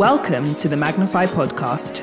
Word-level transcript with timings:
Welcome 0.00 0.54
to 0.54 0.66
the 0.66 0.78
Magnify 0.78 1.26
podcast. 1.26 2.00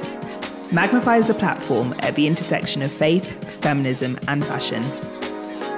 Magnify 0.71 1.17
is 1.17 1.31
a 1.31 1.33
platform 1.33 1.96
at 2.01 2.13
the 2.13 2.28
intersection 2.28 2.83
of 2.83 2.92
faith, 2.92 3.44
feminism, 3.60 4.20
and 4.28 4.46
fashion. 4.46 4.83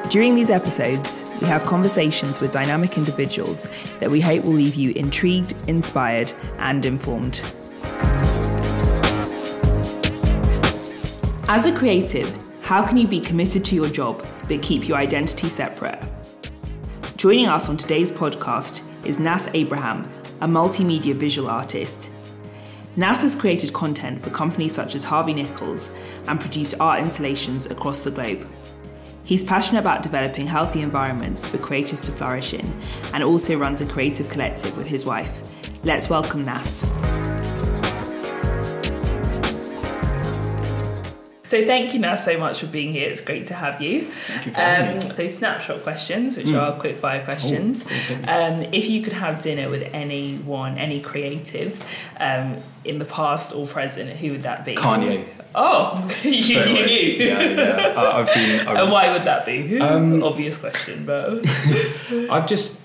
During 0.09 0.35
these 0.35 0.49
episodes, 0.49 1.23
we 1.39 1.47
have 1.47 1.63
conversations 1.63 2.41
with 2.41 2.51
dynamic 2.51 2.97
individuals 2.97 3.69
that 4.01 4.11
we 4.11 4.19
hope 4.19 4.43
will 4.43 4.51
leave 4.51 4.75
you 4.75 4.91
intrigued, 4.97 5.53
inspired, 5.69 6.33
and 6.57 6.85
informed. 6.85 7.39
As 11.47 11.65
a 11.67 11.73
creative, 11.73 12.37
how 12.63 12.85
can 12.85 12.97
you 12.97 13.07
be 13.07 13.21
committed 13.21 13.63
to 13.63 13.75
your 13.75 13.87
job 13.87 14.27
but 14.49 14.61
keep 14.61 14.89
your 14.89 14.97
identity 14.97 15.47
separate? 15.47 16.05
Joining 17.15 17.47
us 17.47 17.69
on 17.69 17.77
today's 17.77 18.11
podcast 18.11 18.81
is 19.05 19.19
Nas 19.19 19.47
Abraham, 19.53 20.03
a 20.41 20.47
multimedia 20.47 21.13
visual 21.13 21.49
artist. 21.49 22.09
Nas 22.95 23.21
has 23.21 23.35
created 23.35 23.73
content 23.73 24.21
for 24.21 24.29
companies 24.29 24.73
such 24.73 24.95
as 24.95 25.03
Harvey 25.03 25.33
Nichols 25.33 25.91
and 26.27 26.39
produced 26.39 26.75
art 26.79 26.99
installations 26.99 27.65
across 27.67 27.99
the 27.99 28.11
globe. 28.11 28.49
He's 29.23 29.43
passionate 29.43 29.81
about 29.81 30.01
developing 30.01 30.47
healthy 30.47 30.81
environments 30.81 31.47
for 31.47 31.59
creators 31.59 32.01
to 32.01 32.11
flourish 32.11 32.53
in 32.53 32.81
and 33.13 33.23
also 33.23 33.57
runs 33.57 33.79
a 33.81 33.85
creative 33.85 34.27
collective 34.27 34.75
with 34.75 34.87
his 34.87 35.05
wife. 35.05 35.41
Let's 35.83 36.09
welcome 36.09 36.43
Nas. 36.43 37.38
So 41.49 41.65
thank 41.65 41.95
you 41.95 41.99
Nas 41.99 42.23
so 42.23 42.37
much 42.37 42.59
for 42.59 42.67
being 42.67 42.93
here. 42.93 43.09
It's 43.09 43.21
great 43.21 43.47
to 43.47 43.55
have 43.55 43.81
you. 43.81 44.03
Thank 44.05 44.45
you 44.45 44.53
um, 44.55 45.15
So 45.15 45.27
snapshot 45.27 45.81
questions, 45.81 46.37
which 46.37 46.45
mm. 46.45 46.61
are 46.61 46.79
quick 46.79 46.97
fire 46.97 47.23
questions. 47.23 47.85
Oh, 47.87 48.13
um, 48.27 48.61
if 48.71 48.87
you 48.87 49.01
could 49.01 49.13
have 49.13 49.41
dinner 49.41 49.67
with 49.67 49.89
anyone, 49.91 50.77
any 50.77 51.01
creative, 51.01 51.83
um, 52.19 52.57
in 52.85 52.99
the 52.99 53.05
past 53.05 53.55
or 53.55 53.65
present, 53.65 54.11
who 54.11 54.29
would 54.29 54.43
that 54.43 54.63
be? 54.63 54.75
Kanye. 54.75 55.25
Oh, 55.55 56.15
you, 56.21 56.29
you 56.29 56.85
knew. 56.85 57.25
Yeah, 57.25 57.41
yeah. 57.41 57.99
I, 57.99 58.21
have 58.21 58.33
been. 58.35 58.59
I've, 58.67 58.77
and 58.77 58.91
why 58.91 59.11
would 59.11 59.23
that 59.23 59.43
be? 59.47 59.79
Um, 59.81 60.21
Obvious 60.21 60.55
question, 60.55 61.03
but 61.07 61.43
I've 62.29 62.45
just, 62.45 62.79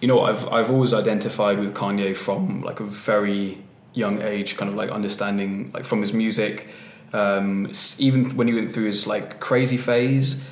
you 0.00 0.08
know, 0.08 0.22
I've 0.22 0.48
I've 0.48 0.70
always 0.70 0.94
identified 0.94 1.58
with 1.58 1.74
Kanye 1.74 2.16
from 2.16 2.62
like 2.62 2.80
a 2.80 2.84
very 2.84 3.58
young 3.92 4.22
age, 4.22 4.56
kind 4.56 4.70
of 4.70 4.74
like 4.74 4.88
understanding 4.88 5.70
like 5.74 5.84
from 5.84 6.00
his 6.00 6.14
music 6.14 6.70
um, 7.12 7.70
even 7.98 8.36
when 8.36 8.48
he 8.48 8.54
went 8.54 8.72
through 8.72 8.86
his 8.86 9.06
like 9.06 9.40
crazy 9.40 9.76
phase, 9.76 10.42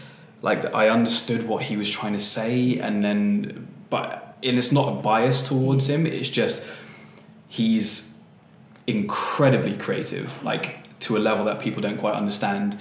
like 0.43 0.75
I 0.75 0.89
understood 0.89 1.47
what 1.49 1.63
he 1.63 1.77
was 1.77 1.91
trying 1.91 2.13
to 2.13 2.21
say, 2.21 2.79
and 2.79 3.03
then 3.03 3.69
but 3.91 4.37
and 4.43 4.59
it's 4.59 4.73
not 4.73 4.89
a 4.89 5.01
bias 5.01 5.43
towards 5.43 5.89
him. 5.89 6.07
It's 6.07 6.29
just 6.29 6.65
he's 7.49 8.15
incredibly 8.87 9.77
creative, 9.77 10.43
like 10.43 10.81
to 11.01 11.17
a 11.17 11.21
level 11.21 11.45
that 11.47 11.61
people 11.61 11.83
don't 11.83 11.99
quite 11.99 12.15
understand, 12.15 12.79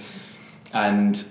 and 0.72 1.24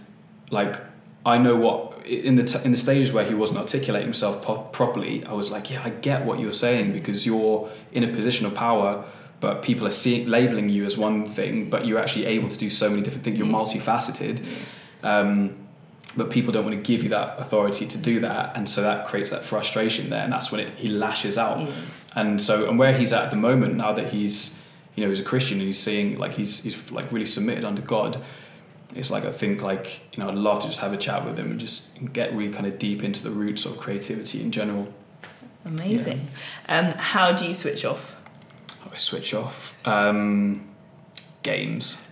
like 0.52 0.80
I 1.25 1.38
know 1.38 1.55
what 1.55 2.05
in 2.05 2.36
the 2.36 2.44
t- 2.44 2.59
in 2.66 2.71
the 2.71 2.77
stages 2.77 3.14
where 3.14 3.25
he 3.25 3.33
wasn't 3.33 3.59
articulating 3.59 4.08
himself 4.08 4.41
po- 4.41 4.67
properly. 4.71 5.23
I 5.25 5.33
was 5.33 5.52
like, 5.52 5.69
yeah, 5.69 5.81
I 5.83 5.89
get 5.89 6.25
what 6.25 6.39
you're 6.39 6.52
saying 6.52 6.94
because 6.94 7.25
you're 7.25 7.69
in 7.91 8.03
a 8.03 8.09
position 8.14 8.45
of 8.45 8.53
power 8.53 9.05
but 9.44 9.61
people 9.61 9.86
are 9.86 9.91
seeing 9.91 10.25
labeling 10.25 10.69
you 10.69 10.86
as 10.86 10.97
one 10.97 11.25
thing, 11.25 11.69
but 11.69 11.86
you're 11.86 11.99
actually 11.99 12.25
able 12.27 12.47
to 12.47 12.58
do 12.58 12.69
so 12.69 12.89
many 12.89 13.02
different 13.02 13.25
things. 13.25 13.38
You're 13.38 13.45
mm. 13.45 13.52
multifaceted, 13.52 14.41
um, 15.03 15.58
but 16.16 16.30
people 16.30 16.53
don't 16.53 16.63
want 16.63 16.77
to 16.77 16.81
give 16.81 17.03
you 17.03 17.09
that 17.09 17.38
authority 17.39 17.86
to 17.86 17.97
do 17.97 18.21
that, 18.21 18.55
and 18.55 18.69
so 18.69 18.83
that 18.83 19.05
creates 19.05 19.31
that 19.31 19.43
frustration 19.43 20.09
there, 20.09 20.23
and 20.23 20.32
that's 20.32 20.49
when 20.49 20.61
it, 20.61 20.70
he 20.77 20.87
lashes 20.87 21.37
out. 21.37 21.59
Yeah. 21.59 21.71
And 22.15 22.42
so, 22.42 22.70
and 22.70 22.80
where 22.80 22.98
he's 22.98 23.11
at 23.11 23.26
at 23.26 23.32
the 23.32 23.36
moment 23.36 23.76
now 23.76 23.92
that 23.92 24.14
he's, 24.14 24.58
you 24.95 25.03
know, 25.03 25.09
he's 25.09 25.20
a 25.20 25.26
Christian 25.26 25.58
and 25.58 25.67
he's 25.67 25.80
seeing 25.80 26.17
like 26.17 26.36
he's 26.36 26.64
he's 26.64 26.89
like 26.89 27.11
really 27.11 27.26
submitted 27.26 27.65
under 27.65 27.82
God. 27.82 28.23
It's 28.95 29.11
like 29.11 29.26
I 29.26 29.32
think 29.33 29.61
like 29.61 29.99
you 30.14 30.23
know 30.23 30.30
I'd 30.30 30.36
love 30.36 30.61
to 30.61 30.67
just 30.67 30.80
have 30.80 30.93
a 30.93 30.98
chat 30.98 31.26
with 31.26 31.37
him 31.37 31.52
and 31.52 31.59
just 31.59 32.14
get 32.14 32.33
really 32.33 32.53
kind 32.53 32.65
of 32.65 32.80
deep 32.80 33.03
into 33.03 33.21
the 33.23 33.32
roots 33.32 33.65
of 33.65 33.77
creativity 33.77 34.39
in 34.39 34.52
general. 34.52 34.87
Amazing. 35.65 36.30
Yeah. 36.70 36.80
Um, 36.80 36.86
how 36.98 37.33
do 37.33 37.45
you 37.45 37.53
switch 37.53 37.83
off? 37.83 38.15
I 38.92 38.98
switch 38.98 39.33
off? 39.33 39.76
Um, 39.86 40.70
games. 41.42 42.05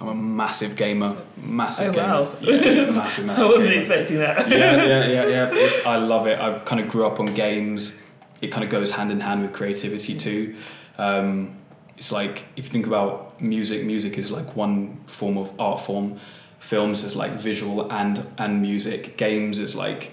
I'm 0.00 0.08
a 0.08 0.14
massive 0.14 0.76
gamer. 0.76 1.16
Massive 1.36 1.90
oh, 1.90 1.92
gamer. 1.92 2.22
Wow. 2.22 2.32
Yeah, 2.40 2.90
massive, 2.90 3.26
massive. 3.26 3.44
I 3.46 3.48
wasn't 3.48 3.70
gamer. 3.70 3.78
expecting 3.78 4.18
that. 4.18 4.48
yeah, 4.50 4.84
yeah, 4.84 5.06
yeah, 5.06 5.26
yeah. 5.26 5.50
It's, 5.52 5.86
I 5.86 5.96
love 5.96 6.26
it. 6.26 6.38
I 6.38 6.58
kind 6.60 6.80
of 6.80 6.88
grew 6.88 7.06
up 7.06 7.18
on 7.20 7.26
games. 7.26 8.00
It 8.42 8.48
kind 8.48 8.64
of 8.64 8.70
goes 8.70 8.90
hand 8.90 9.10
in 9.10 9.20
hand 9.20 9.42
with 9.42 9.52
creativity 9.52 10.16
too. 10.16 10.56
Um, 10.98 11.56
it's 11.96 12.12
like 12.12 12.44
if 12.56 12.66
you 12.66 12.70
think 12.70 12.86
about 12.86 13.40
music, 13.40 13.84
music 13.84 14.18
is 14.18 14.30
like 14.30 14.54
one 14.54 14.98
form 15.06 15.38
of 15.38 15.52
art 15.58 15.80
form. 15.80 16.18
Films 16.58 17.04
is 17.04 17.16
like 17.16 17.32
visual 17.32 17.90
and 17.90 18.26
and 18.36 18.60
music. 18.60 19.16
Games 19.16 19.58
is 19.58 19.74
like 19.74 20.12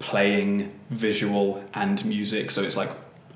playing 0.00 0.72
visual 0.90 1.62
and 1.72 2.04
music. 2.04 2.50
So 2.50 2.62
it's 2.62 2.76
like 2.76 2.90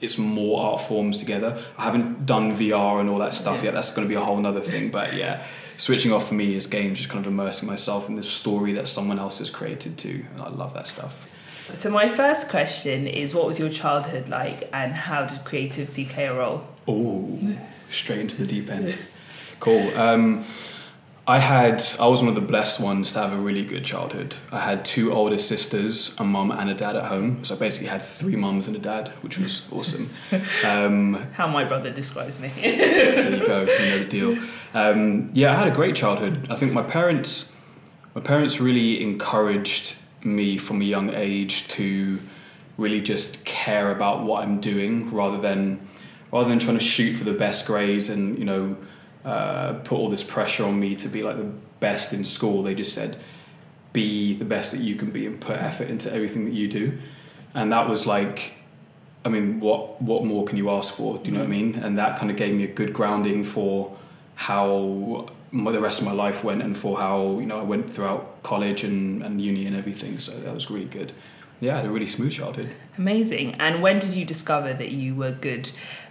it's 0.04 0.18
more 0.18 0.60
art 0.60 0.82
forms 0.82 1.18
together. 1.18 1.60
I 1.76 1.84
haven't 1.84 2.26
done 2.26 2.54
VR 2.56 3.00
and 3.00 3.08
all 3.08 3.18
that 3.18 3.34
stuff 3.34 3.58
yeah. 3.58 3.64
yet. 3.64 3.74
That's 3.74 3.92
going 3.92 4.06
to 4.06 4.08
be 4.08 4.14
a 4.14 4.24
whole 4.24 4.44
other 4.46 4.60
thing. 4.60 4.90
But 4.90 5.14
yeah, 5.14 5.44
switching 5.76 6.12
off 6.12 6.28
for 6.28 6.34
me 6.34 6.54
is 6.54 6.66
games, 6.66 6.98
just 6.98 7.08
kind 7.08 7.24
of 7.24 7.32
immersing 7.32 7.68
myself 7.68 8.08
in 8.08 8.14
the 8.14 8.22
story 8.22 8.72
that 8.74 8.86
someone 8.86 9.18
else 9.18 9.38
has 9.38 9.50
created 9.50 9.98
too. 9.98 10.24
And 10.32 10.42
I 10.42 10.48
love 10.50 10.74
that 10.74 10.86
stuff. 10.86 11.30
So 11.72 11.90
my 11.90 12.08
first 12.08 12.48
question 12.50 13.06
is, 13.06 13.34
what 13.34 13.46
was 13.46 13.58
your 13.58 13.70
childhood 13.70 14.28
like, 14.28 14.68
and 14.72 14.92
how 14.92 15.24
did 15.24 15.44
creativity 15.44 16.04
play 16.04 16.26
a 16.26 16.34
role? 16.34 16.66
Oh, 16.86 17.38
straight 17.90 18.20
into 18.20 18.36
the 18.36 18.46
deep 18.46 18.70
end. 18.70 18.98
Cool. 19.60 19.96
Um, 19.96 20.44
I 21.26 21.38
had 21.38 21.82
I 21.98 22.06
was 22.06 22.20
one 22.20 22.28
of 22.28 22.34
the 22.34 22.42
blessed 22.42 22.80
ones 22.80 23.12
to 23.14 23.20
have 23.20 23.32
a 23.32 23.38
really 23.38 23.64
good 23.64 23.84
childhood. 23.84 24.36
I 24.52 24.60
had 24.60 24.84
two 24.84 25.10
older 25.12 25.38
sisters, 25.38 26.14
a 26.18 26.24
mum 26.24 26.50
and 26.50 26.70
a 26.70 26.74
dad 26.74 26.96
at 26.96 27.04
home. 27.06 27.42
So 27.44 27.54
I 27.54 27.58
basically 27.58 27.88
had 27.88 28.02
three 28.02 28.36
mums 28.36 28.66
and 28.66 28.76
a 28.76 28.78
dad, 28.78 29.08
which 29.22 29.38
was 29.38 29.62
awesome. 29.72 30.10
Um, 30.64 31.14
How 31.32 31.46
my 31.46 31.64
brother 31.64 31.90
describes 31.90 32.38
me. 32.38 32.48
there 32.48 33.36
you 33.38 33.46
go, 33.46 33.60
you 33.62 33.66
know 33.90 33.98
the 34.00 34.04
deal. 34.04 34.38
Um, 34.74 35.30
yeah, 35.34 35.52
I 35.52 35.54
had 35.54 35.68
a 35.68 35.74
great 35.74 35.94
childhood. 35.94 36.48
I 36.50 36.56
think 36.56 36.72
my 36.72 36.82
parents, 36.82 37.52
my 38.16 38.20
parents 38.20 38.60
really 38.60 39.00
encouraged 39.00 39.94
me 40.24 40.58
from 40.58 40.80
a 40.80 40.84
young 40.84 41.14
age 41.14 41.68
to 41.68 42.18
really 42.76 43.00
just 43.00 43.44
care 43.44 43.92
about 43.92 44.24
what 44.24 44.42
I'm 44.42 44.60
doing 44.60 45.14
rather 45.14 45.40
than 45.40 45.88
rather 46.32 46.48
than 46.48 46.58
trying 46.58 46.76
to 46.76 46.84
shoot 46.84 47.14
for 47.14 47.22
the 47.22 47.34
best 47.34 47.66
grades 47.66 48.08
and 48.08 48.36
you 48.36 48.44
know 48.44 48.76
uh, 49.24 49.74
put 49.84 49.98
all 49.98 50.08
this 50.08 50.22
pressure 50.22 50.64
on 50.64 50.78
me 50.78 50.94
to 50.96 51.08
be 51.08 51.22
like 51.22 51.36
the 51.36 51.50
best 51.80 52.12
in 52.12 52.24
school. 52.24 52.62
They 52.62 52.74
just 52.74 52.92
said, 52.92 53.18
be 53.92 54.34
the 54.34 54.44
best 54.44 54.72
that 54.72 54.80
you 54.80 54.96
can 54.96 55.10
be 55.10 55.26
and 55.26 55.40
put 55.40 55.56
effort 55.56 55.88
into 55.88 56.12
everything 56.12 56.44
that 56.44 56.52
you 56.52 56.68
do. 56.68 56.98
And 57.54 57.72
that 57.72 57.88
was 57.88 58.06
like, 58.06 58.54
I 59.24 59.30
mean, 59.30 59.60
what 59.60 60.02
what 60.02 60.24
more 60.24 60.44
can 60.44 60.58
you 60.58 60.68
ask 60.68 60.92
for? 60.92 61.18
Do 61.18 61.30
you 61.30 61.32
know 61.32 61.40
what 61.40 61.46
I 61.46 61.50
mean? 61.50 61.76
And 61.76 61.96
that 61.98 62.18
kind 62.18 62.30
of 62.30 62.36
gave 62.36 62.54
me 62.54 62.64
a 62.64 62.72
good 62.80 62.92
grounding 62.92 63.44
for 63.44 63.96
how 64.34 65.30
my, 65.50 65.70
the 65.70 65.80
rest 65.80 66.00
of 66.00 66.06
my 66.06 66.12
life 66.12 66.42
went 66.42 66.60
and 66.60 66.76
for 66.76 66.98
how 66.98 67.38
you 67.38 67.46
know 67.46 67.58
I 67.58 67.62
went 67.62 67.88
throughout 67.88 68.42
college 68.42 68.84
and, 68.84 69.22
and 69.22 69.40
uni 69.40 69.66
and 69.66 69.76
everything. 69.76 70.18
So 70.18 70.32
that 70.32 70.52
was 70.52 70.70
really 70.70 70.86
good. 70.86 71.12
Yeah, 71.60 71.74
I 71.74 71.76
had 71.76 71.86
a 71.86 71.90
really 71.90 72.08
smooth 72.08 72.32
childhood. 72.32 72.70
Amazing. 72.98 73.54
And 73.54 73.80
when 73.80 73.98
did 73.98 74.12
you 74.12 74.24
discover 74.24 74.74
that 74.74 74.90
you 74.90 75.14
were 75.14 75.32
good 75.32 75.70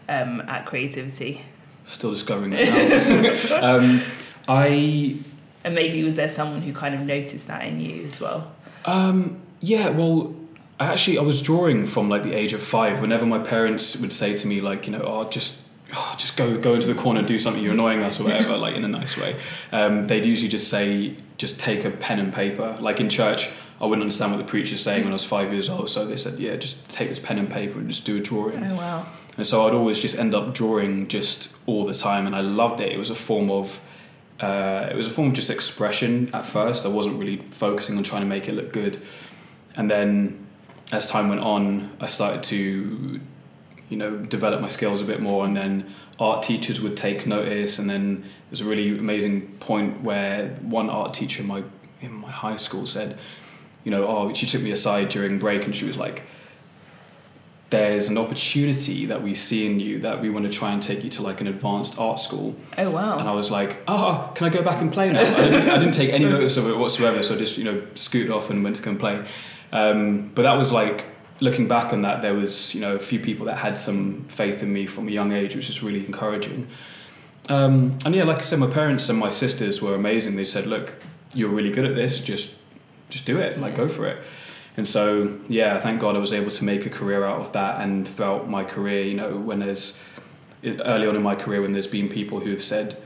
um, 0.09 0.41
at 0.47 0.65
creativity? 0.65 1.41
Still 1.85 2.11
discovering 2.11 2.53
it 2.53 3.49
now. 3.49 3.61
um, 3.75 4.03
I. 4.47 5.15
And 5.65 5.75
maybe 5.75 6.03
was 6.03 6.15
there 6.15 6.29
someone 6.29 6.61
who 6.61 6.73
kind 6.73 6.93
of 6.93 7.01
noticed 7.01 7.47
that 7.47 7.65
in 7.65 7.79
you 7.79 8.05
as 8.05 8.19
well? 8.19 8.51
Um, 8.85 9.41
yeah, 9.61 9.89
well, 9.89 10.35
actually, 10.79 11.17
I 11.17 11.21
was 11.21 11.41
drawing 11.41 11.85
from 11.85 12.09
like 12.09 12.23
the 12.23 12.33
age 12.33 12.53
of 12.53 12.61
five. 12.61 12.99
Whenever 13.01 13.25
my 13.25 13.39
parents 13.39 13.95
would 13.97 14.11
say 14.11 14.35
to 14.35 14.47
me, 14.47 14.61
like, 14.61 14.85
you 14.85 14.91
know, 14.91 15.01
oh, 15.05 15.29
just 15.29 15.61
oh, 15.95 16.15
just 16.17 16.37
go 16.37 16.57
go 16.57 16.73
into 16.73 16.87
the 16.87 16.99
corner 16.99 17.19
and 17.19 17.27
do 17.27 17.37
something. 17.39 17.63
You're 17.63 17.73
annoying 17.73 18.03
us 18.03 18.19
or 18.19 18.25
whatever, 18.25 18.57
like 18.57 18.75
in 18.75 18.83
a 18.83 18.89
nice 18.89 19.17
way. 19.17 19.35
Um, 19.71 20.07
they'd 20.07 20.25
usually 20.25 20.49
just 20.49 20.67
say, 20.67 21.15
just 21.37 21.59
take 21.59 21.85
a 21.85 21.91
pen 21.91 22.19
and 22.19 22.33
paper. 22.33 22.77
Like 22.79 22.99
in 22.99 23.09
church, 23.09 23.49
I 23.81 23.85
wouldn't 23.85 24.03
understand 24.03 24.31
what 24.31 24.37
the 24.37 24.49
preacher's 24.49 24.81
saying 24.81 25.03
when 25.03 25.11
I 25.11 25.15
was 25.15 25.25
five 25.25 25.51
years 25.51 25.69
old. 25.69 25.89
So 25.89 26.05
they 26.05 26.17
said, 26.17 26.39
yeah, 26.39 26.55
just 26.55 26.87
take 26.89 27.09
this 27.09 27.19
pen 27.19 27.37
and 27.37 27.49
paper 27.49 27.79
and 27.79 27.89
just 27.89 28.05
do 28.05 28.17
a 28.17 28.19
drawing. 28.19 28.63
Oh 28.63 28.75
wow. 28.75 29.05
And 29.37 29.47
so 29.47 29.67
I'd 29.67 29.73
always 29.73 29.99
just 29.99 30.17
end 30.17 30.35
up 30.35 30.53
drawing 30.53 31.07
just 31.07 31.55
all 31.65 31.85
the 31.85 31.93
time, 31.93 32.27
and 32.27 32.35
I 32.35 32.41
loved 32.41 32.79
it. 32.79 32.91
It 32.91 32.97
was 32.97 33.09
a 33.09 33.15
form 33.15 33.49
of 33.49 33.81
uh, 34.39 34.89
it 34.91 34.95
was 34.95 35.07
a 35.07 35.09
form 35.09 35.29
of 35.29 35.33
just 35.33 35.49
expression 35.49 36.29
at 36.33 36.45
first. 36.45 36.85
I 36.85 36.89
wasn't 36.89 37.17
really 37.19 37.37
focusing 37.37 37.97
on 37.97 38.03
trying 38.03 38.21
to 38.21 38.27
make 38.27 38.47
it 38.47 38.53
look 38.53 38.71
good, 38.71 39.01
and 39.75 39.89
then 39.89 40.45
as 40.91 41.09
time 41.09 41.29
went 41.29 41.41
on, 41.41 41.95
I 41.99 42.07
started 42.07 42.43
to 42.43 43.19
you 43.89 43.97
know 43.97 44.17
develop 44.17 44.61
my 44.61 44.67
skills 44.67 45.01
a 45.01 45.05
bit 45.05 45.19
more, 45.19 45.45
and 45.45 45.55
then 45.55 45.93
art 46.19 46.43
teachers 46.43 46.79
would 46.81 46.95
take 46.95 47.25
notice, 47.25 47.79
and 47.79 47.89
then 47.89 48.21
there 48.21 48.51
was 48.51 48.61
a 48.61 48.65
really 48.65 48.89
amazing 48.89 49.47
point 49.59 50.01
where 50.01 50.49
one 50.61 50.89
art 50.89 51.13
teacher 51.13 51.41
in 51.41 51.47
my 51.47 51.63
in 52.01 52.13
my 52.13 52.29
high 52.29 52.57
school 52.57 52.85
said, 52.85 53.17
you 53.83 53.89
know, 53.91 54.05
oh, 54.05 54.33
she 54.33 54.45
took 54.45 54.61
me 54.61 54.71
aside 54.71 55.09
during 55.09 55.39
break, 55.39 55.65
and 55.65 55.75
she 55.75 55.85
was 55.85 55.97
like 55.97 56.21
there's 57.73 58.07
an 58.07 58.19
opportunity 58.19 59.07
that 59.07 59.23
we 59.23 59.33
see 59.33 59.65
in 59.65 59.79
you 59.79 59.97
that 59.97 60.21
we 60.21 60.29
want 60.29 60.45
to 60.45 60.51
try 60.51 60.71
and 60.71 60.79
take 60.79 61.03
you 61.03 61.09
to 61.09 61.23
like 61.23 61.41
an 61.41 61.47
advanced 61.47 61.97
art 61.97 62.19
school. 62.19 62.55
Oh 62.77 62.91
wow! 62.91 63.17
And 63.17 63.27
I 63.27 63.33
was 63.33 63.49
like, 63.49 63.81
oh, 63.87 64.31
can 64.35 64.45
I 64.45 64.51
go 64.51 64.61
back 64.61 64.79
and 64.79 64.93
play 64.93 65.11
now? 65.11 65.21
I 65.21 65.23
didn't, 65.23 65.69
I 65.69 65.79
didn't 65.79 65.95
take 65.95 66.11
any 66.13 66.25
notice 66.25 66.55
of 66.55 66.69
it 66.69 66.77
whatsoever, 66.77 67.23
so 67.23 67.33
I 67.33 67.37
just 67.39 67.57
you 67.57 67.63
know 67.63 67.81
scooted 67.95 68.29
off 68.29 68.51
and 68.51 68.63
went 68.63 68.75
to 68.75 68.83
go 68.83 68.91
and 68.91 68.99
play. 68.99 69.25
Um, 69.71 70.31
but 70.35 70.43
that 70.43 70.53
was 70.53 70.71
like 70.71 71.05
looking 71.39 71.67
back 71.67 71.91
on 71.91 72.03
that, 72.03 72.21
there 72.21 72.35
was 72.35 72.75
you 72.75 72.81
know 72.81 72.95
a 72.95 72.99
few 72.99 73.19
people 73.19 73.47
that 73.47 73.57
had 73.57 73.79
some 73.79 74.25
faith 74.25 74.61
in 74.61 74.71
me 74.71 74.85
from 74.85 75.07
a 75.07 75.11
young 75.11 75.31
age, 75.31 75.55
which 75.55 75.67
was 75.67 75.81
really 75.81 76.05
encouraging. 76.05 76.67
Um, 77.49 77.97
and 78.05 78.13
yeah, 78.13 78.23
like 78.23 78.37
I 78.37 78.41
said, 78.41 78.59
my 78.59 78.69
parents 78.69 79.09
and 79.09 79.17
my 79.17 79.31
sisters 79.31 79.81
were 79.81 79.95
amazing. 79.95 80.35
They 80.35 80.45
said, 80.45 80.67
look, 80.67 80.93
you're 81.33 81.49
really 81.49 81.71
good 81.71 81.85
at 81.85 81.95
this. 81.95 82.19
Just 82.19 82.53
just 83.09 83.25
do 83.25 83.39
it. 83.39 83.59
Like 83.59 83.73
go 83.73 83.87
for 83.87 84.05
it. 84.05 84.23
And 84.75 84.87
so, 84.87 85.39
yeah, 85.47 85.79
thank 85.79 86.01
God 86.01 86.15
I 86.15 86.19
was 86.19 86.33
able 86.33 86.49
to 86.51 86.63
make 86.63 86.85
a 86.85 86.89
career 86.89 87.23
out 87.23 87.39
of 87.39 87.51
that. 87.53 87.81
And 87.81 88.07
throughout 88.07 88.49
my 88.49 88.63
career, 88.63 89.03
you 89.03 89.13
know, 89.13 89.37
when 89.37 89.59
there's 89.59 89.97
early 90.63 91.07
on 91.07 91.15
in 91.15 91.21
my 91.21 91.35
career, 91.35 91.61
when 91.61 91.73
there's 91.73 91.87
been 91.87 92.09
people 92.09 92.39
who 92.39 92.51
have 92.51 92.63
said, 92.63 92.97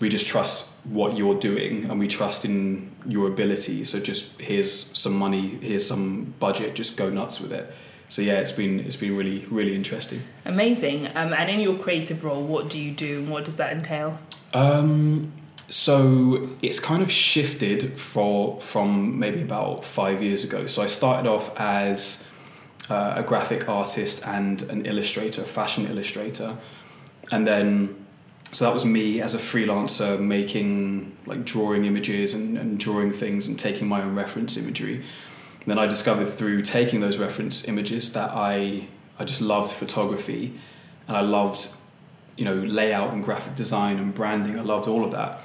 we 0.00 0.08
just 0.08 0.26
trust 0.26 0.68
what 0.84 1.16
you're 1.16 1.38
doing 1.38 1.86
and 1.90 1.98
we 1.98 2.06
trust 2.06 2.44
in 2.44 2.90
your 3.06 3.28
ability. 3.28 3.84
So 3.84 4.00
just 4.00 4.40
here's 4.40 4.96
some 4.96 5.14
money, 5.14 5.58
here's 5.60 5.86
some 5.86 6.34
budget, 6.38 6.74
just 6.74 6.96
go 6.96 7.10
nuts 7.10 7.40
with 7.40 7.52
it. 7.52 7.72
So 8.08 8.22
yeah, 8.22 8.34
it's 8.34 8.52
been 8.52 8.80
it's 8.80 8.96
been 8.96 9.16
really 9.16 9.44
really 9.46 9.74
interesting. 9.74 10.20
Amazing. 10.44 11.06
Um, 11.16 11.32
and 11.32 11.50
in 11.50 11.60
your 11.60 11.76
creative 11.78 12.22
role, 12.22 12.42
what 12.42 12.68
do 12.68 12.78
you 12.78 12.92
do 12.92 13.20
and 13.20 13.28
what 13.28 13.44
does 13.44 13.56
that 13.56 13.72
entail? 13.72 14.18
Um, 14.52 15.32
so 15.68 16.48
it's 16.62 16.78
kind 16.78 17.02
of 17.02 17.10
shifted 17.10 17.98
for 17.98 18.60
from 18.60 19.18
maybe 19.18 19.42
about 19.42 19.84
five 19.84 20.22
years 20.22 20.44
ago. 20.44 20.66
So 20.66 20.82
I 20.82 20.86
started 20.86 21.28
off 21.28 21.54
as 21.56 22.24
uh, 22.90 23.14
a 23.16 23.22
graphic 23.22 23.68
artist 23.68 24.26
and 24.26 24.62
an 24.62 24.86
illustrator, 24.86 25.42
a 25.42 25.46
fashion 25.46 25.86
illustrator, 25.86 26.56
and 27.32 27.46
then 27.46 28.04
so 28.52 28.64
that 28.66 28.72
was 28.72 28.84
me 28.84 29.20
as 29.20 29.34
a 29.34 29.38
freelancer 29.38 30.20
making 30.20 31.16
like 31.26 31.44
drawing 31.44 31.84
images 31.86 32.34
and, 32.34 32.56
and 32.56 32.78
drawing 32.78 33.10
things 33.10 33.48
and 33.48 33.58
taking 33.58 33.88
my 33.88 34.02
own 34.02 34.14
reference 34.14 34.56
imagery. 34.56 34.96
And 34.96 35.66
then 35.66 35.78
I 35.78 35.86
discovered 35.86 36.26
through 36.26 36.62
taking 36.62 37.00
those 37.00 37.18
reference 37.18 37.66
images 37.66 38.12
that 38.12 38.30
I 38.30 38.86
I 39.18 39.24
just 39.24 39.40
loved 39.40 39.72
photography 39.72 40.58
and 41.08 41.16
I 41.16 41.22
loved 41.22 41.68
you 42.36 42.44
know 42.44 42.54
layout 42.54 43.12
and 43.12 43.24
graphic 43.24 43.56
design 43.56 43.98
and 43.98 44.14
branding. 44.14 44.58
I 44.58 44.62
loved 44.62 44.88
all 44.88 45.04
of 45.04 45.10
that. 45.12 45.40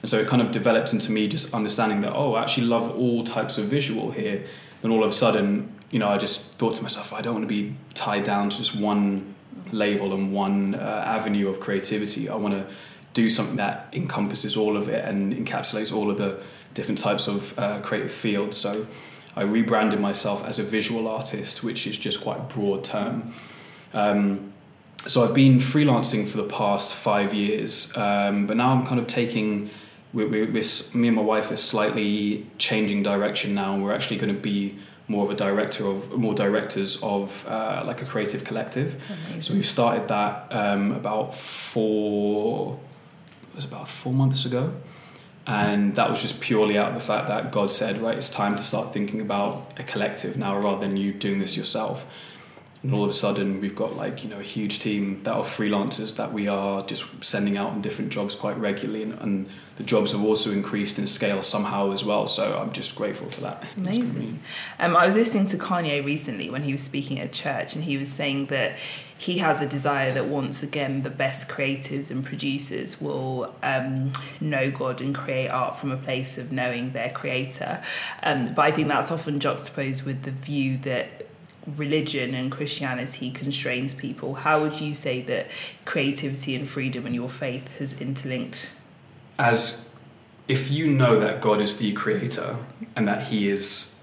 And 0.00 0.08
so 0.08 0.18
it 0.18 0.26
kind 0.26 0.40
of 0.40 0.50
developed 0.50 0.92
into 0.92 1.12
me 1.12 1.28
just 1.28 1.52
understanding 1.52 2.00
that, 2.00 2.12
oh, 2.14 2.34
I 2.34 2.42
actually 2.42 2.66
love 2.66 2.96
all 2.96 3.22
types 3.24 3.58
of 3.58 3.66
visual 3.66 4.10
here. 4.10 4.44
Then 4.80 4.90
all 4.90 5.04
of 5.04 5.10
a 5.10 5.12
sudden, 5.12 5.72
you 5.90 5.98
know, 5.98 6.08
I 6.08 6.16
just 6.16 6.42
thought 6.52 6.76
to 6.76 6.82
myself, 6.82 7.12
I 7.12 7.20
don't 7.20 7.34
want 7.34 7.44
to 7.44 7.48
be 7.48 7.74
tied 7.94 8.24
down 8.24 8.50
to 8.50 8.56
just 8.56 8.76
one 8.76 9.34
label 9.72 10.14
and 10.14 10.32
one 10.32 10.74
uh, 10.74 11.02
avenue 11.06 11.48
of 11.48 11.60
creativity. 11.60 12.28
I 12.28 12.36
want 12.36 12.54
to 12.54 12.66
do 13.12 13.28
something 13.28 13.56
that 13.56 13.88
encompasses 13.92 14.56
all 14.56 14.76
of 14.76 14.88
it 14.88 15.04
and 15.04 15.34
encapsulates 15.34 15.94
all 15.94 16.10
of 16.10 16.16
the 16.16 16.40
different 16.74 16.98
types 16.98 17.28
of 17.28 17.58
uh, 17.58 17.80
creative 17.80 18.12
fields. 18.12 18.56
So 18.56 18.86
I 19.36 19.42
rebranded 19.42 20.00
myself 20.00 20.44
as 20.44 20.58
a 20.58 20.62
visual 20.62 21.08
artist, 21.08 21.62
which 21.62 21.86
is 21.86 21.98
just 21.98 22.20
quite 22.20 22.38
a 22.38 22.42
broad 22.42 22.84
term. 22.84 23.34
Um, 23.92 24.52
so 25.06 25.24
I've 25.24 25.34
been 25.34 25.56
freelancing 25.58 26.28
for 26.28 26.36
the 26.36 26.48
past 26.48 26.94
five 26.94 27.32
years, 27.32 27.90
um, 27.96 28.46
but 28.46 28.56
now 28.56 28.70
I'm 28.70 28.86
kind 28.86 29.00
of 29.00 29.06
taking 29.06 29.70
we, 30.12 30.24
we, 30.24 30.44
we, 30.44 30.62
me 30.94 31.08
and 31.08 31.16
my 31.16 31.22
wife 31.22 31.50
are 31.50 31.56
slightly 31.56 32.46
changing 32.58 33.02
direction 33.02 33.54
now. 33.54 33.74
and 33.74 33.82
We're 33.82 33.94
actually 33.94 34.18
going 34.18 34.34
to 34.34 34.40
be 34.40 34.78
more 35.08 35.24
of 35.24 35.30
a 35.30 35.34
director 35.34 35.86
of 35.88 36.16
more 36.16 36.34
directors 36.34 37.02
of 37.02 37.44
uh, 37.48 37.82
like 37.84 38.00
a 38.00 38.04
creative 38.04 38.44
collective. 38.44 39.02
Amazing. 39.08 39.42
So 39.42 39.54
we've 39.54 39.66
started 39.66 40.08
that 40.08 40.46
um, 40.52 40.92
about 40.92 41.34
four 41.34 42.78
it 43.50 43.56
was 43.56 43.64
about 43.64 43.88
four 43.88 44.12
months 44.12 44.44
ago, 44.44 44.72
and 45.46 45.96
that 45.96 46.08
was 46.08 46.22
just 46.22 46.40
purely 46.40 46.78
out 46.78 46.88
of 46.88 46.94
the 46.94 47.00
fact 47.00 47.26
that 47.26 47.50
God 47.50 47.72
said, 47.72 48.00
right, 48.00 48.16
it's 48.16 48.30
time 48.30 48.54
to 48.54 48.62
start 48.62 48.92
thinking 48.92 49.20
about 49.20 49.72
a 49.76 49.82
collective 49.82 50.36
now 50.36 50.56
rather 50.58 50.80
than 50.80 50.96
you 50.96 51.12
doing 51.12 51.40
this 51.40 51.56
yourself 51.56 52.06
and 52.82 52.94
all 52.94 53.04
of 53.04 53.10
a 53.10 53.12
sudden 53.12 53.60
we've 53.60 53.74
got 53.74 53.96
like 53.96 54.24
you 54.24 54.30
know 54.30 54.40
a 54.40 54.44
huge 54.44 54.78
team 54.78 55.22
that 55.22 55.32
are 55.32 55.42
freelancers 55.42 56.16
that 56.16 56.32
we 56.32 56.48
are 56.48 56.82
just 56.86 57.22
sending 57.22 57.56
out 57.56 57.70
on 57.70 57.82
different 57.82 58.10
jobs 58.10 58.34
quite 58.34 58.56
regularly 58.58 59.02
and, 59.02 59.12
and 59.20 59.48
the 59.80 59.86
jobs 59.86 60.12
have 60.12 60.22
also 60.22 60.50
increased 60.50 60.98
in 60.98 61.06
scale 61.06 61.40
somehow 61.40 61.90
as 61.90 62.04
well 62.04 62.26
so 62.26 62.58
i'm 62.58 62.70
just 62.70 62.94
grateful 62.94 63.30
for 63.30 63.40
that 63.40 63.64
amazing 63.78 64.38
um, 64.78 64.94
i 64.94 65.06
was 65.06 65.16
listening 65.16 65.46
to 65.46 65.56
kanye 65.56 66.04
recently 66.04 66.50
when 66.50 66.62
he 66.64 66.72
was 66.72 66.82
speaking 66.82 67.18
at 67.18 67.32
church 67.32 67.74
and 67.74 67.84
he 67.84 67.96
was 67.96 68.12
saying 68.12 68.44
that 68.46 68.76
he 69.16 69.38
has 69.38 69.62
a 69.62 69.66
desire 69.66 70.12
that 70.12 70.26
once 70.26 70.62
again 70.62 71.00
the 71.00 71.08
best 71.08 71.48
creatives 71.48 72.10
and 72.10 72.22
producers 72.22 73.00
will 73.00 73.54
um, 73.62 74.12
know 74.40 74.70
God 74.70 75.02
and 75.02 75.14
create 75.14 75.48
art 75.48 75.76
from 75.76 75.92
a 75.92 75.98
place 75.98 76.38
of 76.38 76.52
knowing 76.52 76.92
their 76.92 77.10
creator. 77.10 77.82
Um, 78.22 78.54
but 78.54 78.62
I 78.62 78.70
think 78.70 78.88
that's 78.88 79.12
often 79.12 79.38
juxtaposed 79.38 80.06
with 80.06 80.22
the 80.22 80.30
view 80.30 80.78
that 80.78 81.26
religion 81.66 82.34
and 82.34 82.50
Christianity 82.50 83.30
constrains 83.30 83.92
people, 83.92 84.36
how 84.36 84.58
would 84.60 84.80
you 84.80 84.94
say 84.94 85.20
that 85.22 85.48
creativity 85.84 86.54
and 86.54 86.66
freedom 86.66 87.04
and 87.04 87.14
your 87.14 87.28
faith 87.28 87.78
has 87.78 87.92
interlinked? 88.00 88.70
As 89.40 89.86
if 90.48 90.70
you 90.70 90.86
know 90.86 91.18
that 91.18 91.40
God 91.40 91.62
is 91.62 91.78
the 91.78 91.92
creator 91.94 92.56
and 92.94 93.08
that 93.08 93.28
He 93.28 93.48
is 93.48 93.94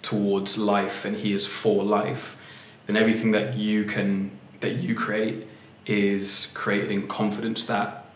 towards 0.00 0.56
life 0.56 1.04
and 1.04 1.14
He 1.14 1.34
is 1.34 1.46
for 1.46 1.84
life, 1.84 2.38
then 2.86 2.96
everything 2.96 3.32
that 3.32 3.54
you 3.54 3.84
can 3.84 4.30
that 4.60 4.76
you 4.76 4.94
create 4.94 5.46
is 5.84 6.50
created 6.54 6.90
in 6.90 7.06
confidence 7.06 7.64
that 7.64 8.06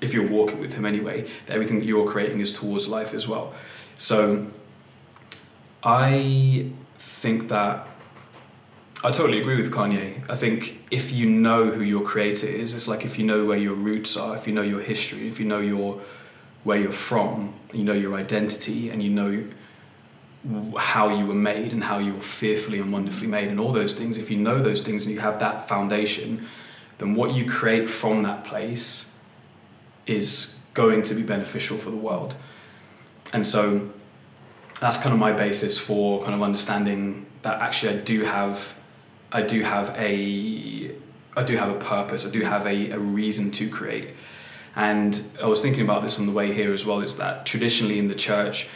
if 0.00 0.14
you're 0.14 0.26
walking 0.26 0.60
with 0.60 0.72
Him 0.72 0.86
anyway, 0.86 1.28
that 1.44 1.52
everything 1.52 1.80
that 1.80 1.84
you're 1.84 2.06
creating 2.06 2.40
is 2.40 2.54
towards 2.54 2.88
life 2.88 3.12
as 3.12 3.28
well. 3.28 3.52
So 3.98 4.46
I 5.82 6.70
think 6.98 7.48
that 7.48 7.86
I 9.02 9.10
totally 9.10 9.40
agree 9.40 9.56
with 9.56 9.72
Kanye. 9.72 10.28
I 10.28 10.36
think 10.36 10.84
if 10.90 11.10
you 11.10 11.24
know 11.24 11.70
who 11.70 11.82
your 11.82 12.02
creator 12.02 12.46
is, 12.46 12.74
it's 12.74 12.86
like 12.86 13.06
if 13.06 13.18
you 13.18 13.24
know 13.24 13.46
where 13.46 13.56
your 13.56 13.72
roots 13.72 14.14
are, 14.14 14.36
if 14.36 14.46
you 14.46 14.52
know 14.52 14.60
your 14.60 14.80
history, 14.80 15.26
if 15.26 15.40
you 15.40 15.46
know 15.46 15.60
your 15.60 16.02
where 16.64 16.76
you're 16.76 16.92
from, 16.92 17.54
you 17.72 17.82
know 17.82 17.94
your 17.94 18.14
identity, 18.14 18.90
and 18.90 19.02
you 19.02 19.08
know 19.08 19.46
how 20.78 21.08
you 21.08 21.24
were 21.24 21.34
made 21.34 21.72
and 21.72 21.84
how 21.84 21.96
you 21.98 22.12
were 22.12 22.20
fearfully 22.20 22.78
and 22.78 22.92
wonderfully 22.92 23.26
made, 23.26 23.48
and 23.48 23.58
all 23.58 23.72
those 23.72 23.94
things. 23.94 24.18
If 24.18 24.30
you 24.30 24.36
know 24.36 24.62
those 24.62 24.82
things 24.82 25.06
and 25.06 25.14
you 25.14 25.20
have 25.20 25.38
that 25.38 25.66
foundation, 25.66 26.46
then 26.98 27.14
what 27.14 27.32
you 27.32 27.46
create 27.46 27.88
from 27.88 28.22
that 28.24 28.44
place 28.44 29.10
is 30.06 30.54
going 30.74 31.02
to 31.04 31.14
be 31.14 31.22
beneficial 31.22 31.78
for 31.78 31.90
the 31.90 31.96
world. 31.96 32.34
And 33.32 33.46
so 33.46 33.90
that's 34.78 34.98
kind 34.98 35.14
of 35.14 35.18
my 35.18 35.32
basis 35.32 35.78
for 35.78 36.20
kind 36.20 36.34
of 36.34 36.42
understanding 36.42 37.24
that 37.40 37.62
actually 37.62 37.98
I 37.98 38.02
do 38.02 38.24
have 38.24 38.74
I 39.32 39.42
do 39.42 39.62
have 39.62 39.94
a 39.96 40.94
I 41.36 41.42
do 41.44 41.56
have 41.56 41.70
a 41.70 41.78
purpose. 41.78 42.26
I 42.26 42.30
do 42.30 42.40
have 42.40 42.66
a, 42.66 42.90
a 42.90 42.98
reason 42.98 43.50
to 43.52 43.68
create. 43.68 44.14
And 44.74 45.22
I 45.40 45.46
was 45.46 45.62
thinking 45.62 45.82
about 45.82 46.02
this 46.02 46.18
on 46.18 46.26
the 46.26 46.32
way 46.32 46.52
here 46.52 46.72
as 46.72 46.84
well. 46.84 47.00
Is 47.00 47.16
that 47.16 47.46
traditionally 47.46 47.98
in 47.98 48.08
the 48.08 48.14
church, 48.14 48.68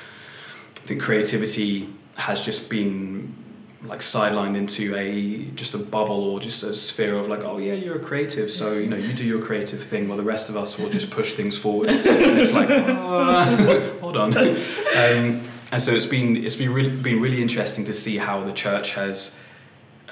I 0.77 0.81
think 0.81 1.03
creativity 1.03 1.89
has 2.17 2.45
just 2.45 2.71
been 2.71 3.35
like 3.83 4.01
sidelined 4.01 4.57
into 4.57 4.95
a 4.97 5.45
just 5.57 5.75
a 5.75 5.79
bubble 5.79 6.25
or 6.25 6.41
just 6.41 6.63
a 6.63 6.75
sphere 6.75 7.17
of 7.17 7.29
like 7.29 7.45
oh 7.45 7.59
yeah 7.59 7.75
you're 7.75 7.97
a 7.97 8.01
creative 8.01 8.51
so 8.51 8.73
you 8.73 8.87
know 8.87 8.97
you 8.97 9.13
do 9.13 9.27
your 9.27 9.43
creative 9.43 9.83
thing 9.83 10.09
while 10.09 10.17
the 10.17 10.23
rest 10.23 10.49
of 10.49 10.57
us 10.57 10.79
will 10.79 10.89
just 10.89 11.11
push 11.11 11.35
things 11.35 11.59
forward 11.59 11.91
and 11.91 12.39
it's 12.39 12.55
like 12.55 12.71
oh, 12.71 13.97
hold 14.01 14.17
on 14.17 14.35
um, 14.39 15.43
and 15.75 15.83
so 15.83 15.93
it's 15.93 16.07
been 16.07 16.45
it's 16.45 16.55
been 16.55 16.73
really, 16.73 16.91
been 16.91 17.21
really 17.21 17.43
interesting 17.43 17.85
to 17.87 17.93
see 17.93 18.17
how 18.17 18.45
the 18.45 18.53
church 18.53 18.93
has, 18.93 19.35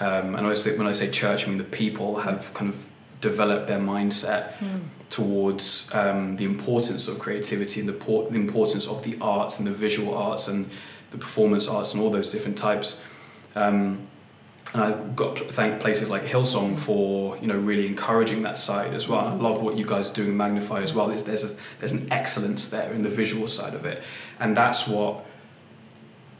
um, 0.00 0.34
and 0.34 0.46
I 0.46 0.54
say, 0.54 0.76
when 0.76 0.87
I 0.87 0.92
say 0.92 1.11
church, 1.11 1.46
I 1.46 1.49
mean 1.49 1.58
the 1.58 1.64
people 1.64 2.20
have 2.20 2.52
kind 2.54 2.70
of 2.70 2.87
developed 3.20 3.68
their 3.68 3.78
mindset 3.78 4.54
mm. 4.54 4.80
towards 5.11 5.92
um, 5.94 6.37
the 6.37 6.44
importance 6.44 7.08
of 7.08 7.18
creativity 7.18 7.80
and 7.80 7.88
the, 7.88 7.92
por- 7.92 8.28
the 8.28 8.37
importance 8.37 8.87
of 8.87 9.02
the 9.04 9.16
arts 9.20 9.58
and 9.58 9.66
the 9.66 9.72
visual 9.72 10.14
arts 10.14 10.49
and 10.49 10.68
the 11.11 11.18
performance 11.18 11.68
arts 11.68 11.94
and 11.94 12.02
all 12.02 12.11
those 12.11 12.30
different 12.30 12.58
types. 12.58 13.00
Um, 13.54 14.08
and 14.75 14.82
I've 14.82 15.14
got 15.14 15.37
to 15.37 15.44
thank 15.44 15.80
places 15.80 16.08
like 16.08 16.25
Hillsong 16.25 16.78
for 16.78 17.37
you 17.38 17.46
know 17.46 17.56
really 17.56 17.87
encouraging 17.87 18.42
that 18.42 18.56
side 18.56 18.94
as 18.94 19.06
well. 19.06 19.20
I 19.20 19.34
love 19.34 19.61
what 19.61 19.76
you 19.76 19.84
guys 19.84 20.08
do 20.08 20.22
in 20.22 20.37
Magnify 20.37 20.82
as 20.82 20.94
well. 20.94 21.11
Is 21.11 21.25
there's 21.25 21.44
a, 21.44 21.54
there's 21.78 21.92
an 21.92 22.11
excellence 22.11 22.68
there 22.68 22.90
in 22.92 23.02
the 23.02 23.11
visual 23.11 23.46
side 23.46 23.75
of 23.75 23.84
it, 23.84 24.02
and 24.40 24.56
that's 24.56 24.88
what 24.88 25.26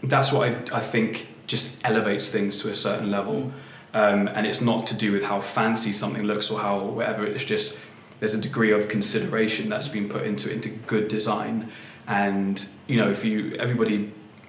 that's 0.03 0.33
what 0.33 0.49
I, 0.49 0.79
I 0.79 0.81
think 0.81 1.29
just 1.47 1.81
elevates 1.85 2.29
things 2.29 2.59
to 2.59 2.69
a 2.69 2.75
certain 2.75 3.11
level. 3.11 3.53
Um, 3.95 4.29
and 4.29 4.47
it's 4.47 4.61
not 4.63 4.87
to 4.87 4.95
do 4.95 5.13
with 5.13 5.23
how 5.25 5.41
fancy 5.41 5.93
something 5.93 6.23
looks 6.23 6.51
or 6.51 6.59
how 6.61 6.79
whatever. 6.81 7.27
It's 7.27 7.45
just 7.45 7.79
there's 8.21 8.35
a 8.35 8.41
degree 8.41 8.73
of 8.73 8.89
consideration 8.89 9.69
that's 9.69 9.89
been 9.89 10.09
put 10.09 10.23
into 10.25 10.51
into 10.51 10.71
good 10.71 11.09
design. 11.09 11.71
And 12.07 12.67
you 12.87 12.97
know, 12.97 13.11
if 13.11 13.25
you 13.25 13.55
everybody, 13.57 13.95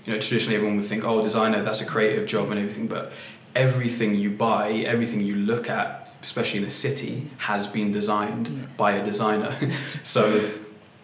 you 0.06 0.14
know, 0.14 0.20
traditionally 0.20 0.56
everyone 0.56 0.78
would 0.78 0.86
think, 0.86 1.04
oh, 1.04 1.22
designer, 1.22 1.62
that's 1.64 1.82
a 1.82 1.86
creative 1.86 2.26
job 2.26 2.52
and 2.52 2.60
everything, 2.60 2.88
but 2.88 3.12
everything 3.56 4.16
you 4.16 4.30
buy, 4.30 4.72
everything 4.72 5.22
you 5.22 5.36
look 5.36 5.70
at, 5.70 6.14
especially 6.22 6.60
in 6.60 6.66
a 6.66 6.72
city, 6.72 7.30
has 7.38 7.68
been 7.68 7.92
designed 7.92 8.48
Yeah. 8.48 8.66
by 8.78 8.94
a 8.94 9.04
designer. 9.04 9.56
so 10.04 10.52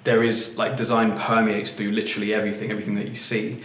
there 0.06 0.24
is 0.24 0.58
like 0.58 0.78
design 0.78 1.16
permeates 1.18 1.72
through 1.72 1.92
literally 1.92 2.34
everything, 2.34 2.72
everything 2.72 2.96
that 2.96 3.08
you 3.08 3.16
see. 3.16 3.62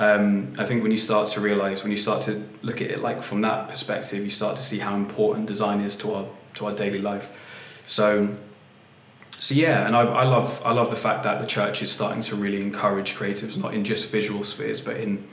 Um, 0.00 0.54
I 0.56 0.64
think 0.64 0.82
when 0.82 0.90
you 0.90 0.96
start 0.96 1.28
to 1.28 1.42
realize, 1.42 1.82
when 1.82 1.90
you 1.90 1.98
start 1.98 2.22
to 2.22 2.42
look 2.62 2.80
at 2.80 2.90
it 2.90 3.00
like 3.00 3.22
from 3.22 3.42
that 3.42 3.68
perspective, 3.68 4.24
you 4.24 4.30
start 4.30 4.56
to 4.56 4.62
see 4.62 4.78
how 4.78 4.96
important 4.96 5.46
design 5.46 5.82
is 5.82 5.94
to 5.98 6.14
our 6.14 6.26
to 6.54 6.66
our 6.66 6.74
daily 6.74 6.98
life. 6.98 7.30
So, 7.84 8.34
so 9.30 9.54
yeah, 9.54 9.86
and 9.86 9.94
I, 9.94 10.00
I 10.00 10.24
love 10.24 10.62
I 10.64 10.72
love 10.72 10.88
the 10.88 10.96
fact 10.96 11.24
that 11.24 11.42
the 11.42 11.46
church 11.46 11.82
is 11.82 11.92
starting 11.92 12.22
to 12.22 12.34
really 12.34 12.62
encourage 12.62 13.14
creatives, 13.14 13.58
not 13.58 13.74
in 13.74 13.84
just 13.84 14.08
visual 14.08 14.42
spheres, 14.42 14.80
but 14.80 14.96
in 14.96 15.28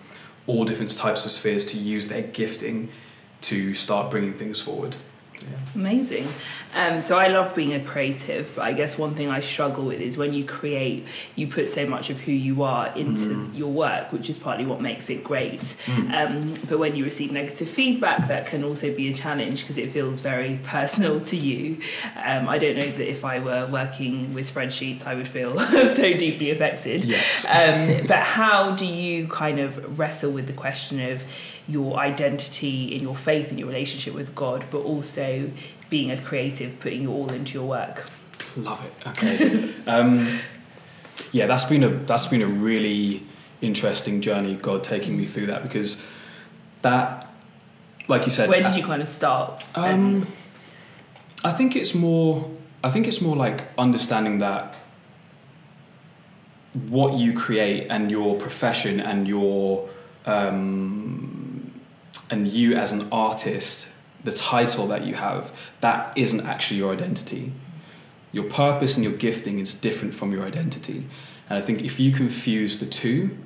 all 0.47 0.65
different 0.65 0.91
types 0.97 1.25
of 1.25 1.31
spheres, 1.31 1.65
to 1.67 1.77
use 1.77 2.09
their 2.09 2.23
gifting 2.23 2.89
to 3.39 3.73
start 3.73 4.11
bringing 4.11 4.33
things 4.33 4.61
forward. 4.61 4.97
Yeah. 5.41 5.47
Amazing. 5.75 6.27
Um, 6.75 7.01
so 7.01 7.17
I 7.17 7.27
love 7.27 7.53
being 7.55 7.73
a 7.73 7.79
creative. 7.79 8.57
I 8.59 8.73
guess 8.73 8.97
one 8.97 9.13
thing 9.15 9.29
I 9.29 9.39
struggle 9.39 9.85
with 9.85 10.01
is 10.01 10.17
when 10.17 10.33
you 10.33 10.43
create, 10.43 11.05
you 11.35 11.47
put 11.47 11.69
so 11.69 11.85
much 11.85 12.09
of 12.09 12.19
who 12.19 12.31
you 12.31 12.63
are 12.63 12.87
into 12.95 13.27
Mm. 13.27 13.57
your 13.57 13.71
work, 13.71 14.11
which 14.11 14.29
is 14.29 14.37
partly 14.37 14.65
what 14.65 14.81
makes 14.81 15.09
it 15.09 15.23
great. 15.23 15.61
Mm. 15.85 16.13
Um, 16.13 16.53
but 16.69 16.79
when 16.79 16.95
you 16.95 17.03
receive 17.03 17.31
negative 17.31 17.69
feedback, 17.69 18.27
that 18.27 18.47
can 18.47 18.63
also 18.63 18.93
be 18.93 19.09
a 19.09 19.13
challenge 19.13 19.61
because 19.61 19.77
it 19.77 19.91
feels 19.91 20.21
very 20.21 20.59
personal 20.63 21.19
to 21.21 21.35
you. 21.37 21.77
Um, 22.23 22.49
I 22.49 22.57
don't 22.57 22.75
know 22.77 22.89
that 22.91 23.09
if 23.09 23.23
I 23.23 23.39
were 23.39 23.67
working 23.67 24.33
with 24.33 24.51
spreadsheets, 24.53 25.05
I 25.05 25.13
would 25.15 25.27
feel 25.27 25.57
so 25.99 26.13
deeply 26.13 26.49
affected. 26.51 27.05
Yes. 27.05 27.45
Um, 27.47 28.07
but 28.07 28.19
how 28.23 28.71
do 28.75 28.85
you 28.85 29.27
kind 29.27 29.59
of 29.59 29.99
wrestle 29.99 30.31
with 30.31 30.47
the 30.47 30.53
question 30.53 30.99
of 31.11 31.23
your 31.67 31.97
identity 31.97 32.95
in 32.95 33.01
your 33.01 33.15
faith 33.15 33.49
and 33.49 33.59
your 33.59 33.67
relationship 33.67 34.13
with 34.13 34.33
God, 34.33 34.65
but 34.71 34.79
also 34.79 35.51
being 35.89 36.11
a 36.11 36.17
creative, 36.17 36.79
putting 36.79 37.03
your 37.03 37.13
all 37.13 37.31
into 37.31 37.53
your 37.53 37.67
work? 37.67 38.09
Love 38.55 38.83
it. 38.85 39.07
Okay. 39.07 39.73
um, 39.87 40.39
yeah, 41.31 41.45
that's 41.47 41.65
been 41.65 41.83
a 41.83 41.89
that's 41.89 42.27
been 42.27 42.41
a 42.41 42.47
really 42.47 43.23
interesting 43.61 44.21
journey. 44.21 44.55
God 44.55 44.83
taking 44.83 45.17
me 45.17 45.25
through 45.25 45.47
that 45.47 45.63
because 45.63 46.01
that, 46.81 47.29
like 48.07 48.25
you 48.25 48.31
said, 48.31 48.49
Where 48.49 48.61
did 48.61 48.75
you 48.75 48.83
kind 48.83 49.01
of 49.01 49.07
start? 49.07 49.63
Um, 49.75 50.27
I 51.43 51.51
think 51.51 51.75
it's 51.75 51.93
more. 51.93 52.49
I 52.83 52.91
think 52.91 53.07
it's 53.07 53.21
more 53.21 53.35
like 53.35 53.65
understanding 53.77 54.37
that 54.39 54.75
what 56.89 57.13
you 57.13 57.33
create 57.33 57.87
and 57.89 58.11
your 58.11 58.35
profession 58.35 58.99
and 58.99 59.27
your 59.27 59.89
um, 60.25 61.36
and 62.29 62.47
you 62.47 62.75
as 62.75 62.91
an 62.91 63.07
artist, 63.11 63.89
the 64.23 64.31
title 64.31 64.87
that 64.87 65.03
you 65.03 65.15
have, 65.15 65.51
that 65.81 66.17
isn't 66.17 66.41
actually 66.41 66.77
your 66.77 66.93
identity. 66.93 67.53
Your 68.31 68.45
purpose 68.45 68.95
and 68.95 69.03
your 69.03 69.13
gifting 69.13 69.59
is 69.59 69.73
different 69.73 70.13
from 70.13 70.31
your 70.31 70.43
identity, 70.43 71.05
and 71.49 71.57
I 71.57 71.61
think 71.61 71.81
if 71.81 71.99
you 71.99 72.11
confuse 72.11 72.79
the 72.79 72.85
two, 72.85 73.37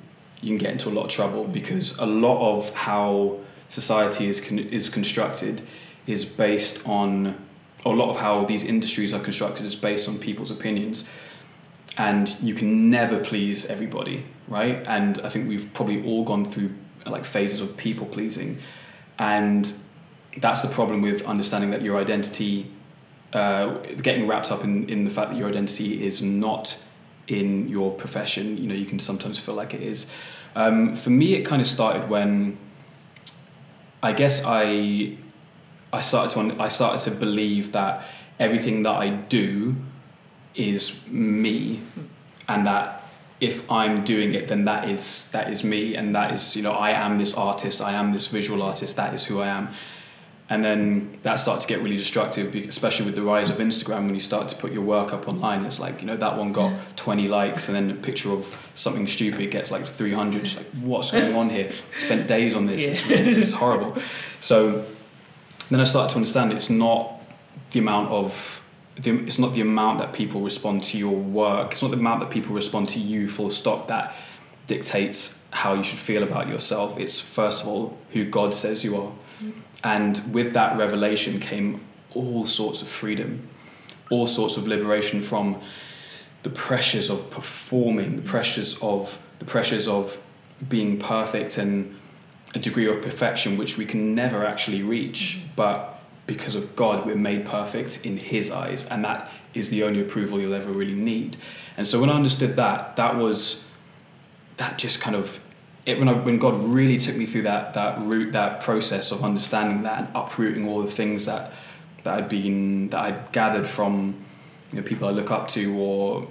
you 0.41 0.49
can 0.49 0.57
get 0.57 0.71
into 0.71 0.89
a 0.89 0.91
lot 0.91 1.05
of 1.05 1.11
trouble 1.11 1.43
because 1.43 1.97
a 1.99 2.05
lot 2.05 2.41
of 2.41 2.73
how 2.73 3.39
society 3.69 4.27
is 4.27 4.41
con- 4.41 4.57
is 4.57 4.89
constructed 4.89 5.61
is 6.07 6.25
based 6.25 6.85
on 6.87 7.37
a 7.85 7.89
lot 7.89 8.09
of 8.09 8.17
how 8.17 8.43
these 8.45 8.63
industries 8.63 9.13
are 9.13 9.19
constructed 9.19 9.65
is 9.65 9.75
based 9.75 10.09
on 10.09 10.17
people's 10.17 10.49
opinions. 10.49 11.03
And 11.95 12.35
you 12.41 12.55
can 12.55 12.89
never 12.89 13.19
please 13.19 13.67
everybody 13.67 14.25
right? 14.51 14.83
And 14.85 15.19
i 15.23 15.29
think 15.29 15.47
we've 15.47 15.73
probably 15.73 16.03
all 16.05 16.23
gone 16.23 16.45
through 16.45 16.71
like 17.05 17.25
phases 17.25 17.59
of 17.59 17.75
people 17.77 18.05
pleasing. 18.05 18.59
And 19.17 19.71
that's 20.37 20.61
the 20.61 20.67
problem 20.67 21.01
with 21.01 21.25
understanding 21.25 21.71
that 21.71 21.81
your 21.81 21.99
identity 21.99 22.71
uh, 23.33 23.77
getting 24.01 24.27
wrapped 24.27 24.51
up 24.51 24.63
in, 24.63 24.89
in 24.89 25.03
the 25.03 25.09
fact 25.09 25.31
that 25.31 25.37
your 25.37 25.49
identity 25.49 26.05
is 26.05 26.21
not 26.21 26.81
in 27.27 27.69
your 27.69 27.91
profession 27.91 28.57
you 28.57 28.67
know 28.67 28.75
you 28.75 28.85
can 28.85 28.99
sometimes 28.99 29.39
feel 29.39 29.55
like 29.55 29.73
it 29.73 29.81
is. 29.81 30.07
Um, 30.55 30.95
for 30.95 31.11
me 31.11 31.33
it 31.35 31.43
kind 31.45 31.61
of 31.61 31.67
started 31.67 32.09
when 32.09 32.57
i 34.03 34.11
guess 34.11 34.43
i 34.45 35.15
i 35.93 36.01
started 36.01 36.33
to 36.33 36.61
i 36.61 36.67
started 36.67 36.99
to 37.09 37.11
believe 37.17 37.71
that 37.71 38.05
everything 38.37 38.83
that 38.83 38.95
i 38.95 39.09
do 39.09 39.77
is 40.55 41.07
me 41.07 41.79
and 42.49 42.65
that 42.65 43.00
if 43.41 43.69
i'm 43.69 44.03
doing 44.03 44.33
it 44.35 44.47
then 44.47 44.65
that 44.65 44.87
is 44.87 45.29
that 45.31 45.51
is 45.51 45.63
me. 45.63 45.95
And 45.95 46.15
that 46.15 46.31
is 46.31 46.55
you 46.55 46.61
know 46.61 46.73
i 46.73 46.91
am 46.91 47.17
this 47.17 47.33
artist 47.33 47.81
i 47.81 47.91
am 47.91 48.13
this 48.13 48.27
visual 48.27 48.61
artist 48.61 48.95
that 48.95 49.13
is 49.13 49.25
who 49.25 49.41
i 49.41 49.47
am. 49.47 49.69
And 50.49 50.65
then 50.65 51.17
that 51.23 51.35
started 51.35 51.61
to 51.61 51.67
get 51.67 51.81
really 51.81 51.97
destructive 51.97 52.53
especially 52.55 53.05
with 53.05 53.15
the 53.15 53.21
rise 53.23 53.49
of 53.49 53.57
instagram 53.57 54.05
when 54.05 54.13
you 54.13 54.19
start 54.19 54.47
to 54.49 54.55
put 54.55 54.71
your 54.71 54.83
work 54.83 55.11
up 55.13 55.27
online. 55.27 55.65
It's 55.65 55.79
like 55.79 56.01
you 56.01 56.07
know 56.07 56.17
that 56.17 56.37
one 56.37 56.51
got 56.51 56.71
20 56.97 57.27
likes 57.27 57.67
and 57.67 57.75
then 57.75 57.89
a 57.89 57.99
picture 57.99 58.31
of 58.31 58.55
something 58.75 59.07
stupid 59.07 59.49
gets 59.49 59.71
like 59.71 59.85
300 59.87 60.43
it's 60.43 60.55
like 60.57 60.67
what's 60.83 61.11
going 61.11 61.35
on 61.35 61.49
here? 61.49 61.71
Spent 61.97 62.27
days 62.27 62.53
on 62.53 62.65
this. 62.65 62.85
It's, 62.85 63.01
it's 63.09 63.53
horrible. 63.53 64.01
So 64.39 64.85
then 65.69 65.79
i 65.79 65.85
started 65.85 66.09
to 66.11 66.15
understand 66.17 66.51
it's 66.51 66.69
not 66.69 67.21
the 67.71 67.79
amount 67.79 68.09
of 68.09 68.60
the, 69.01 69.17
it's 69.25 69.39
not 69.39 69.53
the 69.53 69.61
amount 69.61 69.99
that 69.99 70.13
people 70.13 70.41
respond 70.41 70.83
to 70.83 70.97
your 70.97 71.15
work. 71.15 71.71
It's 71.71 71.81
not 71.81 71.91
the 71.91 71.97
amount 71.97 72.19
that 72.21 72.29
people 72.29 72.53
respond 72.53 72.89
to 72.89 72.99
you 72.99 73.27
full 73.27 73.49
stop 73.49 73.87
that 73.87 74.15
dictates 74.67 75.39
how 75.51 75.73
you 75.73 75.83
should 75.83 75.99
feel 75.99 76.23
about 76.23 76.47
yourself. 76.47 76.97
It's 76.97 77.19
first 77.19 77.63
of 77.63 77.67
all 77.67 77.97
who 78.11 78.25
god 78.25 78.53
says 78.53 78.83
you 78.83 78.97
are. 78.97 79.11
And 79.83 80.21
with 80.33 80.53
that 80.53 80.77
revelation 80.77 81.39
came 81.39 81.81
all 82.13 82.45
sorts 82.45 82.81
of 82.81 82.87
freedom 82.87 83.49
all 84.11 84.27
sorts 84.27 84.57
of 84.57 84.67
liberation 84.67 85.23
from 85.23 85.59
the 86.43 86.49
pressures 86.49 87.09
of 87.09 87.29
performing 87.31 88.17
the 88.17 88.21
pressures 88.21 88.77
of 88.81 89.19
the 89.39 89.45
pressures 89.45 89.87
of 89.87 90.21
being 90.69 90.99
perfect 90.99 91.57
and 91.57 91.95
a 92.53 92.59
degree 92.59 92.85
of 92.87 93.01
perfection 93.01 93.57
which 93.57 93.77
we 93.77 93.85
can 93.85 94.13
never 94.13 94.45
actually 94.45 94.83
reach. 94.83 95.39
But 95.55 96.00
because 96.33 96.55
of 96.55 96.75
God 96.75 97.05
we're 97.05 97.15
made 97.15 97.45
perfect 97.45 98.05
in 98.05 98.17
his 98.17 98.51
eyes 98.51 98.85
and 98.85 99.03
that 99.03 99.29
is 99.53 99.69
the 99.69 99.83
only 99.83 99.99
approval 99.99 100.39
you'll 100.39 100.53
ever 100.53 100.71
really 100.71 100.93
need. 100.93 101.37
And 101.77 101.85
so 101.85 101.99
when 101.99 102.09
I 102.09 102.13
understood 102.13 102.55
that 102.55 102.95
that 102.95 103.15
was 103.17 103.65
that 104.57 104.77
just 104.77 105.01
kind 105.01 105.15
of 105.15 105.39
it, 105.85 105.97
when, 105.97 106.07
I, 106.07 106.13
when 106.13 106.37
God 106.37 106.61
really 106.61 106.97
took 106.97 107.15
me 107.15 107.25
through 107.25 107.43
that 107.43 107.73
that 107.73 107.99
route 108.01 108.31
that 108.33 108.61
process 108.61 109.11
of 109.11 109.23
understanding 109.23 109.83
that 109.83 109.99
and 109.99 110.07
uprooting 110.15 110.67
all 110.67 110.81
the 110.81 110.91
things 110.91 111.25
that 111.25 111.51
that 112.03 112.13
I'd 112.13 112.29
been 112.29 112.89
that 112.89 112.99
I'd 112.99 113.31
gathered 113.31 113.67
from 113.67 114.23
you 114.71 114.77
know, 114.77 114.87
people 114.87 115.07
I 115.07 115.11
look 115.11 115.31
up 115.31 115.47
to 115.49 115.75
or 115.77 116.27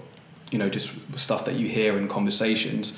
you 0.50 0.58
know 0.58 0.68
just 0.68 0.96
stuff 1.18 1.44
that 1.44 1.54
you 1.56 1.68
hear 1.68 1.98
in 1.98 2.08
conversations 2.08 2.96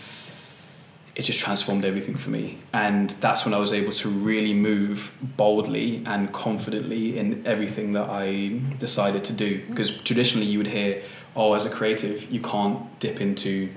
it 1.15 1.23
just 1.23 1.39
transformed 1.39 1.85
everything 1.85 2.17
for 2.17 2.31
me. 2.31 2.59
And 2.73 3.11
that's 3.11 3.45
when 3.45 3.53
I 3.53 3.59
was 3.59 3.73
able 3.73 3.93
to 3.93 4.09
really 4.09 4.55
move 4.55 5.13
boldly 5.37 6.03
and 6.07 6.33
confidently 6.33 7.19
in 7.19 7.47
everything 7.47 7.93
that 7.93 8.09
I 8.09 8.61
decided 8.79 9.25
to 9.25 9.33
do. 9.35 9.63
Because 9.69 9.91
traditionally 9.91 10.47
you 10.47 10.59
would 10.59 10.67
hear 10.67 11.03
oh 11.37 11.53
as 11.55 11.67
a 11.67 11.71
creative 11.71 12.31
you 12.31 12.41
can't 12.41 12.99
dip 13.01 13.21
into 13.21 13.71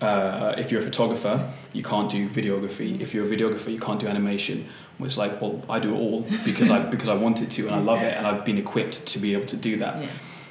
uh, 0.00 0.54
if 0.58 0.70
you're 0.70 0.80
a 0.80 0.84
photographer 0.84 1.52
you 1.72 1.82
can't 1.82 2.10
do 2.10 2.28
videography. 2.28 3.00
If 3.00 3.12
you're 3.12 3.26
a 3.26 3.28
videographer 3.28 3.72
you 3.72 3.80
can't 3.80 3.98
do 3.98 4.06
animation. 4.06 4.68
Well, 4.98 5.06
it's 5.06 5.16
like 5.16 5.40
well 5.40 5.64
I 5.68 5.80
do 5.80 5.94
it 5.94 5.98
all 5.98 6.20
because 6.44 6.70
I 6.70 6.88
because 6.88 7.08
I 7.08 7.14
wanted 7.14 7.50
to 7.50 7.66
and 7.66 7.74
I 7.74 7.80
love 7.80 8.02
it 8.02 8.16
and 8.16 8.24
I've 8.24 8.44
been 8.44 8.58
equipped 8.58 9.04
to 9.06 9.18
be 9.18 9.32
able 9.32 9.46
to 9.46 9.56
do 9.56 9.78
that. 9.78 10.00
Yeah. 10.00 10.10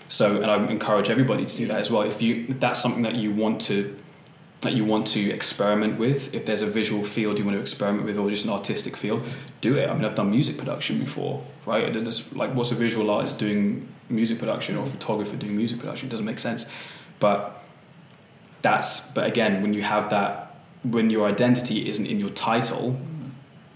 so, 0.09 0.41
and 0.41 0.51
I 0.51 0.57
encourage 0.69 1.09
everybody 1.09 1.45
to 1.45 1.55
do 1.55 1.67
that 1.67 1.79
as 1.79 1.89
well. 1.89 2.01
If 2.01 2.21
you 2.21 2.47
if 2.49 2.59
that's 2.59 2.81
something 2.81 3.03
that 3.03 3.15
you 3.15 3.31
want 3.31 3.61
to 3.61 3.97
that 4.61 4.73
you 4.73 4.83
want 4.83 5.05
to 5.07 5.29
experiment 5.29 5.99
with, 5.99 6.33
if 6.33 6.45
there's 6.45 6.63
a 6.63 6.67
visual 6.67 7.03
field 7.03 7.37
you 7.37 7.45
want 7.45 7.55
to 7.55 7.61
experiment 7.61 8.05
with, 8.05 8.17
or 8.17 8.29
just 8.29 8.45
an 8.45 8.51
artistic 8.51 8.97
field, 8.97 9.23
do 9.61 9.75
it. 9.75 9.87
I 9.89 9.93
mean, 9.93 10.03
I've 10.03 10.15
done 10.15 10.31
music 10.31 10.57
production 10.57 10.99
before, 10.99 11.43
right? 11.65 11.95
Is 11.95 12.33
like, 12.33 12.55
what's 12.55 12.71
a 12.71 12.75
visual 12.75 13.11
artist 13.11 13.37
doing 13.37 13.87
music 14.09 14.39
production 14.39 14.75
or 14.75 14.83
a 14.83 14.87
photographer 14.87 15.35
doing 15.35 15.55
music 15.55 15.79
production? 15.79 16.07
It 16.07 16.11
doesn't 16.11 16.25
make 16.25 16.39
sense. 16.39 16.65
But 17.19 17.63
that's 18.61 19.11
but 19.11 19.27
again, 19.27 19.61
when 19.61 19.73
you 19.73 19.83
have 19.83 20.09
that, 20.09 20.55
when 20.83 21.09
your 21.09 21.27
identity 21.27 21.87
isn't 21.89 22.05
in 22.05 22.19
your 22.19 22.31
title, 22.31 22.99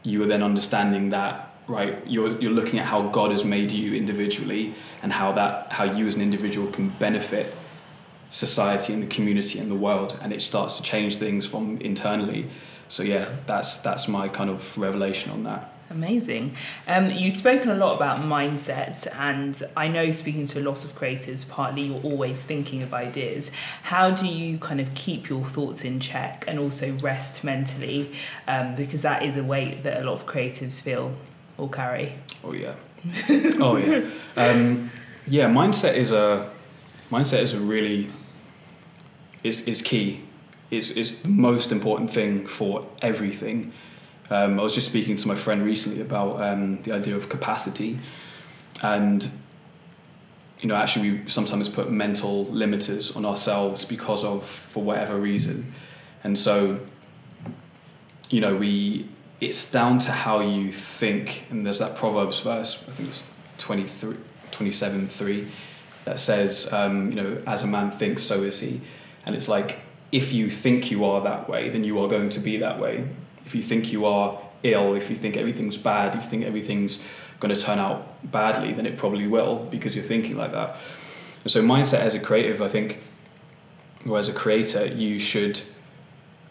you 0.03 0.23
are 0.23 0.27
then 0.27 0.41
understanding 0.41 1.09
that 1.09 1.47
right 1.67 2.05
you're 2.07 2.39
you're 2.41 2.51
looking 2.51 2.79
at 2.79 2.87
how 2.87 3.07
God 3.09 3.29
has 3.29 3.45
made 3.45 3.71
you 3.71 3.93
individually 3.93 4.73
and 5.03 5.13
how 5.13 5.31
that 5.33 5.71
how 5.71 5.83
you 5.83 6.07
as 6.07 6.15
an 6.15 6.21
individual 6.21 6.71
can 6.71 6.89
benefit 6.89 7.55
society 8.31 8.93
and 8.93 9.03
the 9.03 9.07
community 9.07 9.59
and 9.59 9.69
the 9.69 9.75
world 9.75 10.17
and 10.21 10.33
it 10.33 10.41
starts 10.41 10.77
to 10.77 10.83
change 10.83 11.17
things 11.17 11.45
from 11.45 11.77
internally 11.81 12.49
so 12.87 13.03
yeah 13.03 13.27
that's 13.45 13.77
that's 13.79 14.07
my 14.07 14.27
kind 14.27 14.49
of 14.49 14.77
revelation 14.77 15.31
on 15.31 15.43
that 15.43 15.71
Amazing. 15.91 16.55
Um, 16.87 17.11
you've 17.11 17.33
spoken 17.33 17.69
a 17.69 17.75
lot 17.75 17.97
about 17.97 18.21
mindset, 18.21 19.07
and 19.17 19.61
I 19.75 19.89
know 19.89 20.11
speaking 20.11 20.45
to 20.47 20.59
a 20.59 20.63
lot 20.63 20.85
of 20.85 20.95
creators, 20.95 21.43
partly 21.43 21.81
you're 21.83 22.01
always 22.01 22.45
thinking 22.45 22.81
of 22.81 22.93
ideas. 22.93 23.51
How 23.83 24.09
do 24.09 24.25
you 24.25 24.57
kind 24.57 24.79
of 24.79 24.95
keep 24.95 25.27
your 25.27 25.43
thoughts 25.43 25.83
in 25.83 25.99
check 25.99 26.45
and 26.47 26.57
also 26.59 26.93
rest 26.99 27.43
mentally? 27.43 28.13
Um, 28.47 28.75
because 28.75 29.01
that 29.01 29.23
is 29.23 29.35
a 29.35 29.43
weight 29.43 29.83
that 29.83 30.01
a 30.01 30.05
lot 30.05 30.13
of 30.13 30.25
creatives 30.25 30.79
feel 30.79 31.13
or 31.57 31.69
carry? 31.69 32.13
Oh 32.41 32.53
yeah. 32.53 32.75
oh 33.59 33.75
yeah. 33.75 34.05
Um, 34.37 34.89
yeah. 35.27 35.49
Mindset 35.49 35.95
is 35.95 36.13
a 36.13 36.49
mindset 37.11 37.41
is 37.41 37.51
a 37.51 37.59
really 37.59 38.09
is 39.43 39.67
is 39.67 39.81
key. 39.81 40.23
Is 40.69 40.91
is 40.91 41.21
the 41.21 41.29
most 41.29 41.71
important 41.71 42.11
thing 42.11 42.47
for 42.47 42.87
everything. 43.01 43.73
Um, 44.29 44.59
I 44.59 44.63
was 44.63 44.73
just 44.73 44.87
speaking 44.87 45.17
to 45.17 45.27
my 45.27 45.35
friend 45.35 45.65
recently 45.65 46.01
about 46.01 46.41
um, 46.41 46.81
the 46.83 46.93
idea 46.93 47.15
of 47.15 47.27
capacity, 47.27 47.99
and 48.81 49.29
you 50.61 50.69
know, 50.69 50.75
actually, 50.75 51.11
we 51.11 51.29
sometimes 51.29 51.67
put 51.67 51.91
mental 51.91 52.45
limiters 52.45 53.15
on 53.15 53.25
ourselves 53.25 53.83
because 53.83 54.23
of 54.23 54.45
for 54.45 54.83
whatever 54.83 55.19
reason, 55.19 55.73
and 56.23 56.37
so 56.37 56.79
you 58.31 58.39
know, 58.39 58.55
we 58.55 59.07
it's 59.39 59.69
down 59.69 59.99
to 59.99 60.11
how 60.11 60.39
you 60.39 60.71
think. 60.71 61.43
And 61.49 61.65
there's 61.65 61.79
that 61.79 61.95
Proverbs 61.95 62.39
verse, 62.39 62.83
I 62.87 62.91
think 62.91 63.09
it's 63.09 63.23
23, 63.57 64.15
27 64.51 65.07
3, 65.07 65.47
that 66.05 66.19
says, 66.19 66.71
um, 66.71 67.09
you 67.09 67.15
know, 67.15 67.41
as 67.47 67.63
a 67.63 67.67
man 67.67 67.91
thinks, 67.91 68.23
so 68.23 68.43
is 68.43 68.59
he. 68.59 68.81
And 69.25 69.35
it's 69.35 69.47
like, 69.47 69.79
if 70.11 70.33
you 70.33 70.49
think 70.49 70.91
you 70.91 71.05
are 71.05 71.21
that 71.21 71.49
way, 71.49 71.69
then 71.69 71.83
you 71.83 71.99
are 71.99 72.07
going 72.07 72.29
to 72.29 72.39
be 72.39 72.57
that 72.57 72.79
way. 72.79 73.07
If 73.45 73.55
you 73.55 73.61
think 73.61 73.91
you 73.91 74.05
are 74.05 74.39
ill, 74.63 74.95
if 74.95 75.09
you 75.09 75.15
think 75.15 75.37
everything's 75.37 75.77
bad, 75.77 76.15
if 76.15 76.23
you 76.23 76.29
think 76.29 76.45
everything's 76.45 77.03
going 77.39 77.53
to 77.53 77.59
turn 77.59 77.79
out 77.79 78.31
badly, 78.31 78.73
then 78.73 78.85
it 78.85 78.97
probably 78.97 79.27
will 79.27 79.67
because 79.71 79.95
you're 79.95 80.05
thinking 80.05 80.37
like 80.37 80.51
that. 80.51 80.77
And 81.43 81.51
so, 81.51 81.61
mindset 81.63 81.99
as 81.99 82.13
a 82.13 82.19
creative, 82.19 82.61
I 82.61 82.67
think, 82.67 82.99
or 84.07 84.19
as 84.19 84.29
a 84.29 84.33
creator, 84.33 84.85
you 84.85 85.17
should, 85.17 85.59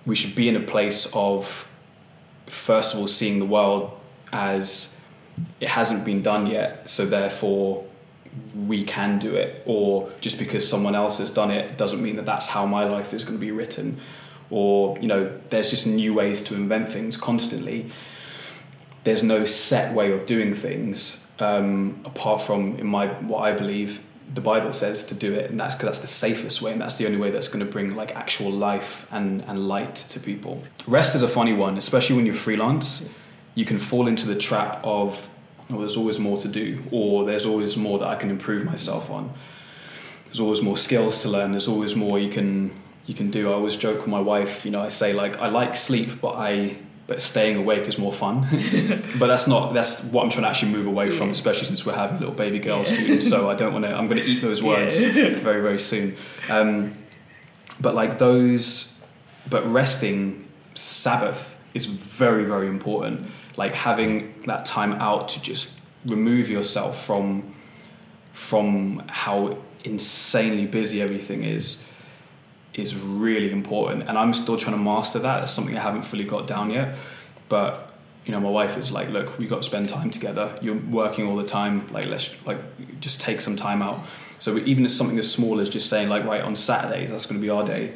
we 0.06 0.16
should 0.16 0.34
be 0.34 0.48
in 0.48 0.56
a 0.56 0.60
place 0.60 1.08
of 1.14 1.68
first 2.46 2.94
of 2.94 3.00
all 3.00 3.06
seeing 3.06 3.38
the 3.38 3.44
world 3.44 3.98
as 4.32 4.96
it 5.60 5.68
hasn't 5.68 6.04
been 6.04 6.22
done 6.22 6.46
yet, 6.46 6.90
so 6.90 7.06
therefore 7.06 7.86
we 8.54 8.84
can 8.84 9.18
do 9.18 9.34
it, 9.34 9.62
or 9.66 10.10
just 10.20 10.38
because 10.38 10.68
someone 10.68 10.94
else 10.94 11.18
has 11.18 11.30
done 11.30 11.50
it 11.50 11.76
doesn't 11.76 12.02
mean 12.02 12.16
that 12.16 12.26
that's 12.26 12.48
how 12.48 12.66
my 12.66 12.84
life 12.84 13.12
is 13.14 13.24
going 13.24 13.36
to 13.36 13.40
be 13.40 13.50
written, 13.50 13.98
or 14.50 14.98
you 14.98 15.08
know, 15.08 15.38
there's 15.50 15.70
just 15.70 15.86
new 15.86 16.14
ways 16.14 16.42
to 16.42 16.54
invent 16.54 16.92
things 16.92 17.16
constantly. 17.16 17.90
There's 19.04 19.22
no 19.22 19.46
set 19.46 19.94
way 19.94 20.12
of 20.12 20.26
doing 20.26 20.54
things 20.54 21.24
um, 21.40 22.00
apart 22.04 22.42
from, 22.42 22.76
in 22.78 22.86
my 22.86 23.08
what 23.08 23.40
I 23.40 23.52
believe, 23.52 24.04
the 24.32 24.40
Bible 24.40 24.72
says 24.72 25.04
to 25.06 25.14
do 25.14 25.32
it, 25.34 25.50
and 25.50 25.58
that's 25.58 25.74
because 25.74 25.86
that's 25.86 25.98
the 26.00 26.06
safest 26.06 26.62
way, 26.62 26.72
and 26.72 26.80
that's 26.80 26.96
the 26.96 27.06
only 27.06 27.18
way 27.18 27.30
that's 27.30 27.48
going 27.48 27.64
to 27.64 27.70
bring 27.70 27.96
like 27.96 28.14
actual 28.14 28.50
life 28.50 29.06
and, 29.10 29.42
and 29.48 29.66
light 29.66 29.96
to 29.96 30.20
people. 30.20 30.62
Rest 30.86 31.14
is 31.14 31.22
a 31.22 31.28
funny 31.28 31.54
one, 31.54 31.76
especially 31.76 32.16
when 32.16 32.26
you're 32.26 32.34
freelance. 32.34 33.08
You 33.54 33.64
can 33.64 33.78
fall 33.78 34.06
into 34.06 34.26
the 34.26 34.36
trap 34.36 34.80
of, 34.84 35.28
oh, 35.72 35.78
there's 35.78 35.96
always 35.96 36.18
more 36.18 36.38
to 36.38 36.48
do, 36.48 36.82
or 36.90 37.24
there's 37.24 37.46
always 37.46 37.76
more 37.76 37.98
that 37.98 38.08
I 38.08 38.16
can 38.16 38.30
improve 38.30 38.64
myself 38.64 39.10
on. 39.10 39.32
There's 40.26 40.40
always 40.40 40.62
more 40.62 40.76
skills 40.76 41.22
to 41.22 41.28
learn. 41.28 41.50
There's 41.50 41.68
always 41.68 41.96
more 41.96 42.18
you 42.18 42.30
can 42.30 42.70
you 43.06 43.14
can 43.14 43.30
do. 43.30 43.50
I 43.50 43.54
always 43.54 43.76
joke 43.76 43.98
with 43.98 44.06
my 44.06 44.20
wife. 44.20 44.64
You 44.64 44.70
know, 44.70 44.80
I 44.80 44.88
say 44.88 45.12
like 45.12 45.38
I 45.38 45.48
like 45.48 45.76
sleep, 45.76 46.20
but 46.20 46.36
I 46.36 46.76
but 47.10 47.20
staying 47.20 47.56
awake 47.56 47.88
is 47.88 47.98
more 47.98 48.12
fun. 48.12 48.42
but 49.18 49.26
that's 49.26 49.48
not 49.48 49.74
that's 49.74 50.00
what 50.04 50.22
I'm 50.22 50.30
trying 50.30 50.44
to 50.44 50.48
actually 50.48 50.70
move 50.70 50.86
away 50.86 51.10
from, 51.10 51.30
especially 51.30 51.66
since 51.66 51.84
we're 51.84 51.96
having 51.96 52.20
little 52.20 52.32
baby 52.34 52.60
girls 52.60 52.86
soon. 52.86 53.20
So 53.20 53.50
I 53.50 53.54
don't 53.54 53.72
want 53.72 53.84
to. 53.84 53.92
I'm 53.92 54.06
going 54.06 54.18
to 54.18 54.24
eat 54.24 54.40
those 54.40 54.62
words 54.62 54.96
very 55.02 55.60
very 55.60 55.80
soon. 55.80 56.16
Um, 56.48 56.96
but 57.80 57.96
like 57.96 58.18
those, 58.18 58.94
but 59.48 59.66
resting, 59.66 60.46
Sabbath 60.74 61.56
is 61.74 61.86
very 61.86 62.44
very 62.44 62.68
important. 62.68 63.26
Like 63.56 63.74
having 63.74 64.42
that 64.46 64.64
time 64.64 64.92
out 64.92 65.28
to 65.30 65.42
just 65.42 65.78
remove 66.04 66.48
yourself 66.48 67.04
from 67.04 67.54
from 68.32 69.02
how 69.08 69.58
insanely 69.84 70.66
busy 70.66 71.02
everything 71.02 71.44
is 71.44 71.84
is 72.74 72.96
really 72.96 73.50
important. 73.50 74.08
And 74.08 74.16
i'm 74.16 74.32
still 74.32 74.56
trying 74.56 74.76
to 74.76 74.82
master 74.82 75.18
that. 75.20 75.42
It's 75.42 75.52
something 75.52 75.76
i 75.76 75.80
haven't 75.80 76.02
fully 76.02 76.24
got 76.24 76.46
down 76.46 76.70
yet. 76.70 76.96
But 77.48 77.92
you 78.24 78.32
know 78.32 78.40
my 78.40 78.50
wife 78.50 78.76
is 78.76 78.92
like 78.92 79.08
look 79.08 79.38
we 79.38 79.46
got 79.46 79.62
to 79.62 79.62
spend 79.62 79.88
time 79.88 80.10
together. 80.10 80.56
You're 80.62 80.76
working 80.76 81.26
all 81.26 81.36
the 81.36 81.46
time. 81.46 81.86
Like 81.92 82.06
let's 82.06 82.34
like 82.46 82.58
just 83.00 83.20
take 83.20 83.40
some 83.40 83.56
time 83.56 83.82
out. 83.82 84.04
So 84.38 84.56
even 84.58 84.84
if 84.84 84.90
something 84.90 85.18
as 85.18 85.30
small 85.30 85.60
as 85.60 85.68
just 85.68 85.88
saying 85.88 86.08
like 86.08 86.24
right 86.24 86.42
on 86.42 86.56
saturdays 86.56 87.10
that's 87.10 87.26
going 87.26 87.40
to 87.40 87.44
be 87.44 87.50
our 87.50 87.64
day 87.64 87.94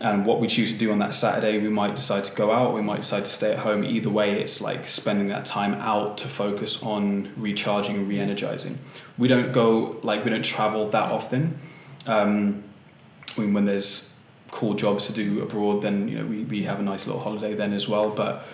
and 0.00 0.24
what 0.24 0.38
we 0.38 0.46
choose 0.46 0.72
to 0.72 0.78
do 0.78 0.92
on 0.92 0.98
that 0.98 1.12
saturday 1.12 1.58
we 1.58 1.68
might 1.68 1.96
decide 1.96 2.24
to 2.24 2.34
go 2.34 2.52
out 2.52 2.72
we 2.74 2.82
might 2.82 3.00
decide 3.00 3.24
to 3.24 3.30
stay 3.30 3.52
at 3.52 3.58
home 3.58 3.82
either 3.84 4.10
way 4.10 4.40
it's 4.40 4.60
like 4.60 4.86
spending 4.86 5.26
that 5.26 5.44
time 5.44 5.74
out 5.74 6.16
to 6.18 6.28
focus 6.28 6.82
on 6.82 7.32
recharging 7.36 7.96
and 7.96 8.08
re-energizing 8.08 8.78
we 9.16 9.26
don't 9.26 9.52
go 9.52 9.98
like 10.02 10.24
we 10.24 10.30
don't 10.30 10.44
travel 10.44 10.88
that 10.88 11.10
often 11.10 11.58
um, 12.08 12.64
I 13.36 13.40
mean, 13.40 13.52
when 13.52 13.66
there's 13.66 14.12
cool 14.50 14.74
jobs 14.74 15.06
to 15.06 15.12
do 15.12 15.42
abroad, 15.42 15.82
then 15.82 16.08
you 16.08 16.18
know 16.18 16.26
we, 16.26 16.42
we 16.44 16.62
have 16.64 16.80
a 16.80 16.82
nice 16.82 17.06
little 17.06 17.20
holiday 17.20 17.54
then 17.54 17.72
as 17.72 17.88
well. 17.88 18.10
But 18.10 18.44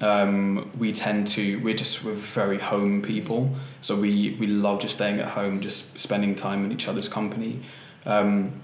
um, 0.00 0.70
we 0.76 0.92
tend 0.92 1.28
to 1.28 1.60
we're 1.60 1.76
just 1.76 2.04
we're 2.04 2.14
very 2.14 2.58
home 2.58 3.00
people, 3.00 3.54
so 3.80 3.96
we 3.98 4.36
we 4.38 4.46
love 4.48 4.80
just 4.80 4.96
staying 4.96 5.20
at 5.20 5.28
home, 5.28 5.60
just 5.60 5.98
spending 5.98 6.34
time 6.34 6.64
in 6.64 6.72
each 6.72 6.88
other's 6.88 7.08
company. 7.08 7.62
Um, 8.04 8.60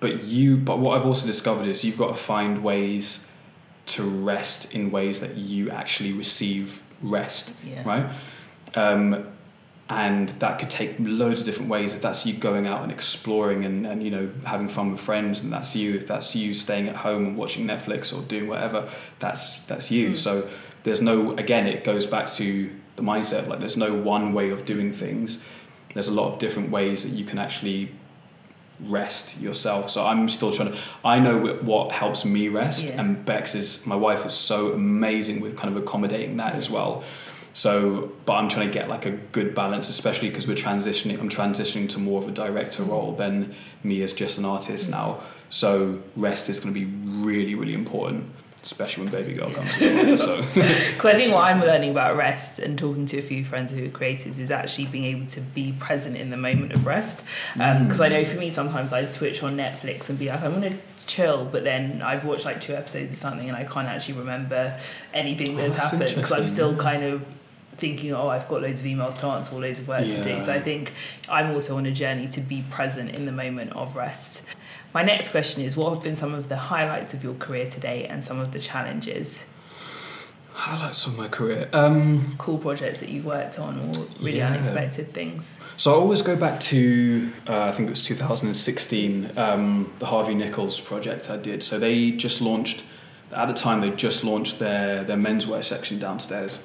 but 0.00 0.24
you, 0.24 0.56
but 0.56 0.78
what 0.78 0.98
I've 0.98 1.06
also 1.06 1.26
discovered 1.26 1.66
is 1.66 1.84
you've 1.84 1.98
got 1.98 2.08
to 2.08 2.14
find 2.14 2.64
ways 2.64 3.26
to 3.86 4.02
rest 4.02 4.74
in 4.74 4.90
ways 4.90 5.20
that 5.20 5.36
you 5.36 5.68
actually 5.68 6.12
receive 6.12 6.82
rest, 7.02 7.52
yeah. 7.64 7.82
right? 7.86 8.10
Um, 8.74 9.26
and 9.90 10.28
that 10.38 10.60
could 10.60 10.70
take 10.70 10.94
loads 11.00 11.40
of 11.40 11.46
different 11.46 11.68
ways 11.68 11.94
if 11.94 12.00
that's 12.00 12.24
you 12.24 12.32
going 12.32 12.66
out 12.66 12.82
and 12.82 12.92
exploring 12.92 13.64
and, 13.64 13.84
and 13.84 14.02
you 14.04 14.10
know 14.10 14.30
having 14.44 14.68
fun 14.68 14.92
with 14.92 15.00
friends 15.00 15.40
and 15.42 15.52
that's 15.52 15.74
you 15.74 15.96
if 15.96 16.06
that's 16.06 16.36
you 16.36 16.54
staying 16.54 16.88
at 16.88 16.94
home 16.94 17.26
and 17.26 17.36
watching 17.36 17.66
netflix 17.66 18.16
or 18.16 18.22
doing 18.22 18.46
whatever 18.46 18.88
that's 19.18 19.58
that's 19.66 19.90
you 19.90 20.10
mm. 20.10 20.16
so 20.16 20.48
there's 20.84 21.02
no 21.02 21.36
again 21.36 21.66
it 21.66 21.82
goes 21.82 22.06
back 22.06 22.30
to 22.30 22.70
the 22.94 23.02
mindset 23.02 23.48
like 23.48 23.58
there's 23.58 23.76
no 23.76 23.92
one 23.92 24.32
way 24.32 24.50
of 24.50 24.64
doing 24.64 24.92
things 24.92 25.42
there's 25.92 26.08
a 26.08 26.14
lot 26.14 26.32
of 26.32 26.38
different 26.38 26.70
ways 26.70 27.02
that 27.02 27.10
you 27.10 27.24
can 27.24 27.40
actually 27.40 27.92
rest 28.86 29.38
yourself 29.40 29.90
so 29.90 30.04
i'm 30.04 30.28
still 30.28 30.52
trying 30.52 30.72
to 30.72 30.78
i 31.04 31.18
know 31.18 31.38
what 31.62 31.92
helps 31.92 32.24
me 32.24 32.48
rest 32.48 32.86
yeah. 32.86 33.00
and 33.00 33.24
bex 33.24 33.54
is 33.54 33.84
my 33.86 33.96
wife 33.96 34.24
is 34.24 34.32
so 34.32 34.72
amazing 34.72 35.40
with 35.40 35.56
kind 35.56 35.74
of 35.74 35.82
accommodating 35.82 36.36
that 36.36 36.54
as 36.54 36.70
well 36.70 37.04
so, 37.52 38.12
but 38.26 38.34
I'm 38.34 38.48
trying 38.48 38.68
to 38.68 38.72
get 38.72 38.88
like 38.88 39.06
a 39.06 39.10
good 39.10 39.54
balance, 39.54 39.88
especially 39.88 40.28
because 40.28 40.46
we're 40.46 40.54
transitioning. 40.54 41.18
I'm 41.18 41.28
transitioning 41.28 41.88
to 41.90 41.98
more 41.98 42.22
of 42.22 42.28
a 42.28 42.30
director 42.30 42.82
mm. 42.82 42.90
role 42.90 43.12
than 43.12 43.54
me 43.82 44.02
as 44.02 44.12
just 44.12 44.38
an 44.38 44.44
artist 44.44 44.88
mm. 44.88 44.92
now. 44.92 45.20
So, 45.48 46.00
rest 46.16 46.48
is 46.48 46.60
going 46.60 46.72
to 46.72 46.80
be 46.80 46.86
really, 46.86 47.54
really 47.56 47.74
important, 47.74 48.30
especially 48.62 49.04
when 49.04 49.12
baby 49.12 49.34
girl 49.34 49.52
comes. 49.52 49.70
so, 49.74 50.42
because 50.54 51.04
I 51.04 51.18
think 51.18 51.32
what 51.32 51.48
I'm 51.48 51.60
learning 51.70 51.90
about 51.90 52.16
rest 52.16 52.58
and 52.58 52.78
talking 52.78 53.06
to 53.06 53.18
a 53.18 53.22
few 53.22 53.44
friends 53.44 53.72
who 53.72 53.84
are 53.84 53.88
creatives 53.88 54.38
is 54.38 54.50
actually 54.50 54.86
being 54.86 55.04
able 55.04 55.26
to 55.28 55.40
be 55.40 55.72
present 55.72 56.16
in 56.16 56.30
the 56.30 56.36
moment 56.36 56.72
of 56.72 56.86
rest. 56.86 57.24
Because 57.54 57.76
um, 57.78 57.88
mm. 57.88 58.00
I 58.04 58.08
know 58.08 58.24
for 58.24 58.38
me, 58.38 58.50
sometimes 58.50 58.92
I'd 58.92 59.12
switch 59.12 59.42
on 59.42 59.56
Netflix 59.56 60.08
and 60.08 60.18
be 60.18 60.28
like, 60.28 60.42
I'm 60.42 60.60
to 60.62 60.76
chill 61.06 61.44
but 61.44 61.64
then 61.64 62.02
I've 62.02 62.24
watched 62.24 62.44
like 62.44 62.60
two 62.60 62.74
episodes 62.74 63.12
or 63.12 63.16
something 63.16 63.48
and 63.48 63.56
I 63.56 63.64
can't 63.64 63.88
actually 63.88 64.14
remember 64.14 64.78
anything 65.12 65.56
that's, 65.56 65.74
oh, 65.74 65.78
that's 65.78 65.90
happened 65.90 66.14
because 66.14 66.32
I'm 66.32 66.46
still 66.46 66.76
kind 66.76 67.02
of 67.02 67.24
thinking, 67.80 68.12
oh, 68.12 68.28
I've 68.28 68.46
got 68.46 68.62
loads 68.62 68.80
of 68.80 68.86
emails 68.86 69.18
to 69.20 69.26
answer 69.26 69.56
or 69.56 69.60
loads 69.60 69.78
of 69.78 69.88
work 69.88 70.06
yeah. 70.06 70.16
to 70.16 70.22
do. 70.22 70.40
So 70.40 70.52
I 70.52 70.60
think 70.60 70.92
I'm 71.28 71.50
also 71.52 71.76
on 71.76 71.86
a 71.86 71.90
journey 71.90 72.28
to 72.28 72.40
be 72.40 72.62
present 72.70 73.10
in 73.10 73.26
the 73.26 73.32
moment 73.32 73.72
of 73.72 73.96
rest. 73.96 74.42
My 74.92 75.02
next 75.02 75.30
question 75.30 75.62
is 75.62 75.76
what 75.76 75.94
have 75.94 76.02
been 76.02 76.16
some 76.16 76.34
of 76.34 76.48
the 76.48 76.56
highlights 76.56 77.14
of 77.14 77.24
your 77.24 77.34
career 77.34 77.70
today 77.70 78.06
and 78.06 78.22
some 78.22 78.38
of 78.38 78.52
the 78.52 78.58
challenges? 78.58 79.44
Highlights 80.52 81.06
of 81.06 81.16
my 81.16 81.28
career. 81.28 81.70
Um, 81.72 82.34
cool 82.36 82.58
projects 82.58 83.00
that 83.00 83.08
you've 83.08 83.24
worked 83.24 83.58
on 83.58 83.78
or 83.80 84.06
really 84.20 84.38
yeah. 84.38 84.50
unexpected 84.50 85.12
things. 85.12 85.56
So 85.76 85.92
I 85.92 85.96
always 85.96 86.22
go 86.22 86.36
back 86.36 86.60
to, 86.60 87.32
uh, 87.48 87.62
I 87.62 87.72
think 87.72 87.86
it 87.88 87.92
was 87.92 88.02
2016, 88.02 89.38
um, 89.38 89.92
the 90.00 90.06
Harvey 90.06 90.34
Nichols 90.34 90.78
project 90.80 91.30
I 91.30 91.38
did. 91.38 91.62
So 91.62 91.78
they 91.78 92.10
just 92.10 92.42
launched, 92.42 92.84
at 93.32 93.46
the 93.46 93.54
time, 93.54 93.80
they 93.80 93.90
just 93.90 94.22
launched 94.22 94.58
their, 94.58 95.02
their 95.04 95.16
menswear 95.16 95.64
section 95.64 95.98
downstairs 95.98 96.58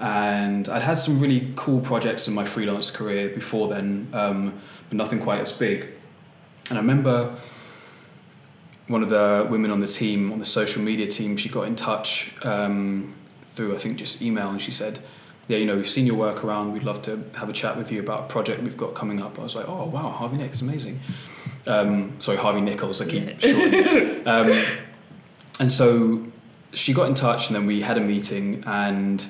and 0.00 0.68
I'd 0.68 0.82
had 0.82 0.98
some 0.98 1.18
really 1.18 1.52
cool 1.56 1.80
projects 1.80 2.28
in 2.28 2.34
my 2.34 2.44
freelance 2.44 2.90
career 2.90 3.28
before 3.28 3.68
then, 3.68 4.08
um, 4.12 4.60
but 4.88 4.96
nothing 4.96 5.20
quite 5.20 5.40
as 5.40 5.52
big. 5.52 5.88
And 6.68 6.78
I 6.78 6.80
remember 6.80 7.34
one 8.86 9.02
of 9.02 9.08
the 9.08 9.46
women 9.50 9.70
on 9.70 9.80
the 9.80 9.86
team, 9.86 10.32
on 10.32 10.38
the 10.38 10.44
social 10.44 10.82
media 10.82 11.06
team, 11.06 11.36
she 11.36 11.48
got 11.48 11.66
in 11.66 11.76
touch 11.76 12.32
um, 12.42 13.14
through 13.44 13.74
I 13.74 13.78
think 13.78 13.98
just 13.98 14.22
email, 14.22 14.50
and 14.50 14.62
she 14.62 14.70
said, 14.70 15.00
"Yeah, 15.48 15.58
you 15.58 15.66
know, 15.66 15.76
we've 15.76 15.88
seen 15.88 16.06
your 16.06 16.16
work 16.16 16.44
around. 16.44 16.72
We'd 16.72 16.84
love 16.84 17.02
to 17.02 17.24
have 17.36 17.48
a 17.48 17.52
chat 17.52 17.76
with 17.76 17.90
you 17.90 18.00
about 18.00 18.24
a 18.24 18.26
project 18.28 18.62
we've 18.62 18.76
got 18.76 18.94
coming 18.94 19.20
up." 19.20 19.38
I 19.38 19.42
was 19.42 19.56
like, 19.56 19.68
"Oh 19.68 19.84
wow, 19.86 20.10
Harvey 20.10 20.36
Nichols, 20.36 20.62
amazing." 20.62 21.00
Um, 21.66 22.16
sorry, 22.20 22.38
Harvey 22.38 22.60
Nichols. 22.60 23.00
I 23.00 23.06
keep 23.06 23.42
yeah. 23.42 24.22
um, 24.26 24.64
and 25.60 25.72
so 25.72 26.26
she 26.72 26.94
got 26.94 27.08
in 27.08 27.14
touch, 27.14 27.48
and 27.48 27.56
then 27.56 27.66
we 27.66 27.80
had 27.80 27.98
a 27.98 28.00
meeting, 28.00 28.62
and 28.66 29.26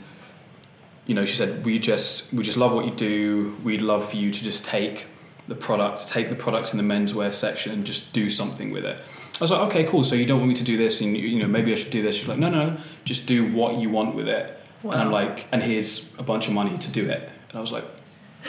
you 1.09 1.15
know, 1.15 1.25
she 1.25 1.35
said, 1.35 1.65
"We 1.65 1.79
just 1.81 2.33
we 2.33 2.45
just 2.45 2.59
love 2.59 2.73
what 2.73 2.85
you 2.85 2.93
do. 2.93 3.57
We'd 3.65 3.81
love 3.81 4.09
for 4.09 4.17
you 4.17 4.31
to 4.31 4.45
just 4.45 4.65
take 4.65 5.07
the 5.49 5.55
product, 5.57 6.07
take 6.07 6.29
the 6.29 6.37
products 6.37 6.75
in 6.75 6.77
the 6.77 6.95
menswear 6.95 7.33
section, 7.33 7.73
and 7.73 7.85
just 7.85 8.13
do 8.13 8.31
something 8.31 8.71
with 8.71 8.85
it." 8.85 8.99
I 8.99 9.41
was 9.41 9.51
like, 9.51 9.63
"Okay, 9.69 9.85
cool. 9.85 10.05
So 10.05 10.15
you 10.15 10.27
don't 10.27 10.39
want 10.39 10.51
me 10.51 10.55
to 10.57 10.65
do 10.65 10.77
this, 10.77 11.01
and 11.01 11.17
you 11.17 11.39
know, 11.39 11.49
maybe 11.49 11.73
I 11.73 11.77
should 11.77 11.91
do 11.91 12.03
this." 12.03 12.15
She's 12.15 12.29
like, 12.29 12.39
"No, 12.39 12.51
no, 12.51 12.77
just 13.05 13.27
do 13.27 13.51
what 13.53 13.77
you 13.77 13.89
want 13.89 14.15
with 14.15 14.29
it." 14.29 14.55
Wow. 14.83 14.93
And 14.93 15.01
I'm 15.01 15.11
like, 15.11 15.47
"And 15.51 15.63
here's 15.63 16.13
a 16.19 16.23
bunch 16.23 16.47
of 16.47 16.53
money 16.53 16.77
to 16.77 16.91
do 16.91 17.09
it." 17.09 17.29
And 17.49 17.59
I 17.59 17.61
was 17.63 17.73
like, 17.73 17.85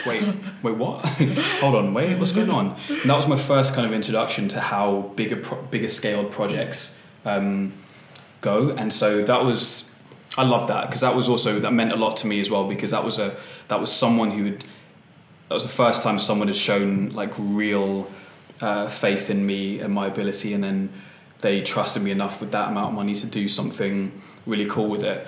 "Wait, 0.06 0.22
wait, 0.62 0.76
what? 0.76 1.04
Hold 1.60 1.76
on, 1.76 1.94
wait, 1.94 2.18
what's 2.18 2.32
going 2.32 2.50
on?" 2.50 2.76
And 2.90 3.08
that 3.10 3.16
was 3.16 3.26
my 3.26 3.36
first 3.38 3.72
kind 3.74 3.86
of 3.86 3.94
introduction 3.94 4.48
to 4.48 4.60
how 4.60 5.12
bigger, 5.16 5.36
pro- 5.36 5.62
bigger 5.62 5.88
scaled 5.88 6.30
projects 6.30 6.98
um, 7.24 7.72
go, 8.42 8.68
and 8.68 8.92
so 8.92 9.24
that 9.24 9.42
was 9.42 9.89
I 10.38 10.44
love 10.44 10.68
that 10.68 10.86
because 10.86 11.00
that 11.00 11.14
was 11.14 11.28
also 11.28 11.58
that 11.60 11.72
meant 11.72 11.92
a 11.92 11.96
lot 11.96 12.16
to 12.18 12.26
me 12.26 12.38
as 12.40 12.50
well 12.50 12.68
because 12.68 12.92
that 12.92 13.04
was 13.04 13.18
a 13.18 13.36
that 13.68 13.80
was 13.80 13.92
someone 13.92 14.30
who 14.30 14.44
had 14.44 14.64
that 15.48 15.54
was 15.54 15.64
the 15.64 15.70
first 15.70 16.02
time 16.02 16.18
someone 16.18 16.46
had 16.46 16.56
shown 16.56 17.10
like 17.10 17.32
real 17.36 18.08
uh, 18.60 18.86
faith 18.86 19.30
in 19.30 19.44
me 19.44 19.80
and 19.80 19.92
my 19.92 20.06
ability 20.06 20.54
and 20.54 20.62
then 20.62 20.92
they 21.40 21.62
trusted 21.62 22.02
me 22.02 22.10
enough 22.10 22.40
with 22.40 22.52
that 22.52 22.68
amount 22.68 22.88
of 22.90 22.94
money 22.94 23.14
to 23.16 23.26
do 23.26 23.48
something 23.48 24.22
really 24.46 24.66
cool 24.66 24.88
with 24.88 25.02
it 25.02 25.26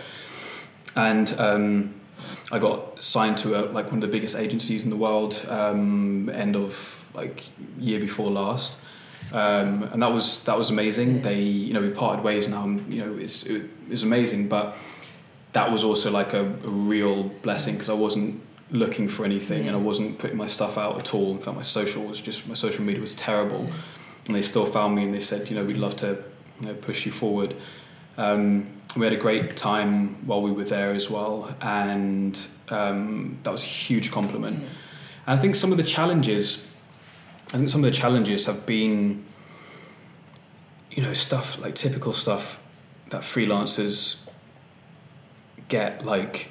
and 0.95 1.35
um, 1.39 1.95
I 2.53 2.59
got 2.59 3.03
signed 3.03 3.39
to 3.39 3.59
a, 3.59 3.73
like 3.73 3.87
one 3.87 3.97
of 3.97 4.03
the 4.03 4.07
biggest 4.09 4.37
agencies 4.37 4.85
in 4.85 4.91
the 4.91 4.97
world 4.97 5.45
um, 5.49 6.29
end 6.29 6.55
of 6.55 7.09
like 7.15 7.45
year 7.79 7.99
before 7.99 8.31
last 8.31 8.79
um, 9.33 9.85
and 9.85 10.03
that 10.03 10.13
was 10.13 10.43
that 10.45 10.59
was 10.59 10.71
amazing. 10.71 11.23
They, 11.23 11.41
you 11.41 11.73
know, 11.73 11.81
we 11.81 11.91
parted 11.91 12.25
ways 12.25 12.49
now, 12.49 12.65
and 12.65 12.93
you 12.93 13.05
know, 13.05 13.17
it's 13.17 13.45
it 13.47 13.71
was 13.89 14.03
amazing. 14.03 14.49
But 14.49 14.77
that 15.53 15.71
was 15.71 15.85
also 15.85 16.11
like 16.11 16.33
a, 16.33 16.45
a 16.45 16.69
real 16.69 17.25
blessing 17.43 17.75
because 17.75 17.89
I 17.89 17.95
wasn't 17.95 18.43
looking 18.71 19.09
for 19.09 19.25
anything, 19.25 19.67
and 19.69 19.77
I 19.77 19.79
wasn't 19.79 20.19
putting 20.19 20.37
my 20.37 20.47
stuff 20.47 20.79
out 20.79 20.99
at 20.99 21.15
all. 21.15 21.33
In 21.33 21.39
fact, 21.39 21.57
my 21.57 21.63
social 21.63 22.05
was 22.05 22.21
just 22.21 22.49
my 22.49 22.55
social 22.55 22.85
media 22.85 23.01
was 23.01 23.15
terrible, 23.15 23.69
and 24.27 24.35
they 24.35 24.43
still 24.43 24.67
found 24.67 24.95
me 24.95 25.05
and 25.05 25.15
they 25.15 25.21
said, 25.21 25.49
you 25.51 25.57
know, 25.57 25.65
we'd 25.65 25.77
love 25.77 25.97
to 25.97 26.25
you 26.61 26.67
know, 26.67 26.75
push 26.75 27.05
you 27.07 27.13
forward. 27.13 27.55
Um, 28.17 28.67
we 28.97 29.05
had 29.05 29.13
a 29.13 29.19
great 29.21 29.57
time 29.57 30.27
while 30.27 30.43
we 30.43 30.51
were 30.51 30.65
there 30.65 30.93
as 30.93 31.11
well, 31.11 31.55
and 31.61 32.39
um, 32.69 33.39
that 33.43 33.51
was 33.51 33.63
a 33.63 33.67
huge 33.67 34.11
compliment. 34.11 34.63
And 35.27 35.39
I 35.39 35.41
think 35.41 35.55
some 35.55 35.71
of 35.71 35.79
the 35.79 35.85
challenges, 35.85 36.67
I 37.49 37.59
think 37.59 37.69
some 37.69 37.85
of 37.85 37.91
the 37.91 37.97
challenges 37.97 38.47
have 38.47 38.67
been, 38.67 39.25
you 40.91 41.03
know, 41.03 41.13
stuff 41.13 41.59
like 41.61 41.75
typical 41.75 42.13
stuff 42.13 42.59
that 43.11 43.23
freelancers 43.23 44.22
get, 45.73 46.05
like, 46.05 46.51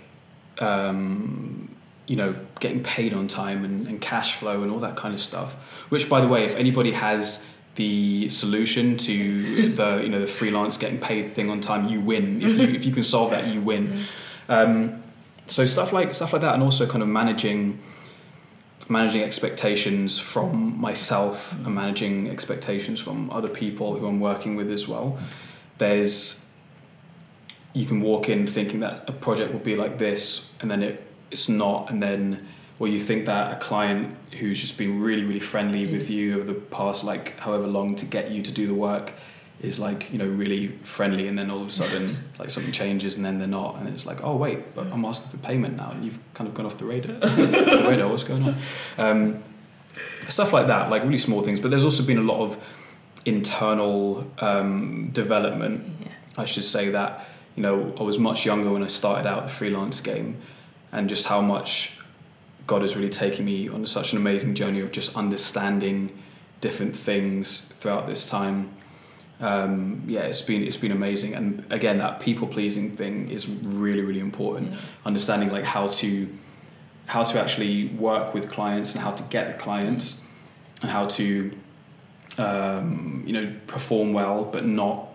um, 0.59 1.73
you 2.07 2.15
know, 2.15 2.35
getting 2.59 2.81
paid 2.81 3.13
on 3.13 3.27
time 3.27 3.63
and, 3.63 3.87
and 3.87 4.01
cash 4.01 4.35
flow 4.35 4.63
and 4.63 4.71
all 4.71 4.79
that 4.79 4.97
kind 4.97 5.13
of 5.13 5.21
stuff. 5.21 5.53
Which, 5.89 6.09
by 6.09 6.19
the 6.21 6.27
way, 6.27 6.43
if 6.43 6.55
anybody 6.55 6.91
has 6.91 7.45
the 7.75 8.27
solution 8.29 8.97
to 8.97 9.73
the 9.79 10.01
you 10.03 10.09
know 10.09 10.19
the 10.19 10.27
freelance 10.27 10.77
getting 10.77 10.99
paid 10.99 11.35
thing 11.35 11.49
on 11.49 11.61
time, 11.61 11.87
you 11.87 12.01
win. 12.01 12.41
If 12.41 12.57
you 12.57 12.67
if 12.75 12.85
you 12.85 12.91
can 12.91 13.03
solve 13.03 13.31
that, 13.31 13.47
you 13.47 13.61
win. 13.61 14.05
Um, 14.49 15.01
so 15.47 15.65
stuff 15.65 15.93
like 15.93 16.13
stuff 16.13 16.33
like 16.33 16.41
that, 16.41 16.53
and 16.55 16.63
also 16.63 16.85
kind 16.85 17.01
of 17.01 17.07
managing 17.07 17.79
managing 18.89 19.21
expectations 19.23 20.19
from 20.19 20.77
myself 20.81 21.53
and 21.53 21.73
managing 21.73 22.29
expectations 22.29 22.99
from 22.99 23.29
other 23.29 23.47
people 23.47 23.97
who 23.97 24.05
I'm 24.07 24.19
working 24.19 24.57
with 24.57 24.69
as 24.69 24.89
well. 24.89 25.17
There's 25.77 26.45
you 27.73 27.85
can 27.85 28.01
walk 28.01 28.29
in 28.29 28.47
thinking 28.47 28.81
that 28.81 29.07
a 29.07 29.13
project 29.13 29.53
will 29.53 29.59
be 29.59 29.75
like 29.75 29.97
this, 29.97 30.51
and 30.59 30.69
then 30.69 30.83
it 30.83 31.07
it's 31.31 31.47
not, 31.47 31.89
and 31.89 32.01
then 32.01 32.47
or 32.81 32.87
you 32.87 32.99
think 32.99 33.27
that 33.27 33.53
a 33.53 33.55
client 33.57 34.17
who's 34.39 34.59
just 34.59 34.75
been 34.75 34.99
really 34.99 35.23
really 35.23 35.39
friendly 35.39 35.85
with 35.85 36.09
you 36.09 36.35
over 36.35 36.45
the 36.45 36.59
past 36.59 37.03
like 37.03 37.37
however 37.37 37.67
long 37.67 37.95
to 37.95 38.05
get 38.05 38.31
you 38.31 38.41
to 38.41 38.51
do 38.51 38.65
the 38.65 38.73
work 38.73 39.13
is 39.61 39.79
like 39.79 40.11
you 40.11 40.17
know 40.17 40.25
really 40.25 40.69
friendly 40.83 41.27
and 41.27 41.37
then 41.37 41.51
all 41.51 41.61
of 41.61 41.67
a 41.67 41.71
sudden 41.71 42.17
like 42.39 42.49
something 42.49 42.71
changes 42.71 43.15
and 43.15 43.23
then 43.23 43.37
they're 43.37 43.47
not 43.47 43.75
and 43.75 43.87
it's 43.87 44.07
like 44.07 44.23
oh 44.23 44.35
wait 44.35 44.73
but 44.73 44.87
I'm 44.87 45.05
asking 45.05 45.29
for 45.29 45.37
payment 45.37 45.77
now 45.77 45.91
and 45.91 46.03
you've 46.03 46.19
kind 46.33 46.47
of 46.47 46.55
gone 46.55 46.65
off 46.65 46.79
the 46.79 46.85
radar 46.85 47.15
the 47.19 47.85
radar 47.87 48.07
what's 48.09 48.23
going 48.23 48.43
on 48.43 48.55
um, 48.97 49.43
stuff 50.27 50.51
like 50.51 50.65
that 50.65 50.89
like 50.89 51.03
really 51.03 51.19
small 51.19 51.41
things 51.41 51.61
but 51.61 51.69
there's 51.69 51.85
also 51.85 52.01
been 52.03 52.17
a 52.17 52.23
lot 52.23 52.41
of 52.41 52.57
internal 53.25 54.25
um, 54.39 55.11
development 55.11 55.85
Yeah. 56.01 56.07
I 56.35 56.45
should 56.45 56.63
say 56.63 56.89
that 56.89 57.27
you 57.55 57.63
know 57.63 57.93
I 57.99 58.03
was 58.03 58.17
much 58.17 58.45
younger 58.45 58.71
when 58.71 58.83
I 58.83 58.87
started 58.87 59.27
out 59.27 59.43
the 59.43 59.49
freelance 59.49 59.99
game 60.01 60.41
and 60.91 61.09
just 61.09 61.27
how 61.27 61.41
much 61.41 61.97
God 62.67 62.81
has 62.81 62.95
really 62.95 63.09
taken 63.09 63.45
me 63.45 63.69
on 63.69 63.85
such 63.85 64.13
an 64.13 64.17
amazing 64.17 64.55
journey 64.55 64.81
of 64.81 64.91
just 64.91 65.15
understanding 65.15 66.17
different 66.61 66.95
things 66.95 67.73
throughout 67.79 68.07
this 68.07 68.29
time. 68.29 68.71
Um, 69.39 70.03
yeah, 70.07 70.21
it's 70.21 70.41
been 70.41 70.63
it's 70.63 70.77
been 70.77 70.91
amazing, 70.91 71.33
and 71.33 71.65
again, 71.71 71.97
that 71.97 72.19
people 72.19 72.47
pleasing 72.47 72.95
thing 72.95 73.29
is 73.29 73.47
really 73.49 74.01
really 74.01 74.19
important. 74.19 74.71
Yeah. 74.71 74.77
Understanding 75.05 75.49
like 75.51 75.63
how 75.63 75.87
to 75.87 76.29
how 77.07 77.23
to 77.23 77.41
actually 77.41 77.87
work 77.87 78.33
with 78.33 78.49
clients 78.49 78.93
and 78.93 79.03
how 79.03 79.11
to 79.11 79.23
get 79.23 79.47
the 79.47 79.61
clients 79.61 80.21
and 80.81 80.89
how 80.89 81.05
to 81.07 81.51
um, 82.37 83.23
you 83.25 83.33
know 83.33 83.53
perform 83.67 84.13
well 84.13 84.45
but 84.45 84.65
not 84.65 85.09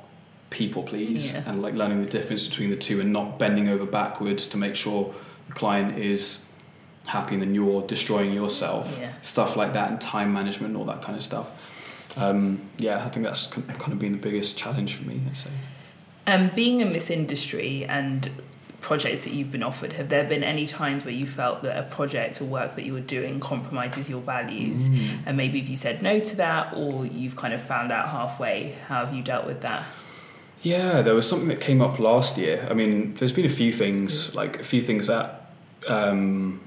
people 0.56 0.82
please 0.82 1.32
Yeah. 1.32 1.42
and 1.46 1.60
like 1.62 1.74
learning 1.74 2.00
the 2.04 2.10
difference 2.10 2.46
between 2.48 2.70
the 2.70 2.76
two 2.76 3.00
and 3.02 3.12
not 3.12 3.38
bending 3.38 3.68
over 3.68 3.84
backwards 3.84 4.46
to 4.48 4.56
make 4.56 4.74
sure 4.74 5.14
the 5.48 5.52
client 5.52 5.98
is 5.98 6.44
happy 7.06 7.34
and 7.34 7.42
then 7.42 7.54
you're 7.54 7.82
destroying 7.82 8.32
yourself 8.32 8.98
Yeah. 9.00 9.12
stuff 9.22 9.54
like 9.56 9.72
that 9.74 9.90
and 9.90 10.00
time 10.00 10.32
management 10.32 10.68
and 10.70 10.76
all 10.78 10.86
that 10.86 11.02
kind 11.02 11.16
of 11.16 11.22
stuff 11.22 11.48
um, 12.16 12.60
yeah 12.78 13.04
I 13.04 13.08
think 13.10 13.24
that's 13.26 13.46
kind 13.48 13.92
of 13.92 13.98
been 13.98 14.12
the 14.12 14.18
biggest 14.28 14.56
challenge 14.56 14.94
for 14.94 15.04
me 15.10 15.20
I'd 15.28 15.36
say 15.36 15.50
Um, 16.26 16.50
being 16.54 16.80
in 16.80 16.90
this 16.90 17.10
industry 17.10 17.84
and 17.84 18.30
projects 18.80 19.24
that 19.24 19.32
you've 19.36 19.50
been 19.56 19.62
offered, 19.62 19.92
have 19.94 20.08
there 20.08 20.24
been 20.24 20.42
any 20.44 20.66
times 20.66 21.04
where 21.04 21.14
you 21.14 21.26
felt 21.26 21.62
that 21.64 21.76
a 21.78 21.82
project 21.98 22.40
or 22.40 22.44
work 22.44 22.70
that 22.76 22.84
you 22.84 22.92
were 22.92 23.08
doing 23.18 23.40
compromises 23.40 24.08
your 24.10 24.20
values? 24.20 24.88
Mm. 24.88 25.18
And 25.26 25.36
maybe 25.36 25.58
if 25.62 25.68
you 25.68 25.76
said 25.76 26.02
no 26.02 26.14
to 26.30 26.34
that, 26.36 26.64
or 26.74 27.04
you've 27.06 27.36
kind 27.36 27.52
of 27.54 27.60
found 27.62 27.90
out 27.96 28.08
halfway, 28.10 28.56
how 28.88 28.98
have 29.04 29.12
you 29.16 29.22
dealt 29.22 29.46
with 29.46 29.60
that? 29.62 29.82
Yeah, 30.62 31.02
there 31.02 31.14
was 31.14 31.28
something 31.28 31.48
that 31.48 31.60
came 31.60 31.80
up 31.80 31.98
last 31.98 32.38
year. 32.38 32.66
I 32.70 32.74
mean, 32.74 33.14
there's 33.14 33.32
been 33.32 33.44
a 33.44 33.50
few 33.50 33.72
things, 33.72 34.34
like 34.34 34.60
a 34.60 34.64
few 34.64 34.82
things 34.82 35.06
that, 35.06 35.52
um, 35.86 36.60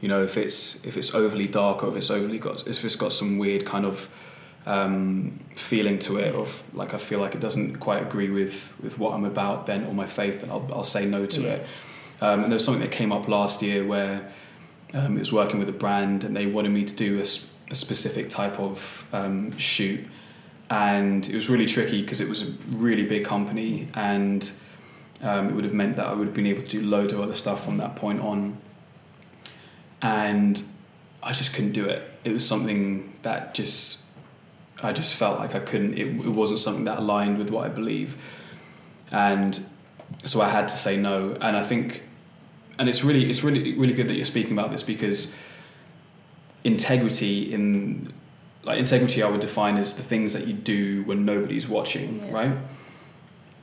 you 0.00 0.08
know, 0.08 0.22
if 0.22 0.36
it's 0.36 0.84
if 0.84 0.96
it's 0.96 1.14
overly 1.14 1.46
dark 1.46 1.82
or 1.82 1.88
if 1.88 1.96
it's 1.96 2.10
overly 2.10 2.38
got 2.38 2.66
if 2.68 2.84
it's 2.84 2.96
got 2.96 3.12
some 3.12 3.38
weird 3.38 3.64
kind 3.64 3.84
of 3.84 4.08
um, 4.66 5.38
feeling 5.54 5.98
to 6.00 6.18
it, 6.18 6.34
of 6.34 6.62
like 6.74 6.92
I 6.94 6.98
feel 6.98 7.18
like 7.18 7.34
it 7.34 7.40
doesn't 7.40 7.76
quite 7.80 8.02
agree 8.02 8.30
with 8.30 8.72
with 8.82 8.98
what 8.98 9.14
I'm 9.14 9.24
about, 9.24 9.66
then 9.66 9.84
or 9.86 9.94
my 9.94 10.06
faith, 10.06 10.42
then 10.42 10.50
I'll 10.50 10.68
I'll 10.72 10.84
say 10.84 11.06
no 11.06 11.26
to 11.26 11.40
Yeah. 11.40 11.48
it. 11.48 11.66
Um, 12.20 12.42
and 12.44 12.52
there 12.52 12.56
was 12.56 12.64
something 12.64 12.82
that 12.82 12.92
came 12.92 13.12
up 13.12 13.28
last 13.28 13.60
year 13.62 13.84
where 13.84 14.30
um, 14.94 15.16
it 15.16 15.20
was 15.20 15.32
working 15.32 15.58
with 15.58 15.68
a 15.68 15.72
brand 15.72 16.24
and 16.24 16.34
they 16.36 16.46
wanted 16.46 16.70
me 16.70 16.84
to 16.84 16.94
do 16.94 17.20
a 17.20 17.74
specific 17.74 18.30
type 18.30 18.58
of 18.60 19.04
um, 19.12 19.56
shoot 19.58 20.06
and 20.70 21.28
it 21.28 21.34
was 21.34 21.48
really 21.48 21.66
tricky 21.66 22.02
because 22.02 22.20
it 22.20 22.28
was 22.28 22.42
a 22.42 22.52
really 22.70 23.04
big 23.04 23.24
company 23.24 23.88
and 23.94 24.50
um, 25.22 25.48
it 25.48 25.54
would 25.54 25.64
have 25.64 25.74
meant 25.74 25.96
that 25.96 26.06
I 26.06 26.12
would 26.12 26.26
have 26.26 26.34
been 26.34 26.46
able 26.46 26.62
to 26.62 26.68
do 26.68 26.82
loads 26.82 27.12
of 27.12 27.20
other 27.20 27.34
stuff 27.34 27.64
from 27.64 27.76
that 27.76 27.96
point 27.96 28.20
on. 28.20 28.58
And 30.02 30.62
I 31.22 31.32
just 31.32 31.54
couldn't 31.54 31.72
do 31.72 31.86
it. 31.86 32.08
It 32.24 32.32
was 32.32 32.46
something 32.46 33.14
that 33.22 33.54
just 33.54 34.02
I 34.82 34.92
just 34.92 35.14
felt 35.14 35.38
like 35.38 35.54
I 35.54 35.60
couldn't 35.60 35.94
it, 35.94 36.06
it 36.06 36.28
wasn't 36.28 36.58
something 36.58 36.84
that 36.84 36.98
aligned 36.98 37.38
with 37.38 37.50
what 37.50 37.64
I 37.64 37.68
believe. 37.68 38.16
And 39.10 39.64
so 40.24 40.40
I 40.40 40.48
had 40.48 40.68
to 40.68 40.76
say 40.76 40.96
no. 40.96 41.36
And 41.40 41.56
I 41.56 41.62
think 41.62 42.02
and 42.78 42.88
it's 42.88 43.02
really 43.02 43.28
it's 43.30 43.42
really 43.42 43.76
really 43.78 43.94
good 43.94 44.08
that 44.08 44.16
you're 44.16 44.24
speaking 44.24 44.52
about 44.52 44.70
this 44.70 44.82
because 44.82 45.34
integrity 46.62 47.52
in 47.52 48.12
like 48.66 48.78
integrity 48.78 49.22
I 49.22 49.28
would 49.30 49.40
define 49.40 49.76
as 49.78 49.94
the 49.94 50.02
things 50.02 50.32
that 50.34 50.46
you 50.46 50.52
do 50.52 51.02
when 51.04 51.24
nobody's 51.24 51.68
watching, 51.68 52.20
Yeah. 52.26 52.32
right? 52.32 52.56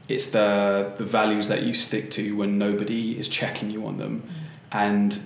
It's 0.08 0.28
the 0.28 0.94
the 0.98 1.06
values 1.06 1.48
that 1.50 1.62
you 1.63 1.74
stick 1.74 2.10
to 2.12 2.36
when 2.36 2.58
nobody 2.58 3.18
is 3.20 3.28
checking 3.28 3.70
you 3.70 3.86
on 3.86 3.98
them. 3.98 4.24
Mm. 4.24 4.30
And 4.72 5.20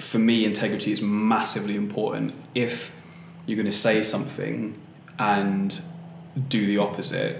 for 0.00 0.18
me 0.18 0.44
integrity 0.44 0.92
is 0.92 1.00
massively 1.00 1.74
important. 1.74 2.34
If 2.54 2.92
you're 3.46 3.56
going 3.56 3.72
to 3.76 3.80
say 3.88 4.02
something 4.02 4.74
and 5.18 5.80
do 6.48 6.66
the 6.66 6.78
opposite 6.78 7.34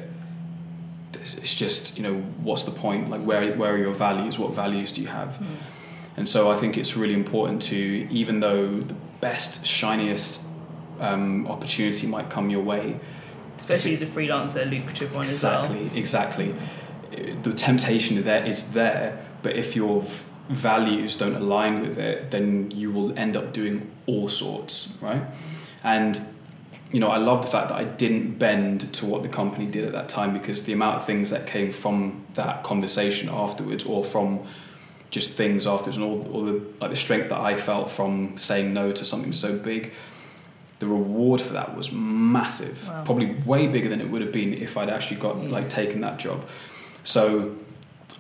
it's 1.23 1.35
it's 1.35 1.55
just, 1.55 1.97
you 1.97 2.03
know, 2.03 2.15
what's 2.43 2.65
the 2.65 2.71
point? 2.71 3.11
Like 3.11 3.23
where 3.23 3.53
where 3.57 3.73
are 3.75 3.79
your 3.79 3.95
values? 3.95 4.39
What 4.39 4.53
values 4.55 4.93
do 4.93 5.01
you 5.01 5.09
have? 5.09 5.31
Mm. 5.39 5.47
And 6.19 6.29
so 6.29 6.51
I 6.51 6.57
think 6.57 6.79
it's 6.79 6.97
really 6.97 7.15
important 7.15 7.63
to, 7.63 7.77
even 8.11 8.41
though 8.41 8.81
the 8.81 8.95
best, 9.21 9.67
shiniest 9.67 10.41
um, 11.01 11.47
opportunity 11.47 12.07
might 12.07 12.31
come 12.31 12.51
your 12.51 12.63
way, 12.63 12.99
Especially 13.59 13.93
as 13.93 14.03
a 14.03 14.07
freelancer, 14.07 14.63
a 14.63 14.65
lucrative 14.67 15.15
one 15.15 15.23
as 15.23 15.43
well. 15.43 15.65
exactly, 15.73 15.99
exactly. 15.99 16.55
the 17.43 17.53
temptation 17.53 18.23
there 18.23 18.45
is 18.45 18.73
there, 18.73 19.25
but 19.43 19.57
if 19.57 19.75
your 19.75 20.03
v- 20.03 20.25
values 20.51 21.17
don't 21.17 21.35
align 21.35 21.81
with 21.81 21.99
it, 21.99 22.31
then 22.31 22.71
you 22.71 22.91
will 22.91 23.17
end 23.19 23.37
up 23.37 23.53
doing 23.53 23.91
all 24.07 24.29
sorts, 24.29 24.93
right? 25.01 25.23
And 25.83 26.21
you 26.93 27.01
know, 27.01 27.09
I 27.09 27.17
love 27.17 27.43
the 27.43 27.49
fact 27.49 27.71
that 27.71 27.77
I 27.77 27.85
didn't 27.85 28.39
bend 28.39 28.93
to 28.95 29.07
what 29.07 29.23
the 29.23 29.29
company 29.29 29.67
did 29.67 29.85
at 29.85 29.93
that 29.93 30.09
time 30.09 30.33
because 30.33 30.63
the 30.65 30.73
amount 30.73 30.97
of 30.99 31.05
things 31.05 31.31
that 31.31 31.47
came 31.47 31.73
from 31.73 32.25
that 32.35 32.63
conversation 32.63 33.29
afterwards, 33.29 33.85
or 33.85 34.05
from 34.05 34.47
just 35.11 35.31
things 35.33 35.67
afterwards, 35.67 35.97
and 35.97 36.07
all, 36.07 36.23
all 36.33 36.45
the 36.45 36.63
like 36.81 36.91
the 36.91 36.97
strength 36.97 37.31
that 37.31 37.41
I 37.41 37.57
felt 37.57 37.91
from 37.91 38.37
saying 38.39 38.73
no 38.73 38.93
to 38.93 39.05
something 39.05 39.33
so 39.33 39.59
big, 39.59 39.93
the 40.79 40.87
reward 40.87 41.41
for 41.41 41.55
that 41.55 41.77
was 41.77 41.91
massive. 41.93 42.87
Wow. 42.89 43.03
Probably 43.05 43.35
way 43.47 43.67
bigger 43.67 43.89
than 43.89 44.01
it 44.01 44.11
would 44.11 44.21
have 44.23 44.33
been 44.33 44.53
if 44.55 44.77
I'd 44.77 44.91
actually 44.91 45.19
got 45.21 45.43
Yeah. 45.43 45.49
like 45.49 45.69
taken 45.69 46.01
that 46.03 46.19
job. 46.19 46.47
So 47.05 47.55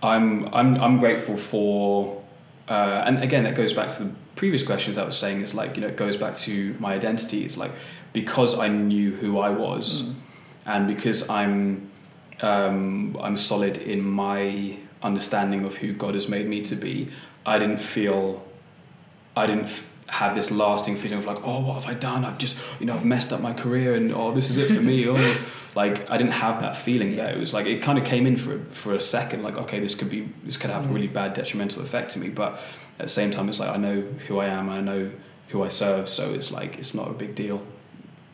I'm 0.02 0.52
I'm 0.54 0.76
I'm 0.80 0.98
grateful 0.98 1.36
for, 1.36 2.22
uh, 2.68 3.02
and 3.06 3.22
again 3.22 3.44
that 3.44 3.54
goes 3.54 3.72
back 3.72 3.90
to 3.92 4.04
the 4.04 4.14
previous 4.36 4.62
questions 4.62 4.98
I 4.98 5.04
was 5.04 5.16
saying 5.16 5.40
is 5.42 5.54
like 5.54 5.76
you 5.76 5.82
know 5.82 5.88
it 5.88 5.96
goes 5.96 6.16
back 6.16 6.34
to 6.46 6.76
my 6.78 6.94
identity. 6.94 7.44
It's 7.44 7.56
like 7.56 7.72
because 8.12 8.58
I 8.58 8.68
knew 8.68 9.10
who 9.14 9.38
I 9.38 9.50
was, 9.50 10.02
Mm. 10.02 10.14
and 10.66 10.86
because 10.88 11.28
I'm 11.28 11.90
um, 12.42 13.16
I'm 13.20 13.36
solid 13.36 13.78
in 13.78 14.02
my 14.02 14.76
understanding 15.02 15.64
of 15.64 15.76
who 15.76 15.92
God 15.92 16.14
has 16.14 16.28
made 16.28 16.46
me 16.48 16.60
to 16.62 16.74
be. 16.76 17.08
I 17.46 17.58
didn't 17.58 17.80
feel 17.80 18.42
I 19.36 19.46
didn't 19.46 19.64
f- 19.64 19.86
have 20.08 20.34
this 20.34 20.50
lasting 20.50 20.96
feeling 20.96 21.18
of 21.18 21.26
like 21.26 21.38
oh 21.44 21.60
what 21.60 21.74
have 21.74 21.86
I 21.86 21.94
done? 21.94 22.24
I've 22.24 22.38
just 22.38 22.56
you 22.80 22.86
know 22.86 22.94
I've 22.94 23.04
messed 23.04 23.32
up 23.32 23.40
my 23.40 23.52
career 23.52 23.94
and 23.94 24.12
oh 24.12 24.32
this 24.32 24.50
is 24.50 24.56
it 24.56 24.70
for 24.72 24.82
me. 24.82 25.08
oh 25.08 25.46
like 25.74 26.08
I 26.10 26.16
didn't 26.16 26.32
have 26.32 26.60
that 26.60 26.76
feeling 26.76 27.16
there. 27.16 27.30
It 27.30 27.38
was 27.38 27.52
like 27.52 27.66
it 27.66 27.82
kind 27.82 27.98
of 27.98 28.04
came 28.04 28.26
in 28.26 28.36
for 28.36 28.58
for 28.70 28.94
a 28.94 29.00
second 29.00 29.42
like 29.42 29.58
okay 29.58 29.80
this 29.80 29.94
could 29.94 30.10
be 30.10 30.28
this 30.44 30.56
could 30.56 30.70
have 30.70 30.86
a 30.86 30.88
really 30.88 31.08
bad 31.08 31.34
detrimental 31.34 31.82
effect 31.82 32.12
to 32.12 32.18
me, 32.18 32.28
but 32.28 32.60
at 32.98 33.06
the 33.06 33.12
same 33.12 33.30
time 33.30 33.48
it's 33.48 33.60
like 33.60 33.70
I 33.70 33.76
know 33.76 34.00
who 34.26 34.38
I 34.38 34.46
am. 34.46 34.70
I 34.70 34.80
know 34.80 35.10
who 35.48 35.62
I 35.62 35.68
serve, 35.68 36.08
so 36.08 36.34
it's 36.34 36.50
like 36.50 36.78
it's 36.78 36.94
not 36.94 37.08
a 37.08 37.12
big 37.12 37.34
deal. 37.34 37.62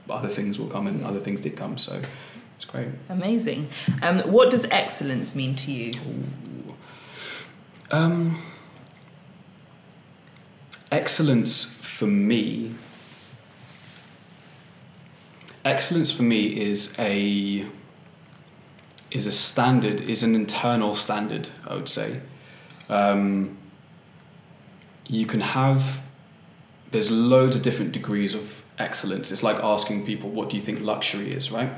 Other 0.09 0.29
things 0.29 0.59
will 0.59 0.69
come, 0.69 0.87
and 0.87 1.05
other 1.05 1.21
things 1.21 1.41
did 1.41 1.57
come, 1.57 1.79
so 1.79 2.01
it's 2.57 2.65
great. 2.65 2.89
Amazing. 3.09 3.69
Um, 4.03 4.21
what 4.21 4.51
does 4.51 4.65
excellence 4.71 5.35
mean 5.35 5.55
to 5.57 5.73
you? 5.73 5.93
Um, 7.91 8.43
excellence 10.93 11.65
for 11.65 12.07
me. 12.07 12.75
Excellence 15.65 16.13
for 16.13 16.23
me 16.23 16.61
is 16.61 16.95
a 16.99 17.67
is 19.11 19.27
a 19.27 19.33
standard, 19.33 20.01
is 20.01 20.23
an 20.23 20.35
internal 20.35 20.95
standard. 20.95 21.49
I 21.67 21.75
would 21.75 21.89
say. 21.89 22.21
Um, 22.89 23.59
you 25.09 25.27
can 25.27 25.41
have. 25.41 26.01
There's 26.91 27.11
loads 27.11 27.57
of 27.57 27.63
different 27.63 27.93
degrees 27.93 28.35
of 28.35 28.63
excellence. 28.79 29.33
It's 29.33 29.43
like 29.43 29.59
asking 29.59 30.05
people, 30.05 30.31
"What 30.31 30.51
do 30.51 30.57
you 30.57 30.63
think 30.63 30.81
luxury 30.81 31.33
is?" 31.33 31.51
Right? 31.51 31.73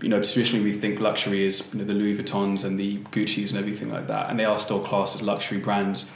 you 0.00 0.08
know, 0.08 0.22
traditionally 0.22 0.64
we 0.64 0.72
think 0.72 1.00
luxury 1.00 1.44
is 1.44 1.68
you 1.72 1.80
know, 1.80 1.84
the 1.84 1.92
Louis 1.92 2.16
Vuittons 2.16 2.62
and 2.64 2.78
the 2.78 2.98
Gucci's 3.10 3.50
and 3.50 3.58
everything 3.58 3.90
like 3.90 4.06
that, 4.06 4.30
and 4.30 4.38
they 4.38 4.44
are 4.44 4.60
still 4.60 4.80
classed 4.80 5.16
as 5.16 5.22
luxury 5.22 5.58
brands. 5.58 6.06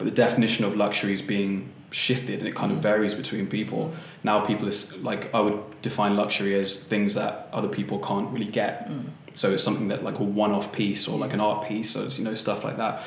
But 0.00 0.06
the 0.06 0.14
definition 0.14 0.64
of 0.64 0.76
luxury 0.76 1.12
is 1.12 1.20
being 1.20 1.70
shifted, 1.90 2.38
and 2.38 2.48
it 2.48 2.54
kind 2.54 2.72
of 2.72 2.78
varies 2.78 3.12
between 3.12 3.46
people. 3.46 3.92
Now, 4.24 4.40
people 4.40 4.66
is 4.66 4.96
like 4.96 5.32
I 5.34 5.40
would 5.40 5.82
define 5.82 6.16
luxury 6.16 6.58
as 6.58 6.74
things 6.74 7.12
that 7.16 7.50
other 7.52 7.68
people 7.68 7.98
can't 7.98 8.30
really 8.30 8.50
get. 8.50 8.90
So 9.34 9.50
it's 9.52 9.62
something 9.62 9.88
that 9.88 10.02
like 10.02 10.18
a 10.18 10.22
one-off 10.22 10.72
piece 10.72 11.06
or 11.06 11.18
like 11.18 11.34
an 11.34 11.40
art 11.40 11.68
piece, 11.68 11.90
so 11.90 12.04
it's 12.04 12.18
you 12.18 12.24
know 12.24 12.32
stuff 12.32 12.64
like 12.64 12.78
that, 12.78 13.02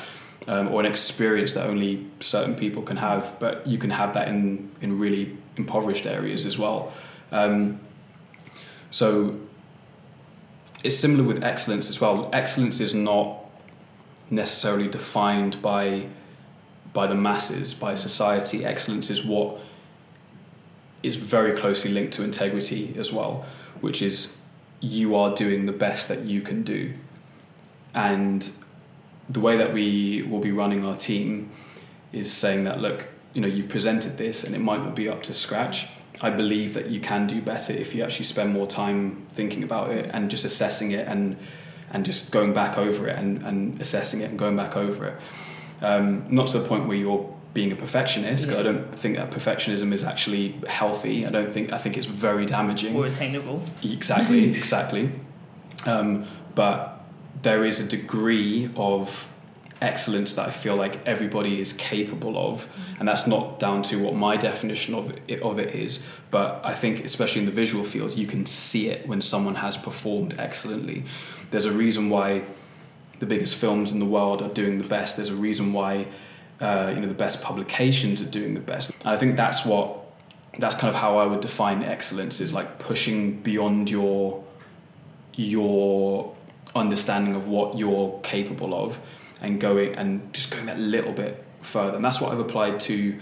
um, 0.47 0.67
or 0.67 0.81
an 0.81 0.85
experience 0.85 1.53
that 1.53 1.65
only 1.65 2.05
certain 2.19 2.55
people 2.55 2.83
can 2.83 2.97
have. 2.97 3.37
But 3.39 3.65
you 3.65 3.79
can 3.79 3.89
have 3.89 4.13
that 4.13 4.27
in 4.27 4.69
in 4.79 4.99
really 4.99 5.35
impoverished 5.57 6.05
areas 6.05 6.45
as 6.45 6.59
well. 6.59 6.93
Um, 7.31 7.79
so 8.91 9.39
it's 10.83 10.95
similar 10.95 11.23
with 11.23 11.43
excellence 11.43 11.89
as 11.89 11.99
well. 11.99 12.29
Excellence 12.31 12.79
is 12.79 12.93
not 12.93 13.39
necessarily 14.29 14.87
defined 14.87 15.59
by 15.59 16.05
by 16.93 17.07
the 17.07 17.15
masses, 17.15 17.73
by 17.73 17.95
society. 17.95 18.63
Excellence 18.63 19.09
is 19.09 19.25
what 19.25 19.59
is 21.01 21.15
very 21.15 21.57
closely 21.57 21.91
linked 21.91 22.13
to 22.13 22.23
integrity 22.23 22.95
as 22.97 23.11
well, 23.11 23.45
which 23.81 24.01
is 24.01 24.37
you 24.79 25.15
are 25.15 25.35
doing 25.35 25.65
the 25.65 25.71
best 25.71 26.07
that 26.07 26.21
you 26.21 26.41
can 26.41 26.63
do. 26.63 26.93
And 27.93 28.49
the 29.29 29.39
way 29.39 29.57
that 29.57 29.73
we 29.73 30.23
will 30.23 30.39
be 30.39 30.51
running 30.51 30.85
our 30.85 30.95
team 30.95 31.51
is 32.11 32.31
saying 32.31 32.65
that 32.65 32.79
look, 32.79 33.07
you 33.33 33.41
know, 33.41 33.47
you've 33.47 33.69
presented 33.69 34.17
this 34.17 34.43
and 34.43 34.55
it 34.55 34.59
might 34.59 34.83
not 34.83 34.95
be 34.95 35.09
up 35.09 35.23
to 35.23 35.33
scratch. 35.33 35.87
I 36.21 36.29
believe 36.29 36.73
that 36.75 36.87
you 36.87 36.99
can 36.99 37.27
do 37.27 37.41
better 37.41 37.73
if 37.73 37.95
you 37.95 38.03
actually 38.03 38.25
spend 38.25 38.53
more 38.53 38.67
time 38.67 39.25
thinking 39.29 39.63
about 39.63 39.91
it 39.91 40.09
and 40.13 40.29
just 40.29 40.45
assessing 40.45 40.91
it 40.91 41.07
and 41.07 41.37
and 41.91 42.05
just 42.05 42.31
going 42.31 42.53
back 42.53 42.77
over 42.77 43.07
it 43.07 43.17
and, 43.17 43.43
and 43.43 43.79
assessing 43.79 44.21
it 44.21 44.29
and 44.29 44.39
going 44.39 44.55
back 44.55 44.75
over 44.75 45.05
it. 45.05 45.15
Um, 45.81 46.25
not 46.29 46.47
to 46.47 46.59
the 46.59 46.67
point 46.67 46.87
where 46.87 46.97
you're 46.97 47.29
being 47.53 47.71
a 47.71 47.75
perfectionist. 47.75 48.47
'cause 48.49 48.57
I 48.57 48.63
don't 48.63 48.93
think 48.93 49.17
that 49.17 49.29
perfectionism 49.31 49.93
is 49.93 50.03
actually 50.03 50.55
healthy. 50.67 51.25
I 51.25 51.29
don't 51.29 51.51
think 51.51 51.71
I 51.71 51.77
think 51.77 51.97
it's 51.97 52.07
very 52.07 52.45
damaging. 52.45 52.95
Or 52.95 53.05
attainable? 53.05 53.61
Exactly, 53.83 54.55
exactly. 54.61 55.11
Um, 55.85 56.25
but 56.55 57.03
there 57.41 57.65
is 57.65 57.79
a 57.79 57.83
degree 57.83 58.69
of 58.75 59.27
excellence 59.81 60.33
that 60.35 60.47
I 60.47 60.51
feel 60.51 60.75
like 60.77 61.05
everybody 61.05 61.59
is 61.59 61.73
capable 61.73 62.37
of, 62.37 62.67
and 62.99 63.07
that's 63.07 63.27
not 63.27 63.59
down 63.59 63.83
to 63.83 63.99
what 63.99 64.15
my 64.15 64.37
definition 64.37 64.95
of 64.95 65.11
it, 65.27 65.41
of 65.41 65.59
it 65.59 65.75
is. 65.75 65.99
But 66.31 66.61
I 66.63 66.73
think, 66.73 67.03
especially 67.03 67.41
in 67.41 67.45
the 67.45 67.51
visual 67.51 67.83
field, 67.83 68.15
you 68.17 68.25
can 68.25 68.45
see 68.45 68.87
it 68.89 69.05
when 69.07 69.19
someone 69.21 69.55
has 69.55 69.75
performed 69.75 70.35
excellently. 70.39 71.03
There's 71.51 71.65
a 71.65 71.71
reason 71.73 72.09
why 72.09 72.43
the 73.23 73.35
biggest 73.35 73.55
films 73.55 73.93
in 73.93 73.99
the 73.99 74.05
world 74.05 74.41
are 74.41 74.49
doing 74.49 74.77
the 74.77 74.83
best. 74.83 75.15
There's 75.15 75.29
a 75.29 75.35
reason 75.35 75.71
why 75.71 76.07
uh, 76.59 76.91
you 76.93 76.99
know 76.99 77.07
the 77.07 77.13
best 77.13 77.41
publications 77.41 78.21
are 78.21 78.31
doing 78.39 78.53
the 78.53 78.59
best. 78.59 78.91
And 79.05 79.09
I 79.15 79.17
think 79.17 79.37
that's 79.37 79.65
what 79.65 79.99
that's 80.59 80.75
kind 80.75 80.93
of 80.93 80.99
how 80.99 81.17
I 81.17 81.25
would 81.25 81.39
define 81.39 81.83
excellence 81.83 82.41
is 82.41 82.53
like 82.53 82.79
pushing 82.79 83.41
beyond 83.41 83.89
your 83.89 84.43
your 85.35 86.35
understanding 86.75 87.33
of 87.33 87.47
what 87.47 87.77
you're 87.77 88.19
capable 88.23 88.73
of 88.73 88.99
and 89.41 89.59
going 89.61 89.95
and 89.95 90.33
just 90.33 90.51
going 90.51 90.65
that 90.65 90.79
little 90.79 91.13
bit 91.13 91.43
further. 91.61 91.95
And 91.95 92.03
that's 92.03 92.19
what 92.19 92.33
I've 92.33 92.39
applied 92.39 92.81
to 92.81 93.17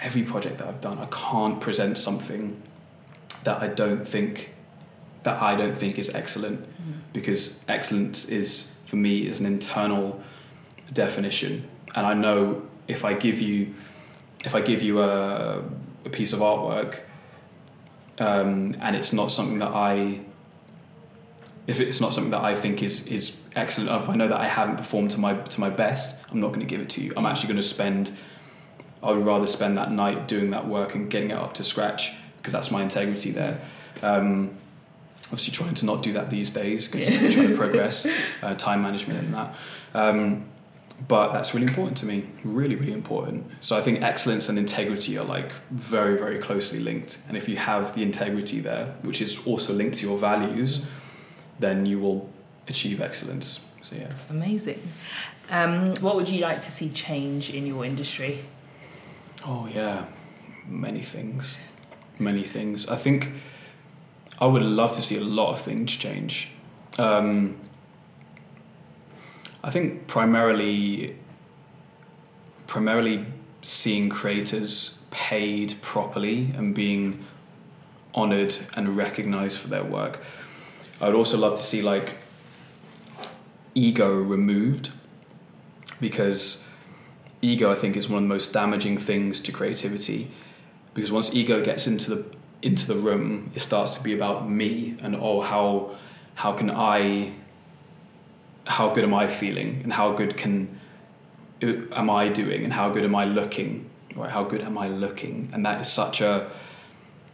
every 0.00 0.24
project 0.24 0.58
that 0.58 0.66
I've 0.66 0.80
done. 0.80 0.98
I 0.98 1.06
can't 1.06 1.60
present 1.60 1.96
something 1.96 2.60
that 3.44 3.62
I 3.62 3.68
don't 3.68 4.06
think 4.06 4.54
that 5.22 5.40
I 5.40 5.54
don't 5.54 5.76
think 5.76 5.98
is 5.98 6.14
excellent 6.14 6.66
because 7.12 7.60
excellence 7.68 8.28
is 8.28 8.72
for 8.88 8.96
me 8.96 9.26
is 9.26 9.38
an 9.38 9.44
internal 9.44 10.18
definition. 10.94 11.68
And 11.94 12.06
I 12.06 12.14
know 12.14 12.62
if 12.88 13.04
I 13.04 13.12
give 13.12 13.38
you 13.38 13.74
if 14.46 14.54
I 14.54 14.62
give 14.62 14.80
you 14.80 15.02
a, 15.02 15.62
a 16.06 16.10
piece 16.10 16.32
of 16.32 16.40
artwork 16.40 17.00
um, 18.18 18.74
and 18.80 18.96
it's 18.96 19.12
not 19.12 19.30
something 19.30 19.58
that 19.58 19.74
I 19.74 20.20
if 21.66 21.80
it's 21.80 22.00
not 22.00 22.14
something 22.14 22.30
that 22.30 22.42
I 22.42 22.54
think 22.54 22.82
is 22.82 23.06
is 23.06 23.38
excellent 23.54 23.90
if 24.02 24.08
I 24.08 24.16
know 24.16 24.26
that 24.26 24.40
I 24.40 24.48
haven't 24.48 24.78
performed 24.78 25.10
to 25.10 25.20
my 25.20 25.34
to 25.34 25.60
my 25.60 25.68
best 25.68 26.16
I'm 26.30 26.40
not 26.40 26.48
going 26.48 26.66
to 26.66 26.66
give 26.66 26.80
it 26.80 26.88
to 26.90 27.02
you. 27.02 27.12
I'm 27.14 27.26
actually 27.26 27.48
going 27.48 27.60
to 27.60 27.68
spend 27.76 28.10
I 29.02 29.12
would 29.12 29.26
rather 29.26 29.46
spend 29.46 29.76
that 29.76 29.92
night 29.92 30.26
doing 30.28 30.50
that 30.52 30.66
work 30.66 30.94
and 30.94 31.10
getting 31.10 31.30
it 31.30 31.36
up 31.36 31.52
to 31.54 31.64
scratch 31.64 32.14
because 32.38 32.54
that's 32.54 32.70
my 32.70 32.82
integrity 32.82 33.32
there. 33.32 33.60
Um, 34.02 34.56
obviously 35.28 35.52
trying 35.52 35.74
to 35.74 35.86
not 35.86 36.02
do 36.02 36.12
that 36.14 36.30
these 36.30 36.50
days 36.50 36.88
because 36.88 37.14
Yeah. 37.14 37.20
you're 37.20 37.32
trying 37.32 37.48
to 37.48 37.56
progress 37.56 38.06
uh, 38.42 38.54
time 38.54 38.82
management 38.82 39.20
and 39.20 39.34
that. 39.34 39.54
Um, 39.94 40.44
but 41.06 41.32
that's 41.32 41.54
really 41.54 41.66
important 41.68 41.96
to 41.98 42.06
me 42.06 42.26
really 42.42 42.74
really 42.74 42.92
important. 42.92 43.46
So 43.60 43.76
i 43.78 43.82
think 43.82 44.02
excellence 44.02 44.48
and 44.48 44.58
integrity 44.58 45.16
are 45.16 45.24
like 45.24 45.52
very 45.70 46.18
very 46.18 46.38
closely 46.38 46.80
linked. 46.80 47.18
And 47.28 47.36
if 47.36 47.48
you 47.48 47.56
have 47.56 47.94
the 47.94 48.02
integrity 48.02 48.58
there 48.60 48.86
which 49.02 49.20
is 49.22 49.46
also 49.46 49.72
linked 49.72 49.98
to 49.98 50.06
your 50.08 50.18
values 50.18 50.84
then 51.60 51.86
you 51.86 51.98
will 52.00 52.28
achieve 52.66 53.00
excellence. 53.00 53.60
So 53.82 53.94
yeah. 53.96 54.10
Amazing. 54.30 54.80
Um, 55.50 55.94
what 56.00 56.16
would 56.16 56.28
you 56.28 56.40
like 56.40 56.60
to 56.64 56.70
see 56.70 56.88
change 56.90 57.50
in 57.50 57.64
your 57.66 57.84
industry? 57.84 58.44
oh 59.46 59.68
yeah. 59.72 60.04
Many 60.66 61.02
things. 61.02 61.56
Many 62.18 62.42
things. 62.42 62.88
I 62.88 62.96
think 62.96 63.30
i 64.40 64.46
would 64.46 64.62
love 64.62 64.92
to 64.92 65.02
see 65.02 65.16
a 65.16 65.24
lot 65.24 65.50
of 65.50 65.60
things 65.60 65.96
change 65.96 66.50
um, 66.98 67.56
I 69.62 69.70
think 69.70 70.06
primarily 70.06 71.16
primarily 72.66 73.26
seeing 73.62 74.08
creators 74.08 74.98
paid 75.10 75.80
properly 75.80 76.50
and 76.56 76.74
being 76.74 77.24
honored 78.14 78.56
and 78.74 78.96
recognized 78.96 79.58
for 79.58 79.68
their 79.68 79.84
work. 79.84 80.22
I 81.00 81.06
would 81.06 81.14
also 81.14 81.38
love 81.38 81.56
to 81.56 81.62
see 81.62 81.82
like 81.82 82.16
ego 83.74 84.14
removed 84.14 84.90
because 86.00 86.64
ego 87.40 87.70
I 87.70 87.74
think 87.74 87.96
is 87.96 88.08
one 88.08 88.22
of 88.22 88.28
the 88.28 88.34
most 88.34 88.52
damaging 88.52 88.98
things 88.98 89.40
to 89.40 89.52
creativity 89.52 90.30
because 90.94 91.10
once 91.10 91.34
ego 91.34 91.64
gets 91.64 91.86
into 91.86 92.14
the 92.14 92.37
into 92.62 92.86
the 92.86 92.94
room 92.94 93.50
it 93.54 93.60
starts 93.60 93.96
to 93.96 94.02
be 94.02 94.12
about 94.12 94.48
me 94.48 94.96
and 95.02 95.14
oh 95.16 95.40
how 95.40 95.96
how 96.34 96.52
can 96.52 96.70
I 96.70 97.32
how 98.66 98.92
good 98.92 99.04
am 99.04 99.14
I 99.14 99.26
feeling 99.28 99.80
and 99.84 99.92
how 99.92 100.12
good 100.12 100.36
can 100.36 100.78
am 101.62 102.10
I 102.10 102.28
doing 102.28 102.64
and 102.64 102.72
how 102.72 102.90
good 102.90 103.04
am 103.04 103.14
I 103.14 103.24
looking 103.24 103.88
right 104.16 104.30
how 104.30 104.44
good 104.44 104.62
am 104.62 104.76
I 104.76 104.88
looking 104.88 105.50
and 105.52 105.64
that 105.66 105.80
is 105.80 105.88
such 105.88 106.20
a 106.20 106.50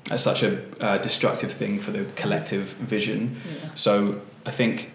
that's 0.08 0.22
such 0.22 0.42
a 0.42 0.62
uh, 0.80 0.98
destructive 0.98 1.50
thing 1.50 1.80
for 1.80 1.90
the 1.90 2.04
collective 2.16 2.74
vision 2.74 3.36
Yeah. 3.46 3.70
so 3.74 4.20
I 4.44 4.50
think 4.50 4.90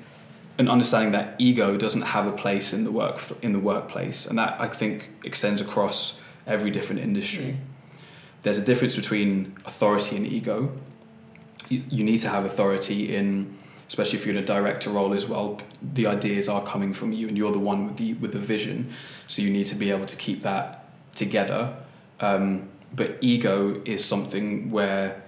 and 0.60 0.68
understanding 0.70 1.14
that 1.14 1.36
ego 1.40 1.78
doesn't 1.78 2.02
have 2.02 2.28
a 2.28 2.34
place 2.34 2.74
in 2.74 2.84
the 2.84 2.92
work 2.92 3.20
in 3.42 3.54
the 3.54 3.60
workplace, 3.60 4.26
and 4.28 4.38
that 4.38 4.60
I 4.60 4.68
think 4.68 5.10
extends 5.24 5.62
across 5.62 6.20
every 6.46 6.70
different 6.70 7.02
industry. 7.02 7.46
Yeah. 7.46 7.56
There's 8.42 8.58
a 8.58 8.64
difference 8.64 8.96
between 8.96 9.56
authority 9.66 10.16
and 10.16 10.26
ego. 10.26 10.72
You, 11.68 11.84
you 11.90 12.04
need 12.04 12.20
to 12.20 12.30
have 12.30 12.46
authority 12.46 13.16
in, 13.16 13.58
especially 13.88 14.20
if 14.20 14.26
you're 14.26 14.36
in 14.36 14.42
a 14.42 14.46
director 14.46 14.90
role 14.90 15.14
as 15.14 15.28
well. 15.28 15.60
The 15.82 16.08
ideas 16.08 16.48
are 16.48 16.64
coming 16.64 16.94
from 16.94 17.12
you, 17.12 17.28
and 17.28 17.38
you're 17.38 17.52
the 17.52 17.60
one 17.60 17.86
with 17.86 17.98
the 17.98 18.14
with 18.14 18.32
the 18.32 18.40
vision. 18.40 18.94
So 19.28 19.42
you 19.42 19.50
need 19.50 19.66
to 19.66 19.76
be 19.76 19.92
able 19.92 20.06
to 20.06 20.16
keep 20.16 20.42
that 20.42 20.86
together. 21.16 21.76
Um, 22.20 22.70
but 22.96 23.18
ego 23.22 23.82
is 23.86 24.04
something 24.04 24.72
where 24.72 25.22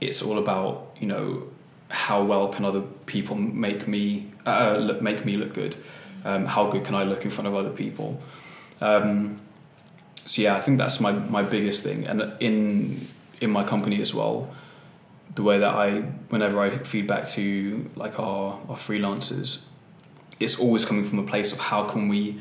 it's 0.00 0.20
all 0.22 0.38
about 0.38 0.96
you 0.98 1.06
know 1.06 1.44
how 1.92 2.24
well 2.24 2.48
can 2.48 2.64
other 2.64 2.80
people 3.04 3.36
make 3.36 3.86
me 3.86 4.30
uh, 4.46 4.76
look, 4.80 5.02
make 5.02 5.24
me 5.24 5.36
look 5.36 5.52
good? 5.52 5.76
Um, 6.24 6.46
how 6.46 6.66
good 6.70 6.84
can 6.84 6.94
I 6.94 7.04
look 7.04 7.24
in 7.24 7.30
front 7.30 7.48
of 7.48 7.54
other 7.54 7.70
people? 7.70 8.20
Um, 8.80 9.41
so 10.26 10.42
yeah, 10.42 10.56
I 10.56 10.60
think 10.60 10.78
that's 10.78 11.00
my, 11.00 11.12
my 11.12 11.42
biggest 11.42 11.82
thing. 11.82 12.06
And 12.06 12.32
in 12.40 13.06
in 13.40 13.50
my 13.50 13.64
company 13.64 14.00
as 14.00 14.14
well, 14.14 14.54
the 15.34 15.42
way 15.42 15.58
that 15.58 15.74
I 15.74 16.00
whenever 16.28 16.60
I 16.60 16.78
feed 16.78 17.06
back 17.06 17.26
to 17.28 17.90
like 17.96 18.18
our, 18.20 18.58
our 18.68 18.76
freelancers, 18.76 19.62
it's 20.40 20.58
always 20.58 20.84
coming 20.84 21.04
from 21.04 21.18
a 21.18 21.24
place 21.24 21.52
of 21.52 21.58
how 21.58 21.84
can 21.84 22.08
we 22.08 22.40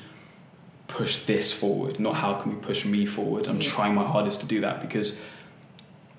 push 0.87 1.25
this 1.25 1.53
forward, 1.53 1.99
not 1.99 2.15
how 2.15 2.33
can 2.35 2.53
we 2.53 2.59
push 2.61 2.85
me 2.85 3.05
forward. 3.05 3.47
I'm 3.47 3.61
Yeah. 3.61 3.69
trying 3.69 3.95
my 3.95 4.03
hardest 4.05 4.41
to 4.41 4.45
do 4.45 4.61
that 4.61 4.81
because 4.81 5.17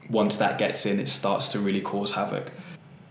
once 0.09 0.37
that 0.39 0.59
gets 0.59 0.85
in, 0.87 0.99
it 0.99 1.09
starts 1.09 1.49
to 1.49 1.59
really 1.59 1.81
cause 1.81 2.13
havoc. 2.13 2.51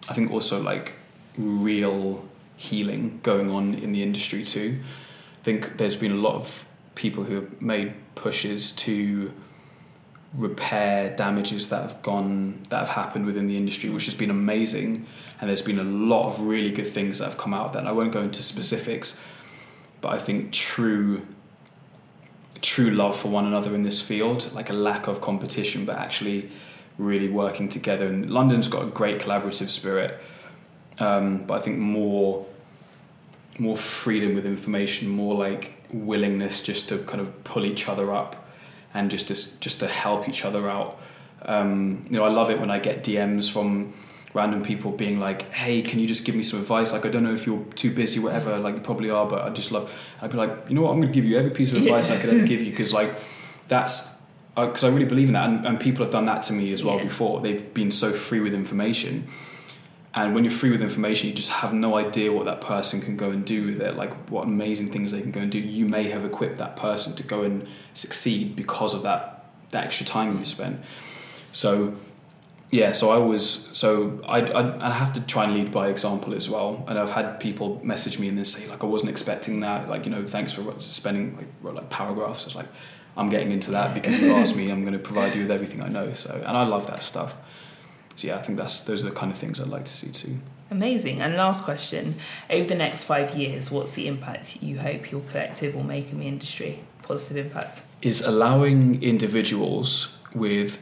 I 0.10 0.14
think 0.14 0.32
also 0.32 0.62
like 0.62 0.94
real 1.38 2.26
healing 2.58 3.20
going 3.24 3.50
on 3.50 3.76
in 3.76 3.92
the 3.94 4.04
industry 4.04 4.44
too. 4.44 4.80
I 5.40 5.44
think 5.44 5.78
there's 5.78 5.96
been 5.96 6.12
a 6.12 6.16
lot 6.28 6.36
of 6.36 6.66
people 6.96 7.24
who 7.24 7.36
have 7.36 7.62
made 7.62 7.94
pushes 8.22 8.72
to 8.72 9.32
repair 10.34 11.14
damages 11.16 11.68
that 11.70 11.82
have 11.82 12.02
gone 12.02 12.66
that 12.70 12.80
have 12.80 12.90
happened 12.90 13.26
within 13.26 13.48
the 13.48 13.58
industry, 13.58 13.90
which 13.90 14.06
has 14.06 14.16
been 14.16 14.30
amazing. 14.30 15.06
And 15.40 15.50
there's 15.50 15.62
been 15.62 15.80
a 15.80 15.84
lot 15.84 16.28
of 16.28 16.40
really 16.42 16.72
good 16.72 16.88
things 16.88 17.18
that 17.18 17.26
have 17.26 17.38
come 17.38 17.54
out 17.54 17.68
of 17.68 17.74
that. 17.74 17.80
And 17.80 17.88
I 17.90 17.92
won't 17.92 18.12
go 18.12 18.22
into 18.22 18.42
specifics, 18.44 19.18
but 20.00 20.14
I 20.14 20.18
think 20.18 20.52
true 20.52 21.26
true 22.62 22.92
love 22.92 23.18
for 23.18 23.28
one 23.28 23.46
another 23.46 23.74
in 23.74 23.82
this 23.82 24.00
field, 24.00 24.52
like 24.54 24.70
a 24.70 24.74
lack 24.74 25.08
of 25.08 25.20
competition, 25.20 25.84
but 25.84 25.98
actually 25.98 26.52
really 27.00 27.28
working 27.28 27.68
together. 27.68 28.06
And 28.06 28.30
London's 28.30 28.68
got 28.68 28.84
a 28.84 28.88
great 28.92 29.20
collaborative 29.20 29.72
spirit, 29.72 30.20
um, 31.00 31.44
but 31.46 31.56
I 31.56 31.62
think 31.62 31.80
more 31.80 32.46
more 33.60 33.76
freedom 33.76 34.34
with 34.36 34.46
information, 34.46 35.10
more 35.10 35.36
like 35.36 35.81
willingness 35.94 36.62
just 36.62 36.90
to 36.90 36.98
kind 37.00 37.22
of 37.22 37.44
pull 37.44 37.66
each 37.66 37.88
other 37.88 38.14
up 38.14 38.48
and 38.94 39.10
just 39.12 39.28
to, 39.30 39.60
just 39.60 39.80
to 39.80 39.88
help 39.88 40.28
each 40.30 40.44
other 40.46 40.70
out. 40.70 41.00
Um, 41.44 42.06
you 42.10 42.18
know, 42.18 42.24
I 42.26 42.30
love 42.30 42.50
it 42.50 42.60
when 42.60 42.70
I 42.70 42.80
get 42.80 43.04
DMs 43.04 43.50
from 43.52 43.94
random 44.34 44.64
people 44.64 44.92
being 44.92 45.20
like, 45.20 45.52
"Hey, 45.52 45.82
can 45.82 46.00
you 46.00 46.08
just 46.08 46.24
give 46.24 46.36
me 46.36 46.44
some 46.44 46.60
advice? 46.60 46.92
Like, 46.94 47.06
I 47.06 47.10
don't 47.10 47.24
know 47.24 47.34
if 47.34 47.46
you're 47.46 47.64
too 47.76 47.92
busy, 47.94 48.20
whatever. 48.20 48.58
Like, 48.60 48.76
you 48.76 48.82
probably 48.82 49.10
are, 49.10 49.28
but 49.28 49.42
I 49.42 49.50
just 49.50 49.72
love." 49.72 49.92
I'd 50.22 50.32
be 50.32 50.38
like, 50.38 50.52
"You 50.70 50.76
know 50.76 50.82
what? 50.84 50.92
I'm 50.92 51.00
going 51.02 51.12
to 51.12 51.14
give 51.14 51.26
you 51.26 51.38
every 51.38 51.52
piece 51.52 51.72
of 51.72 51.78
advice 51.84 52.10
I 52.12 52.18
could 52.18 52.30
ever 52.30 52.46
give 52.48 52.62
you 52.62 52.70
because, 52.72 52.94
like, 52.94 53.18
that's 53.68 54.10
because 54.56 54.84
I 54.84 54.90
really 54.90 55.06
believe 55.06 55.28
in 55.28 55.34
that, 55.34 55.50
and, 55.50 55.66
and 55.66 55.80
people 55.80 56.04
have 56.06 56.12
done 56.12 56.26
that 56.26 56.44
to 56.44 56.54
me 56.54 56.72
as 56.74 56.84
well 56.84 56.98
Yeah. 56.98 57.04
before. 57.06 57.42
They've 57.42 57.74
been 57.74 57.92
so 57.92 58.12
free 58.14 58.40
with 58.40 58.54
information." 58.54 59.28
And 60.14 60.36
when 60.36 60.44
you're 60.44 60.52
free 60.52 60.72
with 60.72 60.82
information, 60.82 61.30
you 61.30 61.34
just 61.36 61.50
have 61.50 61.74
no 61.74 61.96
idea 61.96 62.34
what 62.34 62.46
that 62.46 62.60
person 62.60 63.02
can 63.02 63.16
go 63.16 63.30
and 63.30 63.46
do 63.46 63.68
with 63.68 63.82
it, 63.82 63.96
like 63.96 64.14
what 64.30 64.44
amazing 64.44 64.92
things 64.92 65.14
they 65.14 65.22
can 65.22 65.32
go 65.32 65.40
and 65.40 65.50
do. 65.50 65.58
You 65.58 65.86
may 65.86 66.10
have 66.10 66.26
equipped 66.26 66.58
that 66.58 66.76
person 66.76 67.16
to 67.16 67.24
go 67.24 67.44
and 67.44 67.66
succeed 67.94 68.56
because 68.56 68.94
of 68.94 69.04
that, 69.04 69.46
that 69.70 69.86
extra 69.86 70.06
time 70.06 70.38
you 70.38 70.44
spent. 70.44 70.82
So, 71.54 71.96
yeah, 72.72 72.92
so 72.92 73.10
I 73.10 73.18
was, 73.18 73.70
so 73.72 74.22
I, 74.28 74.42
I, 74.42 74.90
I 74.90 74.94
have 74.94 75.14
to 75.14 75.22
try 75.22 75.46
and 75.46 75.54
lead 75.54 75.72
by 75.72 75.88
example 75.88 76.34
as 76.34 76.50
well. 76.50 76.84
And 76.90 77.00
I've 77.00 77.10
had 77.10 77.40
people 77.40 77.80
message 77.82 78.20
me 78.20 78.28
and 78.28 78.38
then 78.38 78.44
say, 78.44 78.68
like, 78.68 78.84
I 78.84 78.88
wasn't 78.88 79.12
expecting 79.12 79.62
that. 79.62 79.88
Like, 79.88 80.06
you 80.06 80.12
know, 80.12 80.26
thanks 80.26 80.52
for 80.52 80.76
spending 80.80 81.38
like, 81.38 81.48
wrote, 81.62 81.76
like 81.76 81.90
paragraphs. 81.90 82.46
It's 82.46 82.56
like, 82.56 82.68
I'm 83.16 83.30
getting 83.30 83.52
into 83.52 83.72
that 83.72 83.94
because 83.94 84.20
you 84.20 84.34
asked 84.36 84.58
me, 84.58 84.70
I'm 84.70 84.82
going 84.82 84.94
to 84.94 85.00
provide 85.00 85.36
you 85.36 85.44
with 85.44 85.52
everything 85.52 85.82
I 85.82 85.88
know. 85.88 86.12
So, 86.12 86.34
and 86.34 86.58
I 86.58 86.64
love 86.64 86.88
that 86.88 87.02
stuff. 87.04 87.36
So 88.22 88.28
yeah, 88.28 88.38
I 88.38 88.44
think 88.44 88.60
that's 88.60 88.82
those 88.82 89.04
are 89.04 89.10
the 89.10 89.16
kind 89.16 89.32
of 89.32 89.38
things 89.40 89.60
I'd 89.60 89.68
like 89.68 89.86
to 89.86 89.92
see 89.92 90.12
too. 90.12 90.38
Amazing. 90.70 91.22
And 91.22 91.36
last 91.36 91.66
question 91.66 92.14
over 92.52 92.68
the 92.68 92.76
next 92.76 93.04
five 93.04 93.36
years, 93.36 93.72
what's 93.72 93.94
the 93.94 94.08
impact 94.08 94.62
you 94.62 94.78
hope 94.78 95.10
your 95.10 95.22
collective 95.22 95.74
will 95.74 95.84
make 95.84 96.12
in 96.12 96.20
the 96.20 96.28
industry? 96.28 96.84
Positive 97.02 97.48
impact. 97.48 97.82
Is 98.04 98.22
allowing 98.22 99.02
individuals 99.02 100.20
with 100.36 100.78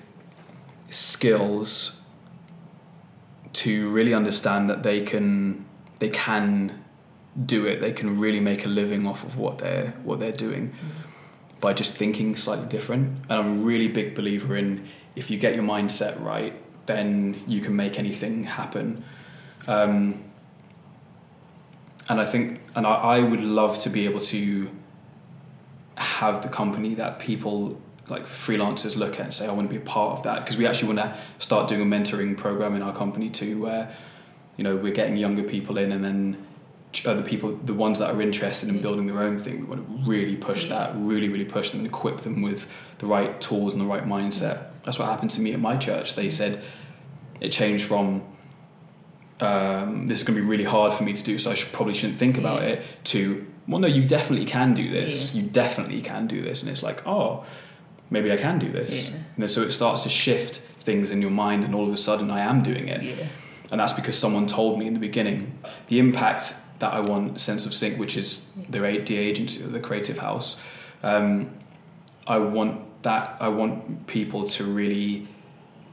skills 0.89 2.01
to 3.53 3.89
really 3.89 4.13
understand 4.13 4.69
that 4.69 4.83
they 4.83 4.99
can 4.99 5.65
they 5.99 6.09
can 6.09 6.83
do 7.45 7.65
it. 7.65 7.79
They 7.79 7.93
can 7.93 8.19
really 8.19 8.41
make 8.41 8.65
a 8.65 8.69
living 8.69 9.07
off 9.07 9.23
of 9.23 9.37
what 9.37 9.59
they're 9.59 9.93
what 10.03 10.19
they're 10.19 10.33
doing 10.33 10.73
by 11.61 11.71
just 11.71 11.93
thinking 11.93 12.35
slightly 12.35 12.67
different. 12.67 13.23
And 13.29 13.39
I'm 13.39 13.59
a 13.59 13.61
really 13.61 13.87
big 13.87 14.13
believer 14.13 14.57
in 14.57 14.89
if 15.15 15.31
you 15.31 15.37
get 15.37 15.55
your 15.55 15.63
mindset 15.63 16.21
right, 16.21 16.53
then 16.89 17.43
you 17.47 17.61
can 17.61 17.75
make 17.75 17.99
anything 17.99 18.43
happen. 18.43 19.03
Um, 19.67 20.23
and 22.09 22.19
I 22.19 22.25
think, 22.25 22.61
and 22.75 22.85
I, 22.85 22.95
I 23.15 23.19
would 23.19 23.41
love 23.41 23.77
to 23.79 23.89
be 23.89 24.05
able 24.05 24.19
to 24.35 24.69
have 25.95 26.41
the 26.41 26.49
company 26.49 26.95
that 26.95 27.19
people 27.19 27.79
like 28.07 28.25
freelancers 28.25 28.95
look 28.95 29.13
at 29.19 29.25
and 29.25 29.33
say, 29.33 29.47
I 29.47 29.51
want 29.51 29.69
to 29.69 29.75
be 29.77 29.81
a 29.81 29.85
part 29.85 30.17
of 30.17 30.23
that. 30.23 30.43
Because 30.43 30.57
we 30.57 30.65
actually 30.65 30.93
want 30.93 30.99
to 30.99 31.17
start 31.37 31.69
doing 31.69 31.81
a 31.81 31.85
mentoring 31.85 32.35
program 32.35 32.75
in 32.75 32.81
our 32.81 32.95
company 32.95 33.29
too, 33.29 33.61
where, 33.61 33.95
you 34.57 34.63
know, 34.63 34.75
we're 34.75 34.93
getting 34.93 35.15
younger 35.15 35.43
people 35.43 35.77
in 35.77 35.91
and 35.91 36.03
then 36.03 36.45
other 37.05 37.21
people, 37.21 37.55
the 37.65 37.73
ones 37.75 37.99
that 37.99 38.09
are 38.09 38.19
interested 38.19 38.67
in 38.67 38.81
building 38.81 39.05
their 39.05 39.21
own 39.21 39.37
thing, 39.37 39.59
we 39.59 39.65
want 39.65 39.87
to 39.87 40.09
really 40.09 40.35
push 40.35 40.65
that, 40.65 40.91
really, 40.95 41.29
really 41.29 41.45
push 41.45 41.69
them 41.69 41.81
and 41.81 41.87
equip 41.87 42.21
them 42.21 42.41
with 42.41 42.65
the 42.97 43.05
right 43.05 43.39
tools 43.39 43.75
and 43.75 43.81
the 43.83 43.85
right 43.85 44.05
mindset. 44.05 44.57
That's 44.83 44.97
what 44.97 45.07
happened 45.07 45.29
to 45.31 45.41
me 45.41 45.53
at 45.53 45.59
my 45.59 45.77
church. 45.77 46.15
They 46.15 46.31
said 46.31 46.63
it 47.41 47.51
changed 47.51 47.85
from 47.85 48.23
um, 49.39 50.07
this 50.07 50.17
is 50.19 50.23
going 50.25 50.35
to 50.35 50.41
be 50.41 50.47
really 50.47 50.65
hard 50.65 50.91
for 50.93 51.03
me 51.03 51.13
to 51.13 51.23
do, 51.23 51.37
so 51.37 51.51
I 51.51 51.53
should, 51.53 51.71
probably 51.71 51.93
shouldn't 51.93 52.19
think 52.19 52.37
about 52.37 52.63
it. 52.63 52.83
To 53.05 53.45
well, 53.67 53.79
no, 53.79 53.87
you 53.87 54.05
definitely 54.05 54.45
can 54.45 54.73
do 54.73 54.89
this. 54.89 55.33
Yeah. 55.33 55.41
You 55.41 55.49
definitely 55.49 56.01
can 56.01 56.27
do 56.27 56.41
this, 56.41 56.61
and 56.61 56.71
it's 56.71 56.83
like, 56.83 57.05
oh, 57.07 57.45
maybe 58.09 58.31
I 58.31 58.37
can 58.37 58.59
do 58.59 58.71
this. 58.71 59.09
Yeah. 59.09 59.15
And 59.37 59.49
so 59.49 59.61
it 59.61 59.71
starts 59.71 60.03
to 60.03 60.09
shift 60.09 60.57
things 60.57 61.11
in 61.11 61.21
your 61.21 61.31
mind, 61.31 61.63
and 61.63 61.73
all 61.73 61.85
of 61.85 61.93
a 61.93 61.97
sudden, 61.97 62.29
I 62.31 62.41
am 62.41 62.63
doing 62.63 62.87
it 62.87 63.03
Yeah. 63.03 63.27
and 63.71 63.79
that's 63.79 63.93
because 63.93 64.17
someone 64.17 64.45
told 64.47 64.79
me 64.79 64.87
in 64.87 64.93
the 64.93 64.99
beginning 64.99 65.57
the 65.87 65.99
impact 65.99 66.53
that 66.79 66.93
I 66.93 66.99
want 67.01 67.39
Sense 67.39 67.65
of 67.65 67.73
Sync, 67.73 67.97
which 67.99 68.17
is 68.17 68.45
the 68.69 68.79
the 68.79 69.17
agency, 69.17 69.61
the 69.63 69.79
creative 69.79 70.17
house. 70.17 70.57
Um, 71.03 71.51
I 72.27 72.39
want 72.39 73.03
that. 73.03 73.37
I 73.39 73.47
want 73.49 74.07
people 74.07 74.47
to 74.49 74.63
really 74.65 75.27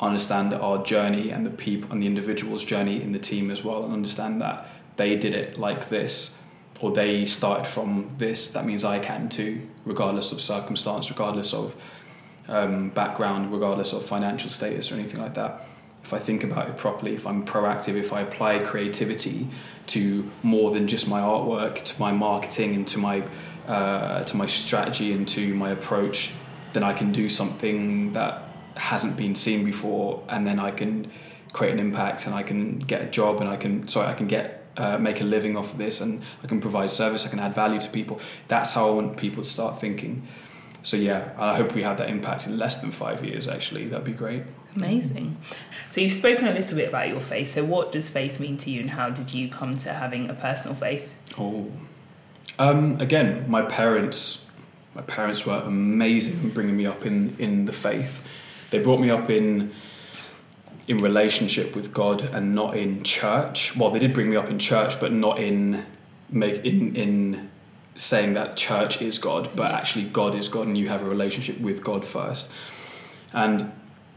understand 0.00 0.52
our 0.52 0.84
journey 0.84 1.30
and 1.30 1.46
the 1.46 1.50
people 1.50 1.90
and 1.92 2.02
the 2.02 2.06
individual's 2.06 2.64
journey 2.64 3.02
in 3.02 3.12
the 3.12 3.18
team 3.18 3.50
as 3.50 3.64
well, 3.64 3.84
and 3.84 3.92
understand 3.92 4.40
that 4.40 4.68
they 4.96 5.16
did 5.16 5.34
it 5.34 5.58
like 5.58 5.88
this, 5.88 6.36
or 6.80 6.92
they 6.92 7.24
started 7.26 7.66
from 7.66 8.08
this. 8.18 8.48
That 8.48 8.66
means 8.66 8.84
I 8.84 8.98
can 8.98 9.28
too, 9.28 9.66
regardless 9.84 10.32
of 10.32 10.40
circumstance, 10.40 11.10
regardless 11.10 11.54
of 11.54 11.74
um, 12.48 12.90
background, 12.90 13.52
regardless 13.52 13.92
of 13.92 14.04
financial 14.04 14.50
status 14.50 14.92
or 14.92 14.94
anything 14.96 15.20
like 15.20 15.34
that. 15.34 15.66
If 16.02 16.12
I 16.12 16.18
think 16.18 16.44
about 16.44 16.68
it 16.68 16.76
properly, 16.76 17.14
if 17.14 17.26
I'm 17.26 17.44
proactive, 17.44 17.96
if 17.96 18.12
I 18.12 18.20
apply 18.20 18.60
creativity 18.60 19.48
to 19.88 20.30
more 20.42 20.70
than 20.70 20.86
just 20.86 21.08
my 21.08 21.20
artwork, 21.20 21.82
to 21.82 22.00
my 22.00 22.12
marketing, 22.12 22.74
and 22.76 22.86
to 22.88 22.98
my 22.98 23.24
uh, 23.66 24.22
to 24.22 24.36
my 24.36 24.46
strategy 24.46 25.12
and 25.12 25.26
to 25.26 25.52
my 25.54 25.70
approach, 25.70 26.30
then 26.72 26.84
I 26.84 26.92
can 26.92 27.10
do 27.10 27.28
something 27.28 28.12
that 28.12 28.44
hasn't 28.76 29.16
been 29.16 29.34
seen 29.34 29.64
before, 29.64 30.22
and 30.28 30.46
then 30.46 30.58
I 30.58 30.70
can 30.70 31.10
create 31.52 31.72
an 31.72 31.78
impact, 31.78 32.26
and 32.26 32.34
I 32.34 32.42
can 32.42 32.78
get 32.78 33.02
a 33.02 33.06
job, 33.06 33.40
and 33.40 33.48
I 33.48 33.56
can 33.56 33.88
sorry, 33.88 34.08
I 34.08 34.14
can 34.14 34.26
get 34.26 34.66
uh, 34.76 34.98
make 34.98 35.20
a 35.20 35.24
living 35.24 35.56
off 35.56 35.72
of 35.72 35.78
this 35.78 36.00
and 36.00 36.22
I 36.42 36.46
can 36.46 36.60
provide 36.60 36.90
service, 36.90 37.26
I 37.26 37.30
can 37.30 37.38
add 37.38 37.54
value 37.54 37.80
to 37.80 37.88
people. 37.88 38.20
That's 38.48 38.72
how 38.72 38.88
I 38.88 38.90
want 38.90 39.16
people 39.16 39.42
to 39.42 39.48
start 39.48 39.80
thinking. 39.80 40.26
So 40.82 40.96
yeah, 40.96 41.32
I 41.38 41.56
hope 41.56 41.74
we 41.74 41.82
have 41.82 41.98
that 41.98 42.10
impact 42.10 42.46
in 42.46 42.58
less 42.58 42.76
than 42.76 42.92
five 42.92 43.24
years. 43.24 43.48
Actually, 43.48 43.88
that'd 43.88 44.04
be 44.04 44.12
great. 44.12 44.42
Amazing. 44.76 45.36
So 45.90 46.00
you've 46.00 46.12
spoken 46.12 46.46
a 46.46 46.52
little 46.52 46.76
bit 46.76 46.88
about 46.88 47.08
your 47.08 47.20
faith. 47.20 47.54
So 47.54 47.64
what 47.64 47.90
does 47.90 48.10
faith 48.10 48.38
mean 48.38 48.56
to 48.58 48.70
you, 48.70 48.82
and 48.82 48.90
how 48.90 49.10
did 49.10 49.32
you 49.32 49.48
come 49.48 49.78
to 49.78 49.92
having 49.92 50.30
a 50.30 50.34
personal 50.34 50.76
faith? 50.76 51.12
Oh, 51.38 51.72
um, 52.58 53.00
again, 53.00 53.46
my 53.48 53.62
parents. 53.62 54.44
My 54.94 55.02
parents 55.02 55.44
were 55.44 55.60
amazing 55.60 56.40
in 56.42 56.50
bringing 56.50 56.74
me 56.74 56.86
up 56.86 57.04
in, 57.04 57.36
in 57.38 57.66
the 57.66 57.72
faith. 57.72 58.26
They 58.70 58.78
brought 58.78 59.00
me 59.00 59.10
up 59.10 59.30
in 59.30 59.72
in 60.88 60.98
relationship 60.98 61.74
with 61.74 61.92
God 61.92 62.22
and 62.22 62.54
not 62.54 62.76
in 62.76 63.02
church. 63.02 63.76
Well, 63.76 63.90
they 63.90 63.98
did 63.98 64.14
bring 64.14 64.30
me 64.30 64.36
up 64.36 64.48
in 64.50 64.58
church, 64.58 65.00
but 65.00 65.12
not 65.12 65.38
in 65.38 65.84
make 66.30 66.64
in 66.64 66.94
in 66.96 67.50
saying 67.96 68.34
that 68.34 68.56
church 68.56 69.00
is 69.00 69.18
God, 69.18 69.50
but 69.56 69.70
actually 69.70 70.04
God 70.04 70.34
is 70.34 70.48
God, 70.48 70.66
and 70.66 70.76
you 70.76 70.88
have 70.88 71.02
a 71.02 71.08
relationship 71.08 71.58
with 71.60 71.82
God 71.82 72.04
first. 72.04 72.50
And 73.32 73.72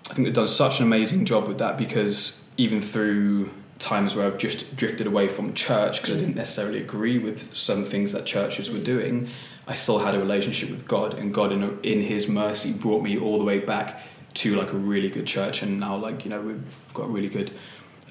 I 0.09 0.13
think 0.13 0.25
they've 0.27 0.33
done 0.33 0.47
such 0.47 0.79
an 0.79 0.85
amazing 0.85 1.25
job 1.25 1.47
with 1.47 1.59
that 1.59 1.77
because 1.77 2.43
even 2.57 2.81
through 2.81 3.51
times 3.79 4.15
where 4.15 4.27
I've 4.27 4.37
just 4.37 4.75
drifted 4.75 5.07
away 5.07 5.29
from 5.29 5.53
church 5.53 6.01
because 6.01 6.17
I 6.17 6.19
didn't 6.19 6.35
necessarily 6.35 6.79
agree 6.79 7.17
with 7.17 7.55
some 7.55 7.85
things 7.85 8.11
that 8.11 8.25
churches 8.25 8.69
were 8.69 8.79
doing, 8.79 9.29
I 9.67 9.75
still 9.75 9.99
had 9.99 10.15
a 10.15 10.19
relationship 10.19 10.69
with 10.69 10.87
God, 10.87 11.13
and 11.13 11.33
God, 11.33 11.51
in, 11.51 11.79
in 11.83 12.01
His 12.01 12.27
mercy, 12.27 12.73
brought 12.73 13.03
me 13.03 13.17
all 13.17 13.39
the 13.39 13.45
way 13.45 13.59
back 13.59 14.01
to 14.35 14.55
like 14.55 14.73
a 14.73 14.77
really 14.77 15.09
good 15.09 15.25
church, 15.25 15.61
and 15.61 15.79
now 15.79 15.95
like 15.95 16.25
you 16.25 16.31
know 16.31 16.41
we've 16.41 16.63
got 16.93 17.03
a 17.03 17.09
really 17.09 17.29
good 17.29 17.51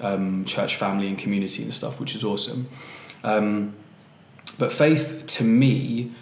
um, 0.01 0.45
church 0.45 0.75
family 0.75 1.07
and 1.07 1.17
community 1.17 1.63
and 1.63 1.73
stuff, 1.73 1.99
which 1.99 2.15
is 2.15 2.23
awesome. 2.23 2.69
Um, 3.23 3.75
but 4.57 4.73
faith, 4.73 5.25
to 5.25 5.43
me, 5.43 6.13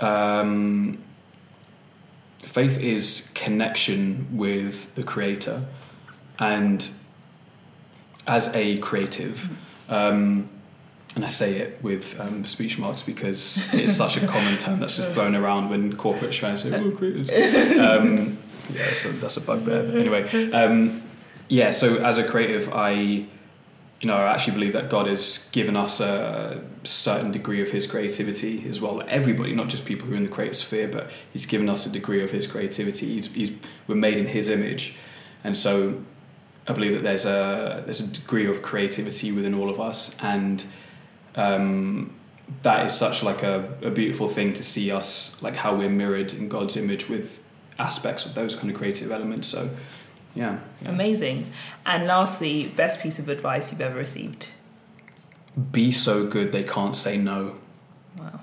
um, 0.00 0.98
faith 2.38 2.78
is 2.78 3.30
connection 3.34 4.36
with 4.36 4.94
the 4.94 5.02
Creator, 5.02 5.64
and 6.38 6.88
as 8.26 8.54
a 8.54 8.78
creative. 8.78 9.50
Um, 9.88 10.48
and 11.14 11.24
I 11.24 11.28
say 11.28 11.56
it 11.56 11.82
with 11.82 12.18
um, 12.18 12.44
speech 12.44 12.78
marks 12.78 13.02
because 13.02 13.68
it's 13.74 13.92
such 13.92 14.16
a 14.16 14.26
common 14.26 14.56
term 14.56 14.80
that's 14.80 14.96
just 14.96 15.10
thrown 15.12 15.34
around 15.34 15.68
when 15.68 15.94
corporates 15.94 16.32
try 16.32 16.50
and 16.50 16.58
say, 16.58 16.74
"Oh, 16.74 16.90
creators." 16.90 17.28
Um, 17.78 18.38
yeah, 18.74 18.86
that's 18.86 19.04
a, 19.04 19.08
that's 19.12 19.36
a 19.36 19.40
bugbear. 19.40 19.96
Anyway, 19.96 20.50
um, 20.52 21.02
yeah. 21.48 21.70
So 21.70 21.96
as 21.96 22.18
a 22.18 22.24
creative, 22.24 22.72
I, 22.72 22.92
you 22.92 23.28
know, 24.02 24.16
I 24.16 24.32
actually 24.32 24.54
believe 24.54 24.72
that 24.72 24.90
God 24.90 25.06
has 25.06 25.48
given 25.52 25.76
us 25.76 26.00
a 26.00 26.62
certain 26.84 27.30
degree 27.30 27.62
of 27.62 27.70
His 27.70 27.86
creativity 27.86 28.66
as 28.68 28.80
well. 28.80 29.02
Everybody, 29.06 29.54
not 29.54 29.68
just 29.68 29.84
people 29.84 30.06
who 30.08 30.14
are 30.14 30.16
in 30.16 30.22
the 30.22 30.28
creative 30.28 30.56
sphere, 30.56 30.88
but 30.88 31.10
He's 31.32 31.46
given 31.46 31.68
us 31.68 31.86
a 31.86 31.90
degree 31.90 32.22
of 32.22 32.30
His 32.30 32.46
creativity. 32.46 33.14
He's, 33.14 33.32
he's 33.34 33.52
we're 33.86 33.94
made 33.94 34.18
in 34.18 34.26
His 34.26 34.48
image, 34.48 34.96
and 35.44 35.56
so 35.56 36.02
I 36.66 36.72
believe 36.72 36.92
that 36.92 37.02
there's 37.02 37.26
a 37.26 37.82
there's 37.84 38.00
a 38.00 38.06
degree 38.06 38.46
of 38.46 38.62
creativity 38.62 39.32
within 39.32 39.54
all 39.54 39.68
of 39.68 39.80
us, 39.80 40.16
and 40.20 40.64
um, 41.34 42.14
that 42.62 42.86
is 42.86 42.92
such 42.92 43.22
like 43.22 43.42
a, 43.42 43.68
a 43.82 43.90
beautiful 43.90 44.28
thing 44.28 44.52
to 44.52 44.62
see 44.62 44.90
us 44.90 45.36
like 45.42 45.56
how 45.56 45.74
we're 45.74 45.88
mirrored 45.88 46.32
in 46.34 46.48
God's 46.48 46.76
image 46.76 47.08
with 47.08 47.42
aspects 47.78 48.26
of 48.26 48.34
those 48.34 48.54
kind 48.54 48.70
of 48.70 48.76
creative 48.76 49.10
elements. 49.10 49.48
So, 49.48 49.70
yeah, 50.34 50.60
yeah. 50.82 50.88
Amazing. 50.88 51.46
And 51.84 52.06
lastly, 52.06 52.66
best 52.66 53.00
piece 53.00 53.18
of 53.18 53.28
advice 53.28 53.72
you've 53.72 53.80
ever 53.80 53.98
received? 53.98 54.48
Be 55.70 55.92
so 55.92 56.26
good 56.26 56.52
they 56.52 56.62
can't 56.62 56.96
say 56.96 57.18
no. 57.18 57.56
Wow. 58.18 58.40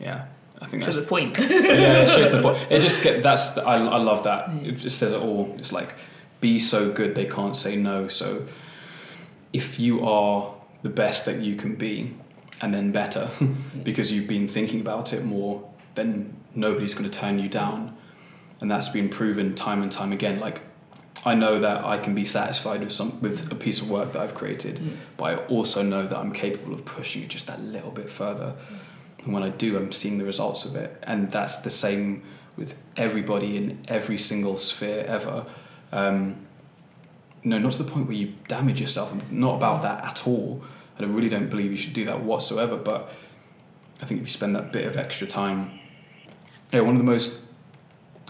Yeah. 0.00 0.26
I 0.60 0.66
think 0.66 0.82
To 0.82 0.86
that's 0.86 1.00
the 1.00 1.06
point. 1.06 1.38
yeah, 1.50 2.06
straight 2.06 2.30
to 2.30 2.36
the 2.36 2.42
point. 2.42 2.58
It 2.70 2.80
just 2.80 3.02
get 3.02 3.22
that's 3.22 3.56
I, 3.58 3.74
I 3.74 3.98
love 3.98 4.24
that. 4.24 4.50
It 4.64 4.72
just 4.72 4.98
says 4.98 5.12
it 5.12 5.20
all. 5.20 5.54
It's 5.58 5.72
like 5.72 5.94
be 6.40 6.58
so 6.58 6.90
good 6.90 7.14
they 7.14 7.26
can't 7.26 7.56
say 7.56 7.76
no. 7.76 8.08
So 8.08 8.46
if 9.52 9.78
you 9.78 10.04
are 10.04 10.54
the 10.82 10.88
best 10.88 11.24
that 11.26 11.40
you 11.40 11.54
can 11.54 11.74
be, 11.76 12.14
and 12.60 12.72
then 12.74 12.92
better, 12.92 13.30
because 13.82 14.12
you've 14.12 14.28
been 14.28 14.48
thinking 14.48 14.80
about 14.80 15.12
it 15.12 15.24
more, 15.24 15.68
then 15.94 16.36
nobody's 16.54 16.94
going 16.94 17.08
to 17.08 17.18
turn 17.18 17.38
you 17.38 17.48
down, 17.48 17.96
and 18.60 18.70
that's 18.70 18.88
been 18.88 19.08
proven 19.08 19.54
time 19.54 19.82
and 19.82 19.90
time 19.90 20.12
again. 20.12 20.40
Like 20.40 20.60
I 21.24 21.34
know 21.34 21.60
that 21.60 21.84
I 21.84 21.98
can 21.98 22.14
be 22.14 22.24
satisfied 22.24 22.80
with 22.80 22.92
some 22.92 23.20
with 23.20 23.50
a 23.50 23.54
piece 23.54 23.80
of 23.80 23.90
work 23.90 24.12
that 24.12 24.22
I've 24.22 24.34
created, 24.34 24.80
but 25.16 25.24
I 25.24 25.36
also 25.46 25.82
know 25.82 26.06
that 26.06 26.16
I'm 26.16 26.32
capable 26.32 26.74
of 26.74 26.84
pushing 26.84 27.22
it 27.22 27.28
just 27.28 27.46
that 27.46 27.60
little 27.60 27.90
bit 27.90 28.10
further. 28.10 28.54
And 29.24 29.32
when 29.32 29.42
I 29.42 29.50
do, 29.50 29.76
I'm 29.76 29.92
seeing 29.92 30.18
the 30.18 30.24
results 30.24 30.64
of 30.64 30.76
it. 30.76 30.96
And 31.02 31.30
that's 31.30 31.56
the 31.56 31.70
same 31.70 32.22
with 32.56 32.76
everybody 32.96 33.56
in 33.56 33.84
every 33.88 34.18
single 34.18 34.56
sphere 34.56 35.04
ever. 35.06 35.46
Um, 35.92 36.46
no, 37.44 37.58
not 37.58 37.72
to 37.72 37.82
the 37.82 37.90
point 37.90 38.06
where 38.06 38.16
you 38.16 38.34
damage 38.46 38.80
yourself. 38.80 39.12
I'm 39.12 39.22
not 39.30 39.56
about 39.56 39.82
that 39.82 40.04
at 40.04 40.26
all. 40.26 40.62
And 40.96 41.06
I 41.06 41.08
really 41.08 41.28
don't 41.28 41.48
believe 41.48 41.70
you 41.70 41.76
should 41.76 41.92
do 41.92 42.04
that 42.06 42.22
whatsoever. 42.22 42.76
But 42.76 43.12
I 44.00 44.06
think 44.06 44.20
if 44.20 44.26
you 44.26 44.30
spend 44.30 44.56
that 44.56 44.72
bit 44.72 44.86
of 44.86 44.96
extra 44.96 45.26
time, 45.26 45.78
yeah, 46.72 46.80
one 46.80 46.94
of 46.94 46.98
the 46.98 47.04
most 47.04 47.40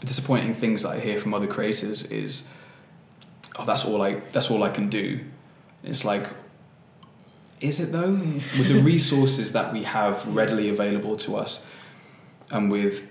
disappointing 0.04 0.54
things 0.54 0.82
that 0.82 0.90
I 0.90 1.00
hear 1.00 1.18
from 1.18 1.34
other 1.34 1.46
creators 1.46 2.04
is, 2.04 2.48
"Oh, 3.58 3.64
that's 3.64 3.84
all 3.84 4.02
I 4.02 4.20
that's 4.32 4.50
all 4.50 4.62
I 4.62 4.70
can 4.70 4.88
do." 4.88 5.20
It's 5.82 6.04
like, 6.04 6.28
is 7.60 7.80
it 7.80 7.92
though? 7.92 8.10
with 8.12 8.68
the 8.68 8.82
resources 8.92 9.52
that 9.52 9.72
we 9.72 9.84
have 9.84 10.26
readily 10.34 10.68
available 10.68 11.16
to 11.16 11.36
us, 11.36 11.64
and 12.50 12.70
with 12.70 13.02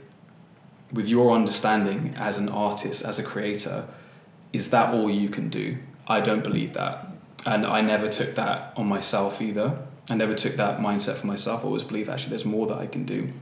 with 0.91 1.09
your 1.09 1.33
understanding 1.35 2.13
as 2.17 2.38
an 2.38 2.47
artist, 2.47 3.03
as 3.03 3.19
a 3.19 3.23
creator, 3.23 3.85
is 4.53 4.69
that 4.69 4.93
all 4.93 5.09
you 5.09 5.27
can 5.27 5.49
do? 5.49 5.77
I 6.07 6.21
don't 6.21 6.43
believe 6.43 6.73
that, 6.73 7.11
and 7.45 7.65
I 7.65 7.81
never 7.81 8.07
took 8.07 8.35
that 8.35 8.73
on 8.77 8.88
myself 8.88 9.41
either. 9.41 9.77
I 10.09 10.15
never 10.15 10.35
took 10.35 10.55
that 10.55 10.79
mindset 10.79 11.15
for 11.15 11.27
myself. 11.27 11.63
I 11.63 11.67
always 11.67 11.83
believe 11.83 12.07
actually 12.07 12.29
there's 12.29 12.45
more 12.45 12.65
that 12.67 12.77
I 12.77 12.88
can 12.88 13.03
do. 13.03 13.33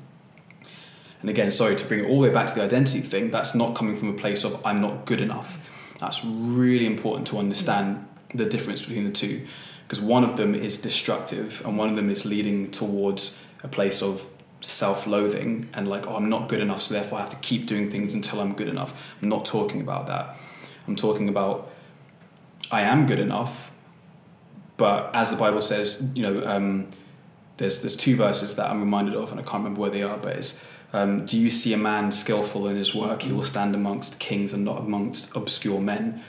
And 1.25 1.31
again, 1.31 1.49
sorry 1.49 1.75
to 1.75 1.85
bring 1.85 2.01
it 2.01 2.07
all 2.07 2.21
the 2.21 2.27
way 2.27 2.31
back 2.31 2.45
to 2.45 2.53
the 2.53 2.61
identity 2.61 2.99
thing. 2.99 3.31
That's 3.31 3.55
not 3.55 3.73
coming 3.73 3.95
from 3.95 4.09
a 4.09 4.13
place 4.13 4.43
of 4.43 4.63
I'm 4.63 4.79
not 4.79 5.07
good 5.07 5.19
enough. 5.19 5.57
That's 5.99 6.23
really 6.23 6.85
important 6.85 7.25
to 7.29 7.39
understand 7.39 8.07
the 8.35 8.45
difference 8.45 8.81
between 8.81 9.05
the 9.05 9.11
two, 9.11 9.47
because 9.87 9.99
one 9.99 10.23
of 10.23 10.37
them 10.37 10.53
is 10.53 10.77
destructive 10.77 11.63
and 11.65 11.79
one 11.79 11.89
of 11.89 11.95
them 11.95 12.11
is 12.11 12.25
leading 12.25 12.69
towards 12.69 13.39
a 13.63 13.67
place 13.67 14.03
of 14.03 14.29
self-loathing 14.61 15.67
and 15.73 15.87
like, 15.87 16.05
oh, 16.05 16.15
I'm 16.15 16.29
not 16.29 16.47
good 16.47 16.59
enough, 16.59 16.83
so 16.83 16.93
therefore 16.93 17.17
I 17.17 17.21
have 17.21 17.31
to 17.31 17.37
keep 17.37 17.65
doing 17.65 17.89
things 17.89 18.13
until 18.13 18.39
I'm 18.39 18.53
good 18.53 18.67
enough. 18.67 18.93
I'm 19.19 19.29
not 19.29 19.45
talking 19.45 19.81
about 19.81 20.05
that. 20.05 20.37
I'm 20.87 20.95
talking 20.95 21.27
about 21.27 21.71
I 22.69 22.81
am 22.81 23.07
good 23.07 23.19
enough, 23.19 23.71
but 24.77 25.09
as 25.15 25.31
the 25.31 25.37
Bible 25.37 25.61
says, 25.61 26.07
you 26.13 26.21
know, 26.21 26.45
um, 26.45 26.85
there's 27.57 27.81
there's 27.81 27.95
two 27.95 28.15
verses 28.15 28.53
that 28.57 28.69
I'm 28.69 28.79
reminded 28.79 29.15
of, 29.15 29.31
and 29.31 29.39
I 29.39 29.43
can't 29.43 29.63
remember 29.63 29.81
where 29.81 29.89
they 29.89 30.03
are, 30.03 30.17
but 30.17 30.35
it's 30.35 30.61
um, 30.93 31.25
do 31.25 31.37
you 31.37 31.49
see 31.49 31.73
a 31.73 31.77
man 31.77 32.11
skillful 32.11 32.67
in 32.67 32.77
his 32.77 32.95
work? 32.95 33.23
He 33.23 33.31
will 33.31 33.43
stand 33.43 33.75
amongst 33.75 34.19
kings 34.19 34.53
and 34.53 34.63
not 34.63 34.79
amongst 34.79 35.35
obscure 35.35 35.81
men. 35.81 36.21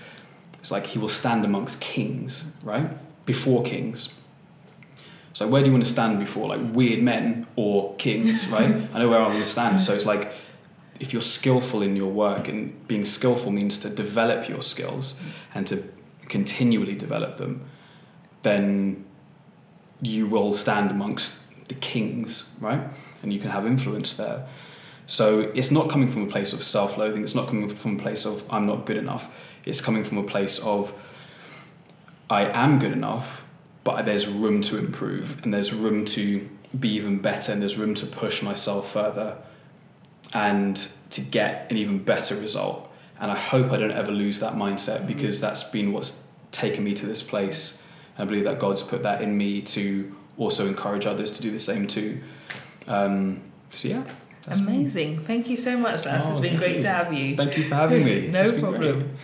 It's 0.59 0.71
like 0.71 0.87
he 0.87 0.99
will 0.99 1.09
stand 1.09 1.45
amongst 1.45 1.81
kings, 1.81 2.45
right? 2.63 2.91
Before 3.25 3.63
kings. 3.63 4.13
So 5.33 5.47
where 5.47 5.63
do 5.63 5.67
you 5.67 5.73
want 5.73 5.85
to 5.85 5.91
stand 5.91 6.19
before? 6.19 6.49
Like 6.49 6.61
weird 6.75 7.03
men 7.03 7.47
or 7.57 7.95
kings, 7.97 8.47
right? 8.49 8.89
I 8.93 8.99
know 8.99 9.09
where 9.09 9.21
I 9.21 9.29
want 9.29 9.39
to 9.39 9.45
stand. 9.45 9.81
So 9.81 9.95
it's 9.95 10.07
like 10.07 10.33
if 10.99 11.13
you're 11.13 11.23
skillful 11.23 11.83
in 11.83 11.95
your 11.95 12.11
work, 12.11 12.49
and 12.49 12.87
being 12.89 13.05
skillful 13.05 13.53
means 13.53 13.79
to 13.79 13.91
develop 13.91 14.49
your 14.49 14.63
skills 14.63 15.21
and 15.55 15.67
to 15.67 15.85
continually 16.23 16.95
develop 16.95 17.37
them, 17.37 17.69
then 18.43 19.05
you 20.03 20.27
will 20.27 20.53
stand 20.53 20.91
amongst 20.91 21.35
the 21.69 21.75
kings, 21.75 22.51
right? 22.61 22.81
And 23.23 23.33
you 23.33 23.39
can 23.39 23.51
have 23.51 23.67
influence 23.67 24.15
there. 24.15 24.47
So 25.07 25.41
it's 25.55 25.71
not 25.71 25.89
coming 25.89 26.09
from 26.11 26.25
a 26.25 26.27
place 26.27 26.53
of 26.53 26.63
self 26.63 26.99
loathing, 26.99 27.23
it's 27.23 27.35
not 27.35 27.49
coming 27.49 27.69
from 27.69 27.97
a 27.97 27.99
place 27.99 28.27
of 28.27 28.45
I'm 28.51 28.67
not 28.67 28.87
good 28.87 28.97
enough. 28.97 29.35
It's 29.65 29.81
coming 29.81 30.05
from 30.05 30.19
a 30.19 30.25
place 30.25 30.59
of 30.61 30.93
I 32.29 32.45
am 32.45 32.79
good 32.79 32.93
enough, 32.93 33.45
but 33.85 34.05
there's 34.05 34.27
room 34.27 34.61
to 34.63 34.79
improve 34.79 35.43
and 35.45 35.55
there's 35.55 35.73
room 35.73 36.05
to 36.07 36.49
be 36.79 36.91
even 36.91 37.19
better 37.19 37.53
and 37.53 37.63
there's 37.63 37.77
room 37.77 37.95
to 37.95 38.07
push 38.07 38.43
myself 38.43 38.93
further 38.93 39.37
and 40.35 40.89
to 41.11 41.21
get 41.21 41.71
an 41.71 41.77
even 41.77 42.03
better 42.03 42.35
result. 42.35 42.93
And 43.21 43.31
I 43.31 43.37
hope 43.37 43.71
I 43.71 43.77
don't 43.77 43.93
ever 43.93 44.11
lose 44.11 44.41
that 44.41 44.55
mindset 44.55 45.07
because 45.07 45.37
mm-hmm. 45.37 45.47
that's 45.47 45.63
been 45.65 45.93
what's 45.93 46.25
taken 46.51 46.83
me 46.83 46.93
to 46.95 47.07
this 47.07 47.23
place. 47.23 47.81
And 48.17 48.25
I 48.25 48.29
believe 48.29 48.45
that 48.45 48.59
God's 48.59 48.83
put 48.83 49.05
that 49.05 49.23
in 49.23 49.37
me 49.37 49.63
to 49.63 50.15
also 50.39 50.67
encourage 50.67 51.07
others 51.07 51.33
to 51.33 51.43
do 51.43 51.51
the 51.51 51.59
same 51.59 51.87
too. 51.87 52.21
Um, 52.87 53.43
so 53.71 53.89
yeah. 53.89 54.05
that's 54.45 54.61
me. 54.61 54.75
Amazing. 54.75 55.21
Thank 55.21 55.49
you 55.49 55.57
so 55.57 55.77
much, 55.77 56.05
Nas. 56.05 56.25
Oh, 56.27 56.31
it's 56.31 56.41
been 56.41 56.57
great 56.57 56.77
you. 56.77 56.83
to 56.83 56.89
have 56.89 57.13
you. 57.13 57.37
Thank 57.37 57.57
you 57.59 57.65
for 57.65 57.75
having 57.75 58.05
me. 58.05 58.29
no 58.29 58.41
It's 58.43 58.51
been 58.53 58.61
great. 58.61 58.73
problem. 58.73 59.17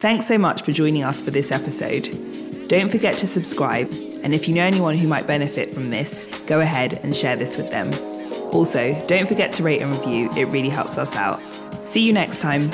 Thanks 0.00 0.26
so 0.26 0.36
much 0.36 0.62
for 0.62 0.72
joining 0.72 1.04
us 1.04 1.22
for 1.22 1.30
this 1.30 1.52
episode. 1.52 2.68
Don't 2.68 2.88
forget 2.88 3.16
to 3.18 3.26
subscribe, 3.26 3.88
and 4.24 4.34
if 4.34 4.48
you 4.48 4.54
know 4.54 4.64
anyone 4.64 4.96
who 4.96 5.06
might 5.06 5.26
benefit 5.28 5.72
from 5.72 5.90
this, 5.90 6.24
go 6.46 6.60
ahead 6.60 6.94
and 7.04 7.14
share 7.14 7.36
this 7.36 7.56
with 7.56 7.70
them. 7.70 7.92
Also, 8.52 9.00
don't 9.06 9.28
forget 9.28 9.52
to 9.52 9.62
rate 9.62 9.80
and 9.80 9.92
review, 9.92 10.28
it 10.36 10.46
really 10.46 10.68
helps 10.68 10.98
us 10.98 11.14
out. 11.14 11.40
See 11.84 12.00
you 12.00 12.12
next 12.12 12.40
time. 12.40 12.72